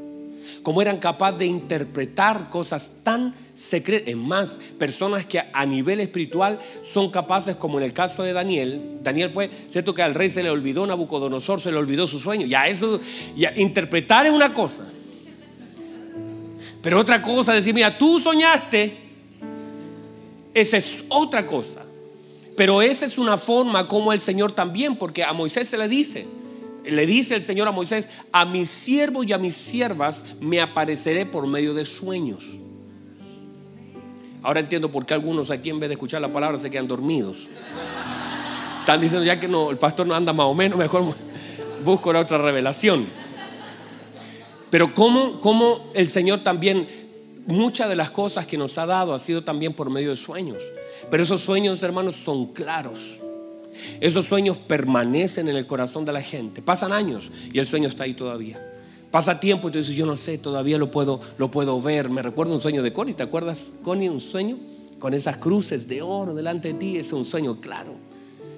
cómo 0.62 0.82
eran 0.82 0.98
capaces 0.98 1.38
de 1.38 1.46
interpretar 1.46 2.50
cosas 2.50 2.90
tan 3.02 3.34
secretas. 3.62 4.08
Es 4.08 4.16
más, 4.16 4.58
personas 4.78 5.24
que 5.24 5.40
a 5.40 5.66
nivel 5.66 6.00
espiritual 6.00 6.58
son 6.82 7.10
capaces, 7.10 7.56
como 7.56 7.78
en 7.78 7.84
el 7.84 7.92
caso 7.92 8.22
de 8.22 8.32
Daniel. 8.32 8.98
Daniel 9.02 9.30
fue, 9.30 9.50
cierto 9.70 9.94
que 9.94 10.02
al 10.02 10.14
rey 10.14 10.30
se 10.30 10.42
le 10.42 10.50
olvidó, 10.50 10.86
Nabucodonosor 10.86 11.60
se 11.60 11.70
le 11.70 11.78
olvidó 11.78 12.06
su 12.06 12.18
sueño. 12.18 12.46
Ya 12.46 12.66
eso, 12.66 13.00
ya 13.36 13.52
interpretar 13.56 14.26
es 14.26 14.32
una 14.32 14.52
cosa. 14.52 14.82
Pero 16.82 16.98
otra 16.98 17.22
cosa, 17.22 17.52
decir, 17.52 17.72
mira, 17.72 17.96
tú 17.96 18.20
soñaste, 18.20 18.96
esa 20.52 20.76
es 20.76 21.04
otra 21.08 21.46
cosa. 21.46 21.84
Pero 22.56 22.82
esa 22.82 23.06
es 23.06 23.16
una 23.16 23.38
forma 23.38 23.86
como 23.86 24.12
el 24.12 24.20
Señor 24.20 24.52
también, 24.52 24.96
porque 24.96 25.22
a 25.22 25.32
Moisés 25.32 25.68
se 25.68 25.78
le 25.78 25.88
dice, 25.88 26.26
le 26.84 27.06
dice 27.06 27.36
el 27.36 27.44
Señor 27.44 27.68
a 27.68 27.72
Moisés, 27.72 28.08
a 28.32 28.44
mis 28.44 28.68
siervos 28.68 29.26
y 29.26 29.32
a 29.32 29.38
mis 29.38 29.54
siervas 29.54 30.24
me 30.40 30.60
apareceré 30.60 31.24
por 31.24 31.46
medio 31.46 31.72
de 31.72 31.86
sueños. 31.86 32.58
Ahora 34.42 34.60
entiendo 34.60 34.90
por 34.90 35.06
qué 35.06 35.14
algunos 35.14 35.50
aquí 35.50 35.70
en 35.70 35.78
vez 35.78 35.88
de 35.88 35.94
escuchar 35.94 36.20
la 36.20 36.32
palabra 36.32 36.58
se 36.58 36.70
quedan 36.70 36.88
dormidos. 36.88 37.48
Están 38.80 39.00
diciendo 39.00 39.24
ya 39.24 39.38
que 39.38 39.46
no, 39.46 39.70
el 39.70 39.78
pastor 39.78 40.06
no 40.06 40.14
anda 40.14 40.32
más 40.32 40.46
o 40.46 40.54
menos, 40.54 40.78
mejor 40.78 41.14
busco 41.84 42.12
la 42.12 42.20
otra 42.20 42.38
revelación. 42.38 43.06
Pero 44.70 44.92
cómo, 44.94 45.40
cómo 45.40 45.90
el 45.94 46.08
Señor 46.08 46.40
también, 46.40 46.88
muchas 47.46 47.88
de 47.88 47.94
las 47.94 48.10
cosas 48.10 48.46
que 48.46 48.58
nos 48.58 48.78
ha 48.78 48.86
dado 48.86 49.14
ha 49.14 49.20
sido 49.20 49.44
también 49.44 49.74
por 49.74 49.90
medio 49.90 50.10
de 50.10 50.16
sueños. 50.16 50.58
Pero 51.10 51.22
esos 51.22 51.42
sueños, 51.42 51.82
hermanos, 51.82 52.16
son 52.16 52.46
claros. 52.46 52.98
Esos 54.00 54.26
sueños 54.26 54.58
permanecen 54.58 55.48
en 55.48 55.56
el 55.56 55.66
corazón 55.66 56.04
de 56.04 56.12
la 56.12 56.22
gente. 56.22 56.62
Pasan 56.62 56.92
años 56.92 57.30
y 57.52 57.58
el 57.58 57.66
sueño 57.66 57.88
está 57.88 58.04
ahí 58.04 58.14
todavía. 58.14 58.60
Pasa 59.12 59.38
tiempo 59.38 59.68
y 59.68 59.72
tú 59.72 59.78
dices, 59.78 59.94
yo 59.94 60.06
no 60.06 60.16
sé, 60.16 60.38
todavía 60.38 60.78
lo 60.78 60.90
puedo, 60.90 61.20
lo 61.36 61.50
puedo 61.50 61.80
ver. 61.82 62.08
Me 62.08 62.22
recuerdo 62.22 62.54
un 62.54 62.60
sueño 62.60 62.82
de 62.82 62.94
Connie, 62.94 63.12
¿te 63.12 63.22
acuerdas, 63.22 63.72
Connie? 63.84 64.08
Un 64.08 64.22
sueño 64.22 64.56
con 64.98 65.12
esas 65.12 65.36
cruces 65.36 65.86
de 65.86 66.00
oro 66.00 66.32
delante 66.32 66.68
de 66.68 66.74
ti, 66.74 66.96
es 66.96 67.12
un 67.12 67.26
sueño 67.26 67.60
claro. 67.60 67.92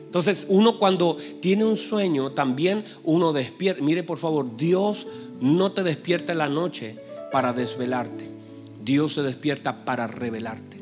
Entonces, 0.05 0.47
uno 0.49 0.79
cuando 0.79 1.17
tiene 1.41 1.65
un 1.65 1.77
sueño, 1.77 2.31
también 2.31 2.85
uno 3.03 3.33
despierta. 3.33 3.83
Mire, 3.83 4.05
por 4.05 4.17
favor, 4.17 4.57
Dios 4.57 5.09
no 5.41 5.73
te 5.73 5.83
despierta 5.83 6.31
en 6.31 6.39
la 6.39 6.49
noche 6.49 6.97
para 7.33 7.53
desvelarte. 7.53 8.29
Dios 8.85 9.15
se 9.15 9.23
despierta 9.23 9.85
para 9.85 10.07
revelarte. 10.07 10.79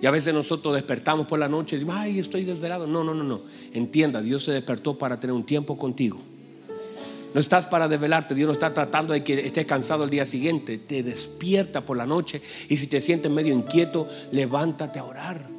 Y 0.00 0.06
a 0.06 0.12
veces 0.12 0.32
nosotros 0.32 0.74
despertamos 0.74 1.26
por 1.26 1.40
la 1.40 1.48
noche 1.48 1.74
y 1.74 1.78
decimos, 1.80 1.96
ay, 1.98 2.20
estoy 2.20 2.44
desvelado. 2.44 2.86
No, 2.86 3.02
no, 3.02 3.14
no, 3.14 3.24
no. 3.24 3.40
Entienda, 3.72 4.22
Dios 4.22 4.44
se 4.44 4.52
despertó 4.52 4.96
para 4.96 5.18
tener 5.18 5.34
un 5.34 5.44
tiempo 5.44 5.76
contigo. 5.76 6.20
No 7.34 7.40
estás 7.40 7.66
para 7.66 7.88
desvelarte, 7.88 8.34
Dios 8.34 8.46
no 8.46 8.52
está 8.52 8.72
tratando 8.72 9.12
de 9.12 9.22
que 9.22 9.46
estés 9.46 9.66
cansado 9.66 10.04
el 10.04 10.10
día 10.10 10.24
siguiente. 10.24 10.78
Te 10.78 11.02
despierta 11.02 11.84
por 11.84 11.96
la 11.96 12.06
noche 12.06 12.40
y 12.68 12.76
si 12.76 12.86
te 12.86 13.00
sientes 13.00 13.30
medio 13.30 13.54
inquieto, 13.54 14.08
levántate 14.30 14.98
a 14.98 15.04
orar. 15.04 15.57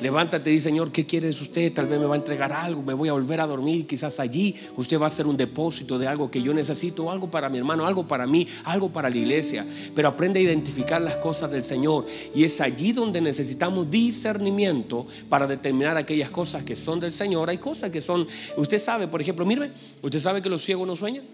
Levántate 0.00 0.50
y 0.50 0.54
dice, 0.54 0.68
Señor, 0.68 0.92
¿qué 0.92 1.06
quiere 1.06 1.30
usted? 1.30 1.72
Tal 1.72 1.86
vez 1.86 1.98
me 1.98 2.04
va 2.04 2.14
a 2.14 2.18
entregar 2.18 2.52
algo, 2.52 2.82
me 2.82 2.92
voy 2.92 3.08
a 3.08 3.12
volver 3.12 3.40
a 3.40 3.46
dormir, 3.46 3.86
quizás 3.86 4.20
allí 4.20 4.54
usted 4.76 5.00
va 5.00 5.04
a 5.04 5.06
hacer 5.06 5.26
un 5.26 5.36
depósito 5.36 5.98
de 5.98 6.06
algo 6.06 6.30
que 6.30 6.42
yo 6.42 6.52
necesito, 6.52 7.10
algo 7.10 7.30
para 7.30 7.48
mi 7.48 7.56
hermano, 7.58 7.86
algo 7.86 8.06
para 8.06 8.26
mí, 8.26 8.46
algo 8.64 8.90
para 8.90 9.08
la 9.08 9.16
iglesia. 9.16 9.64
Pero 9.94 10.08
aprende 10.08 10.40
a 10.40 10.42
identificar 10.42 11.00
las 11.00 11.16
cosas 11.16 11.50
del 11.50 11.64
Señor. 11.64 12.06
Y 12.34 12.44
es 12.44 12.60
allí 12.60 12.92
donde 12.92 13.20
necesitamos 13.20 13.90
discernimiento 13.90 15.06
para 15.30 15.46
determinar 15.46 15.96
aquellas 15.96 16.30
cosas 16.30 16.62
que 16.62 16.76
son 16.76 17.00
del 17.00 17.12
Señor. 17.12 17.48
Hay 17.48 17.58
cosas 17.58 17.90
que 17.90 18.02
son, 18.02 18.26
usted 18.56 18.78
sabe, 18.78 19.08
por 19.08 19.22
ejemplo, 19.22 19.46
mire, 19.46 19.70
usted 20.02 20.20
sabe 20.20 20.42
que 20.42 20.50
los 20.50 20.62
ciegos 20.62 20.86
no 20.86 20.94
sueñan. 20.94 21.24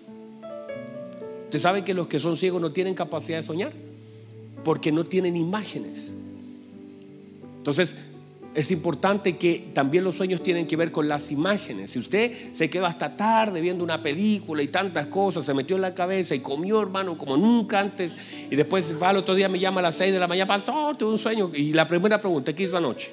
Usted 1.44 1.58
sabe 1.58 1.82
que 1.82 1.94
los 1.94 2.06
que 2.06 2.20
son 2.20 2.36
ciegos 2.36 2.62
no 2.62 2.70
tienen 2.70 2.94
capacidad 2.94 3.38
de 3.38 3.42
soñar 3.42 3.72
porque 4.64 4.92
no 4.92 5.04
tienen 5.04 5.36
imágenes. 5.36 6.12
Entonces, 7.58 7.96
es 8.54 8.70
importante 8.70 9.38
que 9.38 9.70
también 9.72 10.04
los 10.04 10.16
sueños 10.16 10.42
tienen 10.42 10.66
que 10.66 10.76
ver 10.76 10.92
con 10.92 11.08
las 11.08 11.30
imágenes. 11.30 11.92
Si 11.92 11.98
usted 11.98 12.52
se 12.52 12.68
quedó 12.68 12.84
hasta 12.84 13.16
tarde 13.16 13.62
viendo 13.62 13.82
una 13.82 14.02
película 14.02 14.62
y 14.62 14.68
tantas 14.68 15.06
cosas, 15.06 15.46
se 15.46 15.54
metió 15.54 15.76
en 15.76 15.82
la 15.82 15.94
cabeza 15.94 16.34
y 16.34 16.40
comió, 16.40 16.82
hermano, 16.82 17.16
como 17.16 17.38
nunca 17.38 17.80
antes, 17.80 18.12
y 18.50 18.54
después 18.54 18.94
va 19.02 19.08
al 19.08 19.16
otro 19.16 19.34
día, 19.34 19.48
me 19.48 19.58
llama 19.58 19.80
a 19.80 19.84
las 19.84 19.94
6 19.94 20.12
de 20.12 20.18
la 20.18 20.28
mañana, 20.28 20.46
pastor, 20.46 20.96
tuve 20.96 21.12
un 21.12 21.18
sueño. 21.18 21.50
Y 21.54 21.72
la 21.72 21.88
primera 21.88 22.20
pregunta, 22.20 22.54
¿qué 22.54 22.64
hizo 22.64 22.76
anoche? 22.76 23.10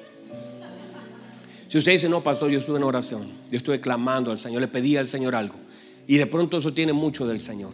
Si 1.70 1.78
usted 1.78 1.94
dice, 1.94 2.10
no, 2.10 2.22
pastor, 2.22 2.52
yo 2.52 2.60
estuve 2.60 2.78
en 2.78 2.84
oración, 2.84 3.28
yo 3.50 3.58
estuve 3.58 3.80
clamando 3.80 4.32
al 4.32 4.38
Señor, 4.38 4.60
le 4.60 4.68
pedí 4.68 4.98
al 4.98 5.08
Señor 5.08 5.36
algo, 5.36 5.56
y 6.06 6.18
de 6.18 6.26
pronto 6.26 6.58
eso 6.58 6.74
tiene 6.74 6.92
mucho 6.92 7.26
del 7.26 7.42
Señor. 7.42 7.72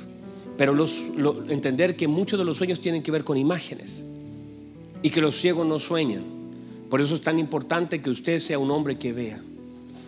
Pero 0.55 0.74
los, 0.74 1.13
entender 1.49 1.95
que 1.95 2.07
muchos 2.07 2.38
de 2.38 2.45
los 2.45 2.57
sueños 2.57 2.80
tienen 2.80 3.01
que 3.01 3.11
ver 3.11 3.24
con 3.24 3.38
imágenes 3.38 4.03
y 5.01 5.09
que 5.09 5.20
los 5.20 5.36
ciegos 5.36 5.66
no 5.66 5.80
sueñan 5.80 6.35
por 6.90 7.02
eso 7.02 7.16
es 7.16 7.22
tan 7.22 7.40
importante 7.40 8.00
que 8.00 8.10
usted 8.10 8.40
sea 8.40 8.60
un 8.60 8.72
hombre 8.72 8.96
que 8.96 9.14
vea, 9.14 9.40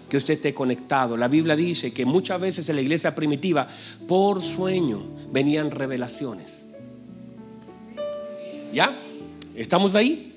que 0.10 0.18
usted 0.18 0.36
esté 0.36 0.54
conectado. 0.54 1.18
La 1.18 1.28
Biblia 1.28 1.56
dice 1.56 1.92
que 1.94 2.06
muchas 2.06 2.40
veces 2.40 2.70
en 2.70 2.76
la 2.76 2.82
iglesia 2.82 3.16
primitiva, 3.16 3.68
por 4.08 4.42
sueño, 4.42 5.06
venían 5.32 5.72
revelaciones. 5.72 6.66
¿Ya? 8.74 8.96
¿Estamos 9.56 9.96
ahí? 9.96 10.36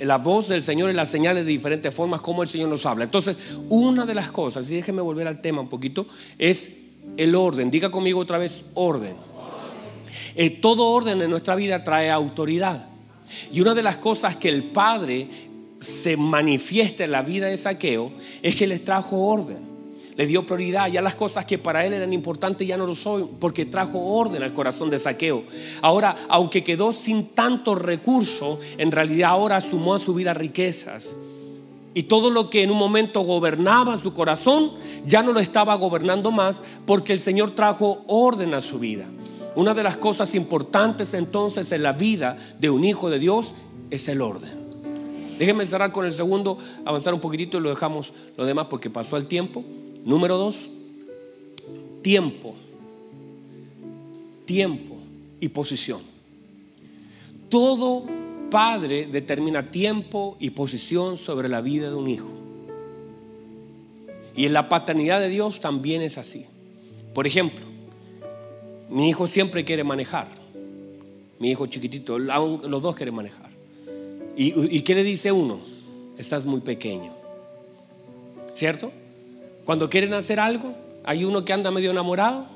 La 0.00 0.18
voz 0.18 0.48
del 0.48 0.62
Señor 0.62 0.90
y 0.90 0.92
las 0.92 1.08
señales 1.08 1.44
de 1.44 1.50
diferentes 1.50 1.94
formas, 1.94 2.20
como 2.20 2.42
el 2.42 2.48
Señor 2.48 2.68
nos 2.68 2.86
habla. 2.86 3.04
Entonces, 3.04 3.36
una 3.68 4.06
de 4.06 4.14
las 4.14 4.30
cosas, 4.30 4.70
y 4.70 4.74
déjeme 4.74 5.02
volver 5.02 5.26
al 5.26 5.40
tema 5.40 5.60
un 5.60 5.68
poquito, 5.68 6.06
es 6.38 6.78
el 7.16 7.34
orden. 7.34 7.70
Diga 7.70 7.90
conmigo 7.90 8.20
otra 8.20 8.38
vez, 8.38 8.66
orden. 8.74 9.16
Eh, 10.36 10.50
todo 10.50 10.88
orden 10.88 11.20
en 11.22 11.30
nuestra 11.30 11.56
vida 11.56 11.82
trae 11.84 12.10
autoridad. 12.10 12.86
Y 13.52 13.60
una 13.60 13.74
de 13.74 13.82
las 13.82 13.96
cosas 13.96 14.36
que 14.36 14.48
el 14.48 14.64
Padre 14.64 15.28
se 15.84 16.16
manifiesta 16.16 17.04
en 17.04 17.12
la 17.12 17.22
vida 17.22 17.46
de 17.46 17.56
Saqueo 17.56 18.10
es 18.42 18.56
que 18.56 18.66
les 18.66 18.84
trajo 18.84 19.26
orden. 19.26 19.74
Le 20.16 20.26
dio 20.26 20.46
prioridad. 20.46 20.88
Ya 20.88 21.02
las 21.02 21.14
cosas 21.14 21.44
que 21.44 21.58
para 21.58 21.84
él 21.84 21.92
eran 21.92 22.12
importantes 22.12 22.66
ya 22.66 22.76
no 22.76 22.86
lo 22.86 22.94
son, 22.94 23.28
porque 23.40 23.66
trajo 23.66 23.98
orden 23.98 24.42
al 24.42 24.52
corazón 24.52 24.90
de 24.90 24.98
Saqueo. 24.98 25.44
Ahora, 25.82 26.16
aunque 26.28 26.62
quedó 26.62 26.92
sin 26.92 27.28
tanto 27.28 27.74
recurso, 27.74 28.58
en 28.78 28.92
realidad 28.92 29.30
ahora 29.30 29.60
sumó 29.60 29.94
a 29.94 29.98
su 29.98 30.14
vida 30.14 30.32
riquezas. 30.32 31.14
Y 31.94 32.04
todo 32.04 32.30
lo 32.30 32.50
que 32.50 32.62
en 32.62 32.70
un 32.70 32.78
momento 32.78 33.20
gobernaba 33.20 33.98
su 33.98 34.12
corazón, 34.12 34.72
ya 35.06 35.22
no 35.22 35.32
lo 35.32 35.40
estaba 35.40 35.74
gobernando 35.76 36.32
más, 36.32 36.62
porque 36.86 37.12
el 37.12 37.20
Señor 37.20 37.52
trajo 37.52 38.04
orden 38.08 38.54
a 38.54 38.62
su 38.62 38.78
vida. 38.78 39.06
Una 39.54 39.74
de 39.74 39.84
las 39.84 39.96
cosas 39.96 40.34
importantes 40.34 41.14
entonces 41.14 41.70
en 41.70 41.84
la 41.84 41.92
vida 41.92 42.36
de 42.58 42.70
un 42.70 42.84
hijo 42.84 43.10
de 43.10 43.20
Dios 43.20 43.54
es 43.90 44.08
el 44.08 44.20
orden. 44.20 44.63
Déjenme 45.38 45.66
cerrar 45.66 45.92
con 45.92 46.06
el 46.06 46.12
segundo, 46.12 46.58
avanzar 46.84 47.14
un 47.14 47.20
poquitito 47.20 47.58
y 47.58 47.60
lo 47.60 47.70
dejamos 47.70 48.12
lo 48.36 48.44
demás 48.44 48.66
porque 48.68 48.90
pasó 48.90 49.16
el 49.16 49.26
tiempo. 49.26 49.64
Número 50.04 50.36
dos, 50.36 50.66
tiempo. 52.02 52.54
Tiempo 54.44 54.96
y 55.40 55.48
posición. 55.48 56.00
Todo 57.48 58.06
padre 58.50 59.06
determina 59.06 59.70
tiempo 59.70 60.36
y 60.38 60.50
posición 60.50 61.16
sobre 61.16 61.48
la 61.48 61.60
vida 61.60 61.88
de 61.88 61.94
un 61.94 62.08
hijo. 62.08 62.28
Y 64.36 64.46
en 64.46 64.52
la 64.52 64.68
paternidad 64.68 65.20
de 65.20 65.28
Dios 65.28 65.60
también 65.60 66.02
es 66.02 66.18
así. 66.18 66.46
Por 67.14 67.26
ejemplo, 67.26 67.64
mi 68.90 69.08
hijo 69.08 69.26
siempre 69.26 69.64
quiere 69.64 69.84
manejar. 69.84 70.28
Mi 71.38 71.50
hijo 71.50 71.66
chiquitito, 71.66 72.18
los 72.18 72.82
dos 72.82 72.94
quieren 72.94 73.14
manejar. 73.14 73.43
¿Y, 74.36 74.80
qué 74.82 74.94
le 74.94 75.04
dice 75.04 75.30
uno? 75.30 75.60
Estás 76.18 76.44
muy 76.44 76.60
pequeño. 76.60 77.12
¿Cierto? 78.54 78.92
Cuando 79.64 79.88
quieren 79.88 80.12
hacer 80.14 80.40
algo, 80.40 80.74
hay 81.04 81.24
uno 81.24 81.44
que 81.44 81.52
anda 81.52 81.70
medio 81.70 81.90
enamorado, 81.90 82.46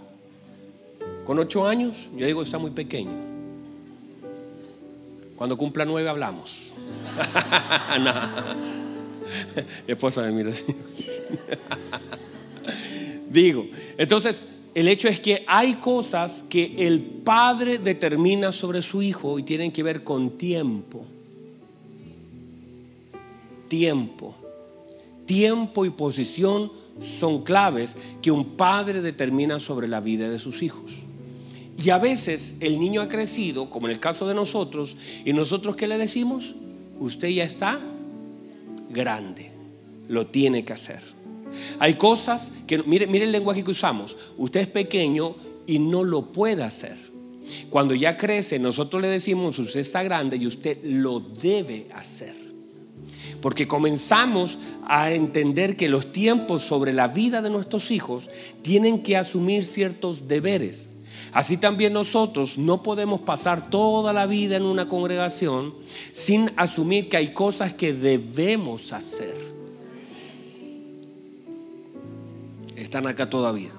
con 1.25 1.39
ocho 1.39 1.67
años, 1.67 2.09
yo 2.17 2.27
digo, 2.27 2.43
está 2.43 2.59
muy 2.59 2.71
pequeño. 2.71 3.13
Cuando 5.37 5.57
cumpla 5.57 5.85
nueve 5.85 6.09
hablamos. 6.09 6.73
no. 8.01 8.13
Mi 9.87 9.93
esposa 9.93 10.23
me 10.23 10.33
mira 10.33 10.51
así. 10.51 10.65
digo, 13.31 13.67
entonces, 13.99 14.47
el 14.75 14.89
hecho 14.89 15.09
es 15.09 15.21
que 15.21 15.45
hay 15.47 15.75
cosas 15.75 16.45
que 16.49 16.75
el 16.79 17.01
padre 17.01 17.79
determina 17.79 18.53
sobre 18.53 18.83
su 18.83 19.03
hijo 19.03 19.39
y 19.39 19.43
tienen 19.43 19.71
que 19.71 19.83
ver 19.83 20.03
con 20.03 20.39
tiempo 20.39 21.05
tiempo. 23.69 24.35
Tiempo 25.27 25.85
y 25.85 25.91
posición 25.91 26.73
son 27.03 27.45
claves 27.45 27.97
que 28.23 28.31
un 28.31 28.45
padre 28.45 29.03
determina 29.03 29.61
sobre 29.61 29.89
la 29.89 30.01
vida 30.01 30.31
de 30.31 30.39
sus 30.39 30.63
hijos. 30.63 30.93
Y 31.83 31.91
a 31.91 31.99
veces 31.99 32.57
el 32.61 32.81
niño 32.81 33.01
ha 33.01 33.09
crecido, 33.09 33.71
como 33.71 33.87
en 33.87 33.93
el 33.93 34.01
caso 34.01 34.27
de 34.27 34.35
nosotros, 34.35 34.97
y 35.25 35.33
nosotros 35.33 35.77
qué 35.77 35.87
le 35.87 35.97
decimos? 35.97 36.55
Usted 36.99 37.29
ya 37.29 37.45
está 37.45 37.79
grande, 38.91 39.53
lo 40.09 40.27
tiene 40.27 40.65
que 40.65 40.73
hacer. 40.73 41.01
Hay 41.79 41.95
cosas 41.95 42.53
que, 42.67 42.83
mire, 42.83 43.07
mire 43.07 43.25
el 43.25 43.33
lenguaje 43.33 43.63
que 43.63 43.71
usamos, 43.71 44.17
usted 44.37 44.61
es 44.61 44.67
pequeño 44.67 45.37
y 45.67 45.79
no 45.79 46.03
lo 46.03 46.33
puede 46.33 46.65
hacer. 46.65 46.97
Cuando 47.71 47.95
ya 47.95 48.17
crece, 48.17 48.59
nosotros 48.59 49.01
le 49.01 49.09
decimos, 49.09 49.59
usted 49.59 49.81
está 49.81 50.03
grande 50.03 50.37
y 50.37 50.47
usted 50.47 50.79
lo 50.83 51.21
debe 51.21 51.89
hacer. 51.95 52.48
Porque 53.41 53.69
comenzamos 53.69 54.59
a 54.87 55.13
entender 55.13 55.77
que 55.77 55.89
los 55.89 56.13
tiempos 56.13 56.63
sobre 56.63 56.93
la 56.93 57.09
vida 57.09 57.43
de 57.43 57.51
nuestros 57.51 57.91
hijos 57.91 58.29
tienen 58.63 59.03
que 59.03 59.17
asumir 59.17 59.65
ciertos 59.65 60.29
deberes. 60.29 60.89
Así 61.33 61.57
también 61.57 61.93
nosotros 61.93 62.59
no 62.59 62.83
podemos 62.83 63.21
pasar 63.21 63.69
toda 63.71 64.13
la 64.13 64.27
vida 64.27 64.57
en 64.57 64.63
una 64.63 64.89
congregación 64.89 65.75
sin 66.13 66.51
asumir 66.57 67.09
que 67.09 67.19
hay 67.19 67.33
cosas 67.33 67.73
que 67.73 67.93
debemos 67.93 68.93
hacer. 68.93 69.37
Están 72.77 73.07
acá 73.07 73.29
todavía. 73.29 73.71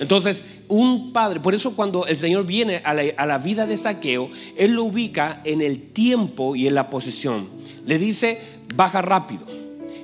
Entonces, 0.00 0.46
un 0.68 1.12
padre, 1.12 1.40
por 1.40 1.54
eso 1.54 1.76
cuando 1.76 2.06
el 2.06 2.16
Señor 2.16 2.46
viene 2.46 2.78
a 2.84 2.94
la, 2.94 3.02
a 3.16 3.26
la, 3.26 3.38
vida 3.38 3.66
de 3.66 3.76
saqueo, 3.76 4.30
Él 4.56 4.72
lo 4.72 4.84
ubica 4.84 5.42
en 5.44 5.60
el 5.60 5.80
tiempo 5.80 6.56
y 6.56 6.66
en 6.66 6.74
la 6.74 6.88
posición. 6.88 7.46
Le 7.86 7.98
dice, 7.98 8.38
baja 8.74 9.02
rápido. 9.02 9.44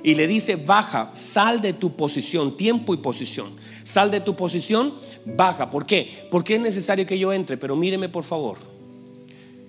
Y 0.03 0.15
le 0.15 0.27
dice, 0.27 0.55
baja, 0.55 1.11
sal 1.13 1.61
de 1.61 1.73
tu 1.73 1.95
posición, 1.95 2.55
tiempo 2.55 2.93
y 2.93 2.97
posición. 2.97 3.49
Sal 3.83 4.11
de 4.11 4.21
tu 4.21 4.35
posición, 4.35 4.93
baja. 5.25 5.69
¿Por 5.69 5.85
qué? 5.85 6.27
Porque 6.31 6.55
es 6.55 6.61
necesario 6.61 7.05
que 7.05 7.19
yo 7.19 7.33
entre, 7.33 7.57
pero 7.57 7.75
míreme 7.75 8.09
por 8.09 8.23
favor. 8.23 8.57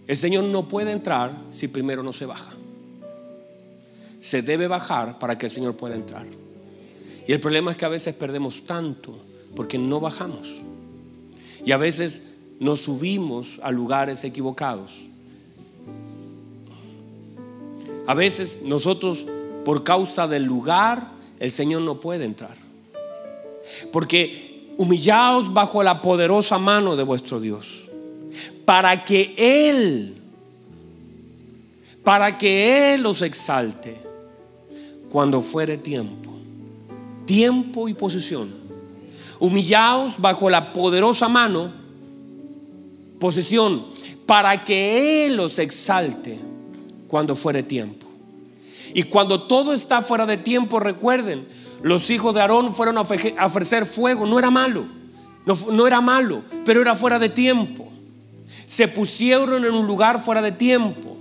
El 0.06 0.16
Señor 0.16 0.44
no 0.44 0.68
puede 0.68 0.92
entrar 0.92 1.32
si 1.50 1.68
primero 1.68 2.02
no 2.02 2.12
se 2.12 2.26
baja. 2.26 2.52
Se 4.18 4.42
debe 4.42 4.68
bajar 4.68 5.18
para 5.18 5.38
que 5.38 5.46
el 5.46 5.52
Señor 5.52 5.76
pueda 5.76 5.94
entrar. 5.94 6.26
Y 7.26 7.32
el 7.32 7.40
problema 7.40 7.70
es 7.70 7.76
que 7.76 7.84
a 7.84 7.88
veces 7.88 8.14
perdemos 8.14 8.66
tanto 8.66 9.16
porque 9.54 9.78
no 9.78 10.00
bajamos. 10.00 10.56
Y 11.64 11.72
a 11.72 11.76
veces 11.76 12.24
nos 12.58 12.80
subimos 12.80 13.58
a 13.62 13.70
lugares 13.70 14.24
equivocados 14.24 15.09
a 18.10 18.14
veces 18.14 18.62
nosotros, 18.64 19.24
por 19.64 19.84
causa 19.84 20.26
del 20.26 20.42
lugar, 20.42 21.12
el 21.38 21.52
Señor 21.52 21.82
no 21.82 22.00
puede 22.00 22.24
entrar. 22.24 22.56
Porque 23.92 24.72
humillaos 24.78 25.54
bajo 25.54 25.84
la 25.84 26.02
poderosa 26.02 26.58
mano 26.58 26.96
de 26.96 27.04
vuestro 27.04 27.38
Dios, 27.38 27.88
para 28.64 29.04
que 29.04 29.32
Él, 29.38 30.16
para 32.02 32.36
que 32.36 32.94
Él 32.94 33.02
los 33.02 33.22
exalte 33.22 33.96
cuando 35.08 35.40
fuere 35.40 35.78
tiempo. 35.78 36.32
Tiempo 37.26 37.88
y 37.88 37.94
posición. 37.94 38.52
Humillaos 39.38 40.18
bajo 40.18 40.50
la 40.50 40.72
poderosa 40.72 41.28
mano, 41.28 41.72
posición, 43.20 43.86
para 44.26 44.64
que 44.64 45.26
Él 45.26 45.36
los 45.36 45.60
exalte 45.60 46.49
cuando 47.10 47.34
fuere 47.34 47.64
tiempo. 47.64 48.06
Y 48.94 49.02
cuando 49.02 49.42
todo 49.42 49.72
está 49.72 50.00
fuera 50.00 50.26
de 50.26 50.36
tiempo, 50.36 50.78
recuerden, 50.78 51.44
los 51.82 52.08
hijos 52.08 52.36
de 52.36 52.40
Aarón 52.40 52.72
fueron 52.72 52.98
a 52.98 53.46
ofrecer 53.46 53.84
fuego, 53.84 54.26
no 54.26 54.38
era 54.38 54.48
malo, 54.52 54.86
no, 55.44 55.58
no 55.72 55.88
era 55.88 56.00
malo, 56.00 56.44
pero 56.64 56.80
era 56.80 56.94
fuera 56.94 57.18
de 57.18 57.28
tiempo. 57.28 57.88
Se 58.64 58.86
pusieron 58.86 59.64
en 59.64 59.74
un 59.74 59.88
lugar 59.88 60.22
fuera 60.22 60.40
de 60.40 60.52
tiempo. 60.52 61.16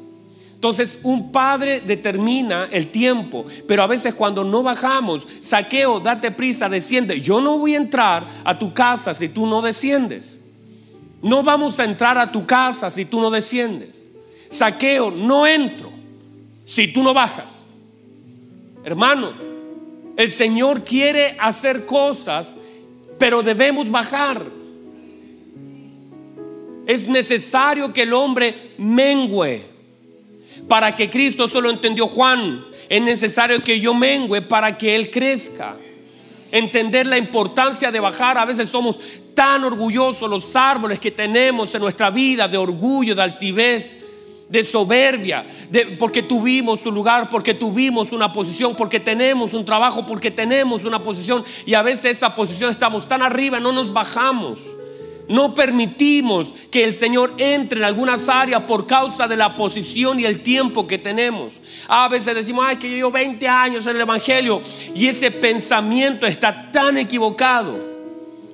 Entonces 0.54 1.00
un 1.02 1.32
padre 1.32 1.82
determina 1.82 2.68
el 2.72 2.92
tiempo, 2.92 3.46
pero 3.68 3.82
a 3.82 3.88
veces 3.88 4.14
cuando 4.14 4.44
no 4.44 4.62
bajamos, 4.62 5.28
saqueo, 5.40 6.00
date 6.00 6.30
prisa, 6.30 6.70
desciende. 6.70 7.20
Yo 7.20 7.42
no 7.42 7.58
voy 7.58 7.74
a 7.74 7.78
entrar 7.78 8.24
a 8.44 8.60
tu 8.60 8.76
casa 8.76 9.16
si 9.16 9.28
tú 9.28 9.48
no 9.48 9.64
desciendes. 9.64 10.38
No 11.24 11.42
vamos 11.42 11.80
a 11.80 11.86
entrar 11.86 12.20
a 12.20 12.32
tu 12.32 12.46
casa 12.46 12.92
si 12.92 13.06
tú 13.06 13.20
no 13.20 13.32
desciendes. 13.32 13.99
Saqueo, 14.50 15.12
no 15.12 15.46
entro 15.46 15.92
si 16.66 16.92
tú 16.92 17.04
no 17.04 17.14
bajas. 17.14 17.68
Hermano, 18.84 19.32
el 20.18 20.30
Señor 20.30 20.84
quiere 20.84 21.36
hacer 21.40 21.86
cosas, 21.86 22.58
pero 23.18 23.42
debemos 23.44 23.90
bajar. 23.90 24.46
Es 26.86 27.08
necesario 27.08 27.94
que 27.94 28.02
el 28.02 28.14
hombre 28.14 28.74
mengüe 28.78 29.62
para 30.68 30.96
que 30.96 31.10
Cristo, 31.10 31.48
solo 31.48 31.70
entendió 31.70 32.08
Juan, 32.08 32.66
es 32.90 33.02
necesario 33.02 33.62
que 33.62 33.80
yo 33.80 33.94
mengüe 33.94 34.42
para 34.42 34.78
que 34.78 34.96
Él 34.96 35.12
crezca. 35.12 35.76
Entender 36.52 37.06
la 37.06 37.18
importancia 37.18 37.92
de 37.92 38.00
bajar. 38.00 38.40
A 38.40 38.46
veces 38.46 38.70
somos 38.70 39.00
tan 39.36 39.64
orgullosos 39.64 40.28
los 40.30 40.56
árboles 40.56 41.00
que 41.00 41.12
tenemos 41.12 41.74
en 41.76 41.82
nuestra 41.82 42.10
vida 42.10 42.48
de 42.48 42.58
orgullo, 42.58 43.14
de 43.14 43.22
altivez, 43.22 43.99
de 44.50 44.64
soberbia, 44.64 45.46
de, 45.70 45.86
porque 46.00 46.24
tuvimos 46.24 46.86
un 46.86 46.96
lugar, 46.96 47.30
porque 47.30 47.54
tuvimos 47.54 48.12
una 48.12 48.34
posición, 48.34 48.76
porque 48.76 49.00
tenemos 49.00 49.54
un 49.54 49.64
trabajo, 49.64 50.06
porque 50.06 50.32
tenemos 50.32 50.84
una 50.86 51.02
posición. 51.04 51.46
Y 51.66 51.76
a 51.76 51.84
veces 51.84 52.18
esa 52.18 52.36
posición 52.36 52.72
estamos 52.72 53.08
tan 53.08 53.22
arriba, 53.22 53.60
no 53.60 53.72
nos 53.72 53.94
bajamos. 53.94 54.60
No 55.28 55.54
permitimos 55.54 56.48
que 56.72 56.84
el 56.84 56.96
Señor 56.96 57.32
entre 57.38 57.80
en 57.80 57.86
algunas 57.86 58.28
áreas 58.30 58.64
por 58.64 58.88
causa 58.88 59.28
de 59.28 59.38
la 59.38 59.56
posición 59.56 60.20
y 60.20 60.26
el 60.26 60.40
tiempo 60.40 60.88
que 60.88 60.98
tenemos. 60.98 61.54
A 61.88 62.10
veces 62.10 62.34
decimos, 62.34 62.66
ay, 62.68 62.78
que 62.78 62.90
yo 62.90 62.96
llevo 62.96 63.12
20 63.12 63.48
años 63.48 63.86
en 63.86 63.96
el 63.96 64.02
Evangelio 64.02 64.60
y 64.96 65.06
ese 65.06 65.30
pensamiento 65.30 66.26
está 66.26 66.72
tan 66.72 66.98
equivocado. 66.98 67.99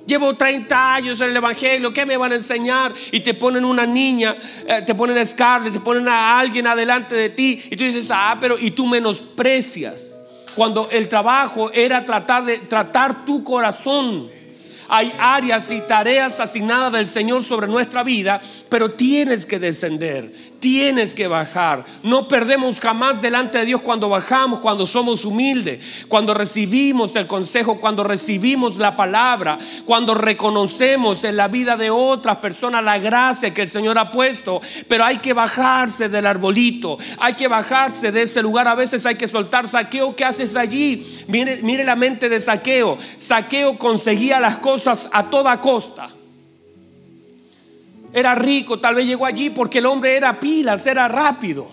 Llevo 0.06 0.34
30 0.34 0.94
años 0.94 1.20
en 1.20 1.30
el 1.30 1.36
Evangelio, 1.36 1.92
¿qué 1.92 2.06
me 2.06 2.16
van 2.16 2.32
a 2.32 2.36
enseñar? 2.36 2.94
Y 3.10 3.20
te 3.20 3.34
ponen 3.34 3.64
una 3.64 3.86
niña, 3.86 4.36
eh, 4.68 4.82
te 4.86 4.94
ponen 4.94 5.18
a 5.18 5.26
Scarlett, 5.26 5.72
te 5.72 5.80
ponen 5.80 6.06
a 6.08 6.38
alguien 6.38 6.66
adelante 6.66 7.14
de 7.14 7.30
ti 7.30 7.60
y 7.70 7.76
tú 7.76 7.82
dices, 7.82 8.10
ah, 8.12 8.36
pero 8.40 8.56
y 8.58 8.70
tú 8.70 8.86
menosprecias. 8.86 10.18
Cuando 10.54 10.88
el 10.90 11.08
trabajo 11.08 11.70
era 11.72 12.06
tratar 12.06 12.44
de 12.44 12.58
tratar 12.58 13.24
tu 13.24 13.42
corazón 13.42 14.36
hay 14.88 15.12
áreas 15.18 15.70
y 15.70 15.80
tareas 15.80 16.40
asignadas 16.40 16.92
del 16.92 17.06
Señor 17.06 17.42
sobre 17.42 17.66
nuestra 17.66 18.02
vida, 18.02 18.40
pero 18.68 18.92
tienes 18.92 19.46
que 19.46 19.58
descender, 19.58 20.32
tienes 20.58 21.14
que 21.14 21.26
bajar. 21.28 21.84
No 22.02 22.28
perdemos 22.28 22.80
jamás 22.80 23.22
delante 23.22 23.58
de 23.58 23.66
Dios 23.66 23.80
cuando 23.80 24.08
bajamos, 24.08 24.60
cuando 24.60 24.86
somos 24.86 25.24
humildes, 25.24 26.04
cuando 26.08 26.34
recibimos 26.34 27.14
el 27.16 27.26
consejo, 27.26 27.78
cuando 27.78 28.04
recibimos 28.04 28.78
la 28.78 28.96
palabra, 28.96 29.58
cuando 29.84 30.14
reconocemos 30.14 31.24
en 31.24 31.36
la 31.36 31.48
vida 31.48 31.76
de 31.76 31.90
otras 31.90 32.36
personas 32.38 32.82
la 32.82 32.98
gracia 32.98 33.52
que 33.52 33.62
el 33.62 33.68
Señor 33.68 33.98
ha 33.98 34.10
puesto. 34.10 34.60
Pero 34.88 35.04
hay 35.04 35.18
que 35.18 35.32
bajarse 35.32 36.08
del 36.08 36.26
arbolito, 36.26 36.98
hay 37.18 37.34
que 37.34 37.48
bajarse 37.48 38.12
de 38.12 38.22
ese 38.22 38.42
lugar. 38.42 38.68
A 38.68 38.74
veces 38.74 39.06
hay 39.06 39.16
que 39.16 39.28
soltar 39.28 39.68
saqueo. 39.68 40.16
¿Qué 40.16 40.24
haces 40.24 40.56
allí? 40.56 41.06
Mire, 41.28 41.60
mire 41.62 41.84
la 41.84 41.96
mente 41.96 42.28
de 42.28 42.40
saqueo. 42.40 42.98
Saqueo 43.16 43.78
conseguía 43.78 44.40
las 44.40 44.58
cosas 44.58 45.08
a 45.12 45.24
toda 45.24 45.60
costa 45.60 46.15
era 48.16 48.34
rico, 48.34 48.78
tal 48.78 48.94
vez 48.94 49.04
llegó 49.04 49.26
allí 49.26 49.50
porque 49.50 49.76
el 49.76 49.84
hombre 49.84 50.16
era 50.16 50.40
pilas, 50.40 50.86
era 50.86 51.06
rápido. 51.06 51.68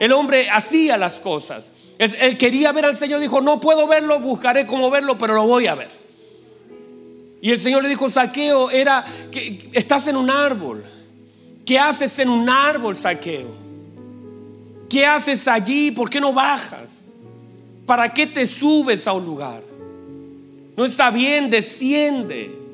El 0.00 0.10
hombre 0.12 0.48
hacía 0.48 0.96
las 0.96 1.20
cosas. 1.20 1.70
Él, 1.98 2.38
quería 2.38 2.72
ver 2.72 2.86
al 2.86 2.96
Señor, 2.96 3.20
dijo, 3.20 3.42
no 3.42 3.60
puedo 3.60 3.86
verlo, 3.86 4.18
buscaré 4.18 4.64
cómo 4.64 4.88
verlo, 4.88 5.18
pero 5.18 5.34
lo 5.34 5.46
voy 5.46 5.66
a 5.66 5.74
ver. 5.74 5.90
Y 7.42 7.50
el 7.50 7.58
Señor 7.58 7.82
le 7.82 7.90
dijo, 7.90 8.08
saqueo, 8.08 8.70
era, 8.70 9.04
que, 9.30 9.68
estás 9.74 10.06
en 10.06 10.16
un 10.16 10.30
árbol. 10.30 10.82
¿Qué 11.66 11.78
haces 11.78 12.18
en 12.20 12.30
un 12.30 12.48
árbol, 12.48 12.96
saqueo? 12.96 13.54
¿Qué 14.88 15.04
haces 15.04 15.46
allí? 15.46 15.90
¿Por 15.90 16.08
qué 16.08 16.22
no 16.22 16.32
bajas? 16.32 17.02
¿Para 17.84 18.14
qué 18.14 18.26
te 18.26 18.46
subes 18.46 19.06
a 19.06 19.12
un 19.12 19.26
lugar? 19.26 19.62
No 20.74 20.86
está 20.86 21.10
bien, 21.10 21.50
desciende 21.50 22.65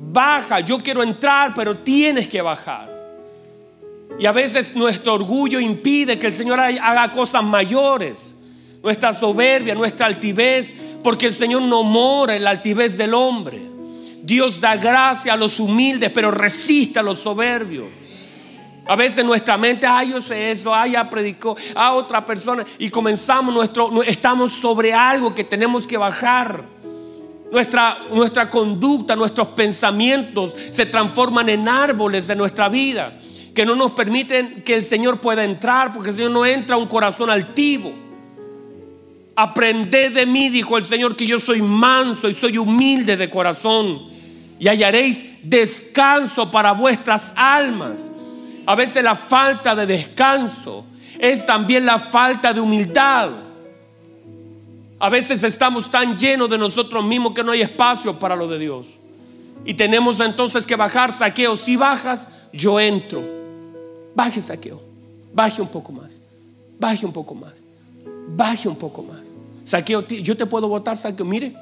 baja, 0.00 0.60
yo 0.60 0.78
quiero 0.78 1.02
entrar, 1.02 1.52
pero 1.54 1.76
tienes 1.76 2.28
que 2.28 2.42
bajar. 2.42 2.90
Y 4.18 4.26
a 4.26 4.32
veces 4.32 4.74
nuestro 4.74 5.14
orgullo 5.14 5.60
impide 5.60 6.18
que 6.18 6.26
el 6.26 6.34
Señor 6.34 6.60
haga 6.60 7.10
cosas 7.12 7.42
mayores. 7.42 8.34
Nuestra 8.82 9.12
soberbia, 9.12 9.74
nuestra 9.74 10.06
altivez, 10.06 10.74
porque 11.02 11.26
el 11.26 11.34
Señor 11.34 11.62
no 11.62 11.82
mora 11.82 12.34
en 12.36 12.44
la 12.44 12.50
altivez 12.50 12.96
del 12.96 13.14
hombre. 13.14 13.60
Dios 14.22 14.60
da 14.60 14.76
gracia 14.76 15.34
a 15.34 15.36
los 15.36 15.60
humildes, 15.60 16.10
pero 16.10 16.30
resiste 16.30 16.98
a 16.98 17.02
los 17.02 17.18
soberbios. 17.18 17.88
A 18.86 18.96
veces 18.96 19.24
nuestra 19.24 19.56
mente, 19.56 19.86
ay, 19.86 20.10
yo 20.10 20.20
sé 20.20 20.50
eso, 20.50 20.74
ay, 20.74 20.92
ya 20.92 21.08
predicó 21.08 21.56
a 21.74 21.92
otra 21.92 22.24
persona 22.24 22.64
y 22.78 22.90
comenzamos 22.90 23.54
nuestro, 23.54 24.02
estamos 24.02 24.52
sobre 24.52 24.92
algo 24.92 25.34
que 25.34 25.44
tenemos 25.44 25.86
que 25.86 25.96
bajar. 25.96 26.64
Nuestra, 27.52 27.98
nuestra 28.12 28.48
conducta, 28.48 29.16
nuestros 29.16 29.48
pensamientos 29.48 30.54
se 30.70 30.86
transforman 30.86 31.48
en 31.48 31.68
árboles 31.68 32.26
de 32.28 32.36
nuestra 32.36 32.68
vida 32.68 33.12
que 33.54 33.66
no 33.66 33.74
nos 33.74 33.92
permiten 33.92 34.62
que 34.62 34.74
el 34.74 34.84
Señor 34.84 35.20
pueda 35.20 35.44
entrar, 35.44 35.92
porque 35.92 36.10
el 36.10 36.16
Señor 36.16 36.30
no 36.30 36.46
entra 36.46 36.76
a 36.76 36.78
un 36.78 36.86
corazón 36.86 37.30
altivo. 37.30 37.92
Aprended 39.34 40.12
de 40.12 40.26
mí, 40.26 40.48
dijo 40.48 40.76
el 40.76 40.84
Señor, 40.84 41.16
que 41.16 41.26
yo 41.26 41.38
soy 41.38 41.60
manso 41.62 42.28
y 42.28 42.34
soy 42.34 42.58
humilde 42.58 43.16
de 43.16 43.28
corazón, 43.28 44.00
y 44.58 44.68
hallaréis 44.68 45.24
descanso 45.42 46.50
para 46.50 46.72
vuestras 46.72 47.32
almas. 47.34 48.08
A 48.66 48.74
veces 48.74 49.02
la 49.02 49.16
falta 49.16 49.74
de 49.74 49.86
descanso 49.86 50.84
es 51.18 51.44
también 51.44 51.86
la 51.86 51.98
falta 51.98 52.52
de 52.52 52.60
humildad. 52.60 53.30
A 55.00 55.08
veces 55.08 55.42
estamos 55.44 55.90
tan 55.90 56.16
llenos 56.16 56.50
de 56.50 56.58
nosotros 56.58 57.02
mismos 57.02 57.32
que 57.32 57.42
no 57.42 57.52
hay 57.52 57.62
espacio 57.62 58.18
para 58.18 58.36
lo 58.36 58.46
de 58.46 58.58
Dios. 58.58 58.86
Y 59.64 59.72
tenemos 59.72 60.20
entonces 60.20 60.66
que 60.66 60.76
bajar 60.76 61.10
saqueo. 61.10 61.56
Si 61.56 61.74
bajas, 61.74 62.28
yo 62.52 62.78
entro. 62.78 63.26
Baje 64.14 64.42
saqueo. 64.42 64.82
Baje 65.32 65.62
un 65.62 65.68
poco 65.68 65.90
más. 65.90 66.20
Baje 66.78 67.06
un 67.06 67.14
poco 67.14 67.34
más. 67.34 67.54
Baje 68.36 68.68
un 68.68 68.76
poco 68.76 69.02
más. 69.02 69.20
Saqueo, 69.64 70.06
yo 70.06 70.36
te 70.36 70.44
puedo 70.44 70.68
votar, 70.68 70.98
saqueo. 70.98 71.24
Mire, 71.24 71.54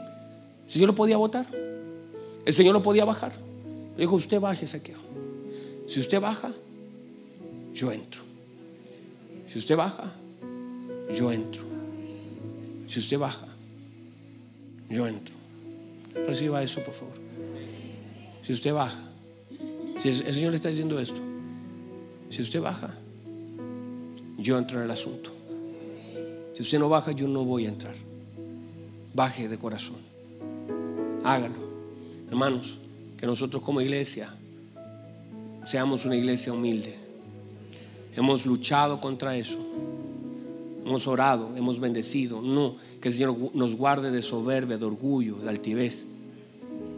si 0.66 0.80
yo 0.80 0.86
lo 0.86 0.94
podía 0.94 1.16
votar, 1.16 1.46
el 2.44 2.52
Señor 2.52 2.74
lo 2.74 2.82
podía 2.82 3.04
bajar. 3.04 3.32
Le 3.96 4.02
dijo, 4.02 4.16
usted 4.16 4.40
baje 4.40 4.66
saqueo. 4.66 4.98
Si 5.86 6.00
usted 6.00 6.20
baja, 6.20 6.50
yo 7.72 7.92
entro. 7.92 8.22
Si 9.46 9.58
usted 9.58 9.76
baja, 9.76 10.04
yo 11.12 11.30
entro. 11.30 11.67
Si 12.88 12.98
usted 12.98 13.18
baja, 13.18 13.46
yo 14.88 15.06
entro. 15.06 15.34
Reciba 16.26 16.62
eso, 16.62 16.82
por 16.82 16.94
favor. 16.94 17.14
Si 18.42 18.52
usted 18.52 18.72
baja, 18.72 19.02
si 19.96 20.08
el 20.08 20.34
Señor 20.34 20.52
le 20.52 20.56
está 20.56 20.70
diciendo 20.70 20.98
esto, 20.98 21.20
si 22.30 22.40
usted 22.40 22.62
baja, 22.62 22.90
yo 24.38 24.56
entro 24.56 24.78
en 24.78 24.84
el 24.84 24.90
asunto. 24.90 25.30
Si 26.54 26.62
usted 26.62 26.78
no 26.78 26.88
baja, 26.88 27.12
yo 27.12 27.28
no 27.28 27.44
voy 27.44 27.66
a 27.66 27.68
entrar. 27.68 27.94
Baje 29.14 29.48
de 29.48 29.58
corazón. 29.58 29.98
Hágalo. 31.24 31.68
Hermanos, 32.30 32.78
que 33.18 33.26
nosotros 33.26 33.62
como 33.62 33.82
iglesia 33.82 34.34
seamos 35.66 36.06
una 36.06 36.16
iglesia 36.16 36.54
humilde. 36.54 36.96
Hemos 38.16 38.46
luchado 38.46 38.98
contra 38.98 39.36
eso 39.36 39.58
hemos 40.88 41.06
orado, 41.06 41.50
hemos 41.56 41.78
bendecido. 41.80 42.40
No, 42.42 42.76
que 43.00 43.08
el 43.08 43.14
Señor 43.14 43.36
nos 43.54 43.76
guarde 43.76 44.10
de 44.10 44.22
soberbia, 44.22 44.78
de 44.78 44.84
orgullo, 44.84 45.36
de 45.36 45.48
altivez. 45.48 46.04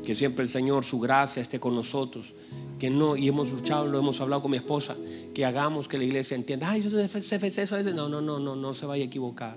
Que 0.04 0.14
siempre 0.14 0.44
el 0.44 0.48
Señor, 0.48 0.84
su 0.84 0.98
gracia 1.00 1.42
esté 1.42 1.60
con 1.60 1.74
nosotros. 1.74 2.32
Que 2.78 2.88
no, 2.88 3.16
y 3.16 3.28
hemos 3.28 3.52
luchado, 3.52 3.86
lo 3.86 3.98
hemos 3.98 4.20
hablado 4.20 4.42
con 4.42 4.52
mi 4.52 4.56
esposa, 4.56 4.96
que 5.34 5.44
hagamos 5.44 5.86
que 5.86 5.98
la 5.98 6.04
iglesia 6.04 6.34
entienda, 6.34 6.70
ay, 6.70 6.82
yo 6.82 6.90
de 6.90 7.04
eso, 7.04 7.94
no, 7.94 8.08
no, 8.08 8.20
no, 8.20 8.38
no, 8.38 8.56
no 8.56 8.74
se 8.74 8.86
vaya 8.86 9.04
a 9.04 9.06
equivocar. 9.06 9.56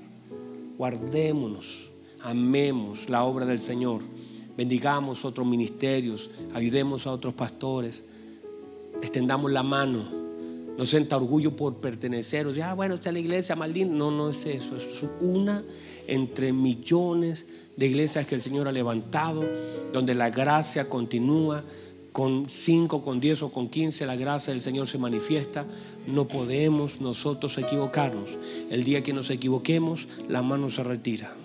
Guardémonos, 0.77 1.89
amemos 2.21 3.07
la 3.07 3.23
obra 3.23 3.45
del 3.45 3.61
Señor, 3.61 4.01
bendigamos 4.57 5.23
otros 5.23 5.47
ministerios, 5.47 6.29
ayudemos 6.53 7.07
a 7.07 7.11
otros 7.11 7.33
pastores, 7.33 8.03
extendamos 9.01 9.51
la 9.51 9.63
mano, 9.63 10.22
no 10.77 10.85
sienta 10.85 11.17
orgullo 11.17 11.55
por 11.55 11.75
pertenecer, 11.75 12.47
o 12.47 12.53
sea, 12.53 12.71
ah, 12.71 12.73
bueno, 12.73 12.95
está 12.95 13.11
la 13.11 13.19
iglesia 13.19 13.55
maldita. 13.55 13.91
No, 13.91 14.11
no 14.11 14.29
es 14.29 14.45
eso, 14.45 14.75
es 14.75 15.03
una 15.21 15.63
entre 16.07 16.53
millones 16.53 17.45
de 17.75 17.87
iglesias 17.87 18.25
que 18.25 18.35
el 18.35 18.41
Señor 18.41 18.67
ha 18.67 18.71
levantado, 18.71 19.43
donde 19.91 20.15
la 20.15 20.29
gracia 20.29 20.89
continúa, 20.89 21.63
con 22.11 22.47
5, 22.47 23.01
con 23.01 23.19
10 23.19 23.41
o 23.43 23.51
con 23.51 23.69
15 23.69 24.05
la 24.05 24.15
gracia 24.15 24.53
del 24.53 24.61
Señor 24.61 24.87
se 24.87 24.99
manifiesta. 24.99 25.65
No 26.05 26.27
podemos 26.27 27.01
nosotros 27.01 27.57
equivocarnos. 27.57 28.37
El 28.69 28.83
día 28.83 29.01
que 29.01 29.13
nos 29.13 29.31
equivoquemos, 29.31 30.07
la 30.29 30.43
mano 30.43 30.69
se 30.69 30.83
retira. 30.83 31.35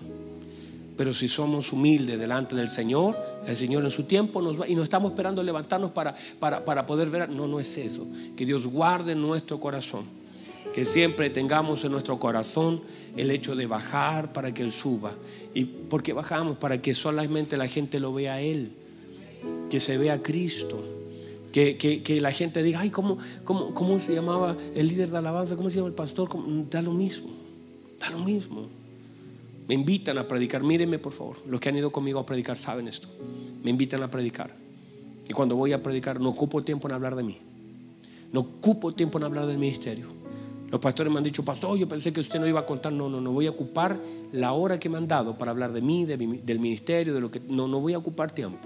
Pero 0.99 1.13
si 1.13 1.29
somos 1.29 1.71
humildes 1.71 2.19
delante 2.19 2.57
del 2.57 2.69
Señor, 2.69 3.17
el 3.47 3.55
Señor 3.55 3.85
en 3.85 3.89
su 3.89 4.03
tiempo 4.03 4.41
nos 4.41 4.59
va 4.59 4.67
y 4.67 4.75
no 4.75 4.83
estamos 4.83 5.11
esperando 5.11 5.41
levantarnos 5.41 5.91
para, 5.91 6.13
para, 6.41 6.65
para 6.65 6.85
poder 6.85 7.09
ver. 7.09 7.29
No, 7.29 7.47
no 7.47 7.57
es 7.57 7.77
eso. 7.77 8.05
Que 8.35 8.45
Dios 8.45 8.67
guarde 8.67 9.15
nuestro 9.15 9.61
corazón. 9.61 10.03
Que 10.73 10.83
siempre 10.83 11.29
tengamos 11.29 11.85
en 11.85 11.93
nuestro 11.93 12.19
corazón 12.19 12.81
el 13.15 13.31
hecho 13.31 13.55
de 13.55 13.65
bajar 13.65 14.33
para 14.33 14.53
que 14.53 14.61
Él 14.61 14.73
suba. 14.73 15.13
¿Y 15.53 15.63
por 15.63 16.03
qué 16.03 16.11
bajamos? 16.11 16.57
Para 16.57 16.81
que 16.81 16.93
solamente 16.93 17.55
la 17.55 17.69
gente 17.69 18.01
lo 18.01 18.13
vea 18.13 18.33
a 18.33 18.41
Él 18.41 18.73
que 19.69 19.79
se 19.79 19.97
vea 19.97 20.21
Cristo. 20.21 20.83
Que, 21.53 21.77
que, 21.77 22.19
la 22.19 22.33
gente 22.33 22.61
diga, 22.61 22.81
ay, 22.81 22.89
¿cómo, 22.89 23.17
cómo, 23.45 23.73
¿cómo 23.73 24.01
se 24.01 24.13
llamaba 24.13 24.57
el 24.75 24.89
líder 24.89 25.11
de 25.11 25.17
alabanza? 25.17 25.55
¿Cómo 25.55 25.69
se 25.69 25.77
llama 25.77 25.87
el 25.87 25.93
pastor? 25.93 26.27
Da 26.69 26.81
lo 26.81 26.91
mismo, 26.91 27.29
da 27.97 28.09
lo 28.09 28.19
mismo. 28.19 28.78
Me 29.69 29.75
invitan 29.75 30.17
a 30.17 30.27
predicar, 30.27 30.63
mírenme 30.63 30.97
por 30.97 31.13
favor, 31.13 31.37
los 31.45 31.59
que 31.59 31.69
han 31.69 31.77
ido 31.77 31.91
conmigo 31.91 32.19
a 32.19 32.25
predicar 32.25 32.57
saben 32.57 32.87
esto. 32.87 33.07
Me 33.63 33.69
invitan 33.69 34.01
a 34.01 34.09
predicar. 34.09 34.51
Y 35.27 35.33
cuando 35.33 35.55
voy 35.55 35.73
a 35.73 35.83
predicar 35.83 36.19
no 36.19 36.29
ocupo 36.29 36.63
tiempo 36.63 36.87
en 36.87 36.95
hablar 36.95 37.15
de 37.15 37.21
mí. 37.21 37.37
No 38.33 38.39
ocupo 38.39 38.95
tiempo 38.95 39.19
en 39.19 39.25
hablar 39.25 39.45
del 39.45 39.59
ministerio. 39.59 40.07
Los 40.71 40.81
pastores 40.81 41.13
me 41.13 41.19
han 41.19 41.23
dicho, 41.23 41.45
pastor, 41.45 41.77
yo 41.77 41.87
pensé 41.87 42.11
que 42.11 42.19
usted 42.19 42.39
no 42.39 42.47
iba 42.47 42.61
a 42.61 42.65
contar. 42.65 42.91
No, 42.93 43.09
no, 43.09 43.21
no 43.21 43.31
voy 43.31 43.45
a 43.45 43.51
ocupar 43.51 43.99
la 44.31 44.53
hora 44.53 44.79
que 44.79 44.89
me 44.89 44.97
han 44.97 45.07
dado 45.07 45.37
para 45.37 45.51
hablar 45.51 45.71
de 45.71 45.83
mí, 45.83 46.05
del 46.05 46.59
ministerio, 46.59 47.13
de 47.13 47.21
lo 47.21 47.29
que... 47.29 47.39
No, 47.47 47.67
no 47.67 47.79
voy 47.79 47.93
a 47.93 47.99
ocupar 47.99 48.31
tiempo. 48.31 48.57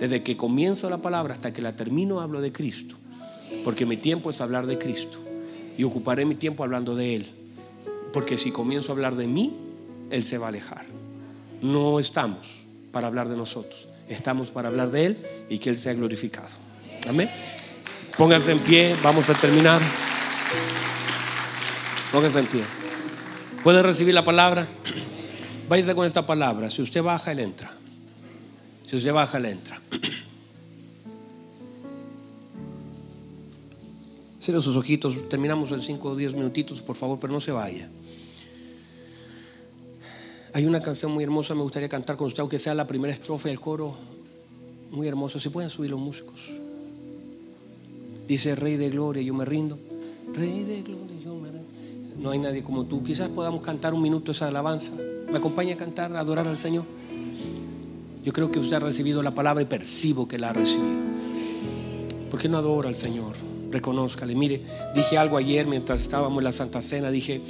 Desde 0.00 0.24
que 0.24 0.36
comienzo 0.36 0.90
la 0.90 0.98
palabra 0.98 1.34
hasta 1.34 1.52
que 1.52 1.62
la 1.62 1.76
termino 1.76 2.20
hablo 2.20 2.40
de 2.40 2.50
Cristo. 2.50 2.96
Porque 3.62 3.86
mi 3.86 3.96
tiempo 3.96 4.30
es 4.30 4.40
hablar 4.40 4.66
de 4.66 4.78
Cristo. 4.78 5.18
Y 5.78 5.84
ocuparé 5.84 6.24
mi 6.24 6.34
tiempo 6.34 6.64
hablando 6.64 6.96
de 6.96 7.14
Él. 7.14 7.26
Porque 8.12 8.36
si 8.36 8.50
comienzo 8.50 8.90
a 8.90 8.96
hablar 8.96 9.14
de 9.14 9.28
mí, 9.28 9.52
Él 10.10 10.24
se 10.24 10.38
va 10.38 10.46
a 10.46 10.48
alejar. 10.48 10.84
No 11.62 12.00
estamos 12.00 12.60
para 12.92 13.06
hablar 13.06 13.28
de 13.28 13.36
nosotros. 13.36 13.88
Estamos 14.08 14.50
para 14.50 14.68
hablar 14.68 14.90
de 14.90 15.06
Él 15.06 15.26
y 15.48 15.58
que 15.58 15.70
Él 15.70 15.78
sea 15.78 15.94
glorificado. 15.94 16.48
Amén. 17.08 17.30
Pónganse 18.16 18.52
en 18.52 18.58
pie, 18.58 18.96
vamos 19.02 19.30
a 19.30 19.34
terminar. 19.34 19.80
Pónganse 22.12 22.40
en 22.40 22.46
pie. 22.46 22.62
¿Puede 23.62 23.82
recibir 23.82 24.14
la 24.14 24.24
palabra? 24.24 24.66
Váyase 25.68 25.94
con 25.94 26.06
esta 26.06 26.26
palabra. 26.26 26.68
Si 26.70 26.82
usted 26.82 27.02
baja, 27.02 27.32
Él 27.32 27.40
entra. 27.40 27.72
Si 28.90 28.96
usted 28.96 29.12
baja, 29.12 29.38
le 29.38 29.52
entra. 29.52 29.80
Cierre 34.40 34.60
sus 34.60 34.74
ojitos, 34.74 35.28
terminamos 35.28 35.70
en 35.70 35.80
5 35.80 36.08
o 36.08 36.16
10 36.16 36.34
minutitos, 36.34 36.82
por 36.82 36.96
favor, 36.96 37.20
pero 37.20 37.32
no 37.32 37.40
se 37.40 37.52
vaya. 37.52 37.88
Hay 40.52 40.66
una 40.66 40.80
canción 40.80 41.12
muy 41.12 41.22
hermosa, 41.22 41.54
me 41.54 41.62
gustaría 41.62 41.88
cantar 41.88 42.16
con 42.16 42.26
usted, 42.26 42.40
aunque 42.40 42.58
sea 42.58 42.74
la 42.74 42.86
primera 42.86 43.14
estrofa 43.14 43.48
del 43.48 43.60
coro. 43.60 43.94
Muy 44.90 45.06
hermoso, 45.06 45.38
si 45.38 45.48
pueden 45.48 45.70
subir 45.70 45.90
los 45.90 46.00
músicos. 46.00 46.50
Dice, 48.26 48.56
Rey 48.56 48.76
de 48.76 48.90
Gloria, 48.90 49.22
yo 49.22 49.32
me 49.32 49.44
rindo. 49.44 49.78
Rey 50.34 50.64
de 50.64 50.82
Gloria, 50.82 51.16
yo 51.24 51.36
me 51.36 51.50
rindo. 51.50 51.68
No 52.18 52.30
hay 52.30 52.40
nadie 52.40 52.64
como 52.64 52.84
tú. 52.84 53.04
Quizás 53.04 53.28
podamos 53.28 53.62
cantar 53.62 53.94
un 53.94 54.02
minuto 54.02 54.32
esa 54.32 54.48
alabanza. 54.48 54.92
¿Me 55.30 55.38
acompaña 55.38 55.74
a 55.74 55.76
cantar, 55.76 56.14
a 56.16 56.20
adorar 56.20 56.48
al 56.48 56.58
Señor? 56.58 56.84
Yo 58.24 58.32
creo 58.32 58.50
que 58.50 58.58
usted 58.58 58.76
ha 58.76 58.80
recibido 58.80 59.22
la 59.22 59.30
palabra 59.30 59.62
y 59.62 59.66
percibo 59.66 60.26
que 60.26 60.38
la 60.38 60.50
ha 60.50 60.52
recibido. 60.52 61.00
¿Por 62.28 62.40
qué 62.40 62.48
no 62.48 62.58
adora 62.58 62.88
al 62.88 62.96
Señor? 62.96 63.36
Reconózcale. 63.70 64.34
Mire, 64.34 64.62
dije 64.96 65.16
algo 65.16 65.36
ayer 65.36 65.66
mientras 65.66 66.02
estábamos 66.02 66.38
en 66.38 66.44
la 66.44 66.52
Santa 66.52 66.82
Cena. 66.82 67.12
Dije, 67.12 67.40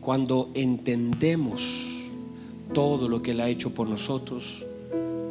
cuando 0.00 0.50
entendemos 0.54 1.95
todo 2.72 3.08
lo 3.08 3.22
que 3.22 3.32
Él 3.32 3.40
ha 3.40 3.48
hecho 3.48 3.70
por 3.70 3.88
nosotros, 3.88 4.64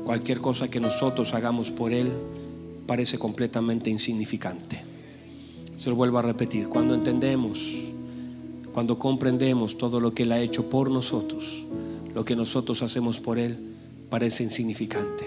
cualquier 0.03 0.39
cosa 0.39 0.69
que 0.69 0.79
nosotros 0.79 1.33
hagamos 1.33 1.71
por 1.71 1.91
Él 1.91 2.11
parece 2.87 3.17
completamente 3.17 3.89
insignificante. 3.89 4.81
Se 5.77 5.89
lo 5.89 5.95
vuelvo 5.95 6.19
a 6.19 6.21
repetir. 6.21 6.67
Cuando 6.67 6.93
entendemos, 6.93 7.59
cuando 8.73 8.97
comprendemos 8.97 9.77
todo 9.77 9.99
lo 9.99 10.11
que 10.11 10.23
Él 10.23 10.31
ha 10.31 10.39
hecho 10.39 10.69
por 10.69 10.89
nosotros, 10.89 11.65
lo 12.13 12.23
que 12.23 12.35
nosotros 12.35 12.81
hacemos 12.81 13.19
por 13.19 13.39
Él, 13.39 13.57
parece 14.09 14.43
insignificante. 14.43 15.25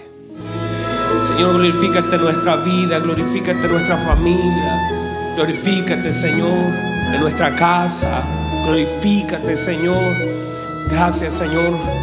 Señor, 1.27 1.53
glorifícate 1.53 2.17
nuestra 2.17 2.55
vida, 2.57 2.99
glorifícate 2.99 3.67
nuestra 3.67 3.97
familia, 3.97 5.35
glorifícate, 5.35 6.13
Señor, 6.13 6.73
en 7.13 7.19
nuestra 7.21 7.55
casa, 7.55 8.23
glorifícate, 8.65 9.55
Señor. 9.55 10.15
Gracias, 10.89 11.35
Señor. 11.35 11.98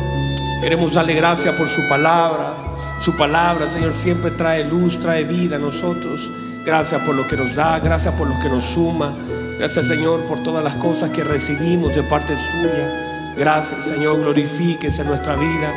Queremos 0.61 0.95
darle 0.95 1.15
gracias 1.15 1.55
por 1.55 1.69
su 1.69 1.87
palabra. 1.89 2.55
Su 2.99 3.17
palabra, 3.17 3.69
Señor, 3.69 3.93
siempre 3.93 4.31
trae 4.31 4.65
luz, 4.65 4.99
trae 4.99 5.25
vida 5.25 5.57
a 5.57 5.59
nosotros. 5.59 6.31
Gracias 6.65 7.01
por 7.03 7.15
lo 7.15 7.27
que 7.27 7.37
nos 7.37 7.55
da, 7.55 7.79
gracias 7.79 8.15
por 8.15 8.27
lo 8.27 8.39
que 8.41 8.49
nos 8.49 8.65
suma. 8.65 9.13
Gracias, 9.59 9.87
Señor, 9.87 10.21
por 10.23 10.43
todas 10.43 10.65
las 10.65 10.75
cosas 10.77 11.11
que 11.11 11.23
recibimos 11.23 11.95
de 11.95 12.03
parte 12.03 12.35
suya. 12.37 13.35
Gracias, 13.37 13.85
Señor, 13.85 14.19
glorifíquese 14.21 15.03
en 15.03 15.09
nuestra 15.09 15.37
vida. 15.37 15.73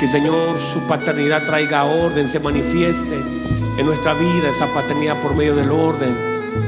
Que 0.00 0.08
Señor 0.08 0.58
su 0.58 0.80
paternidad 0.80 1.46
traiga 1.46 1.84
orden, 1.84 2.28
se 2.28 2.40
manifieste 2.40 3.14
en 3.78 3.86
nuestra 3.86 4.14
vida 4.14 4.50
esa 4.50 4.66
paternidad 4.74 5.20
por 5.22 5.34
medio 5.34 5.54
del 5.54 5.70
orden. 5.70 6.16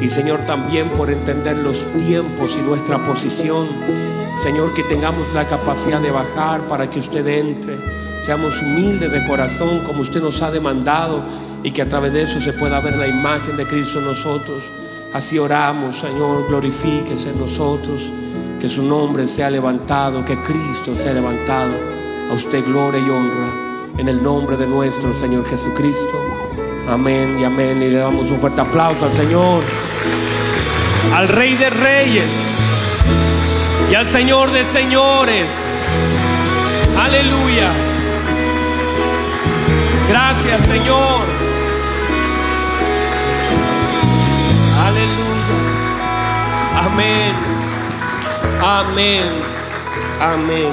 Y 0.00 0.08
Señor 0.08 0.40
también 0.46 0.88
por 0.90 1.10
entender 1.10 1.56
los 1.56 1.84
tiempos 1.98 2.56
y 2.58 2.62
nuestra 2.62 2.98
posición. 3.04 3.68
Señor, 4.38 4.72
que 4.74 4.82
tengamos 4.84 5.34
la 5.34 5.46
capacidad 5.46 6.00
de 6.00 6.10
bajar 6.10 6.62
para 6.62 6.88
que 6.88 6.98
usted 6.98 7.26
entre. 7.26 7.76
Seamos 8.20 8.60
humildes 8.62 9.10
de 9.10 9.26
corazón 9.26 9.80
como 9.80 10.02
usted 10.02 10.22
nos 10.22 10.42
ha 10.42 10.50
demandado 10.50 11.22
y 11.62 11.70
que 11.70 11.82
a 11.82 11.88
través 11.88 12.12
de 12.12 12.22
eso 12.22 12.40
se 12.40 12.52
pueda 12.52 12.80
ver 12.80 12.96
la 12.96 13.06
imagen 13.06 13.56
de 13.56 13.66
Cristo 13.66 13.98
en 13.98 14.06
nosotros. 14.06 14.70
Así 15.12 15.38
oramos, 15.38 15.96
Señor, 15.96 16.46
glorifíquese 16.48 17.30
en 17.30 17.40
nosotros, 17.40 18.12
que 18.60 18.68
su 18.68 18.82
nombre 18.82 19.26
sea 19.26 19.50
levantado, 19.50 20.24
que 20.24 20.38
Cristo 20.42 20.94
sea 20.94 21.12
levantado. 21.12 21.72
A 22.30 22.32
usted 22.32 22.64
gloria 22.64 23.00
y 23.00 23.10
honra 23.10 23.52
en 23.98 24.08
el 24.08 24.22
nombre 24.22 24.56
de 24.56 24.66
nuestro 24.66 25.12
Señor 25.12 25.44
Jesucristo. 25.46 26.16
Amén 26.88 27.38
y 27.40 27.44
amén. 27.44 27.82
Y 27.82 27.90
le 27.90 27.98
damos 27.98 28.30
un 28.30 28.38
fuerte 28.38 28.60
aplauso 28.60 29.04
al 29.06 29.12
Señor, 29.12 29.62
al 31.14 31.28
Rey 31.28 31.56
de 31.56 31.70
Reyes 31.70 32.69
y 33.90 33.94
al 33.94 34.06
Señor 34.06 34.52
de 34.52 34.64
Señores. 34.64 35.46
Aleluya. 36.98 37.70
Gracias 40.08 40.62
Señor. 40.62 41.20
Aleluya. 44.86 45.30
Amén. 46.84 47.32
Amén. 48.62 49.24
Amén. 50.20 50.68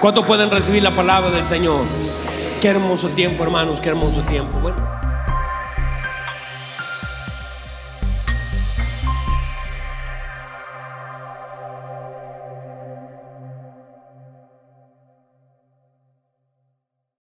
¿Cuántos 0.00 0.24
pueden 0.24 0.50
recibir 0.50 0.82
la 0.82 0.90
palabra 0.90 1.30
del 1.30 1.44
Señor? 1.44 1.84
Qué 2.60 2.68
hermoso 2.68 3.10
tiempo, 3.10 3.44
hermanos, 3.44 3.80
qué 3.80 3.90
hermoso 3.90 4.20
tiempo. 4.22 4.58
Bueno. 4.60 4.95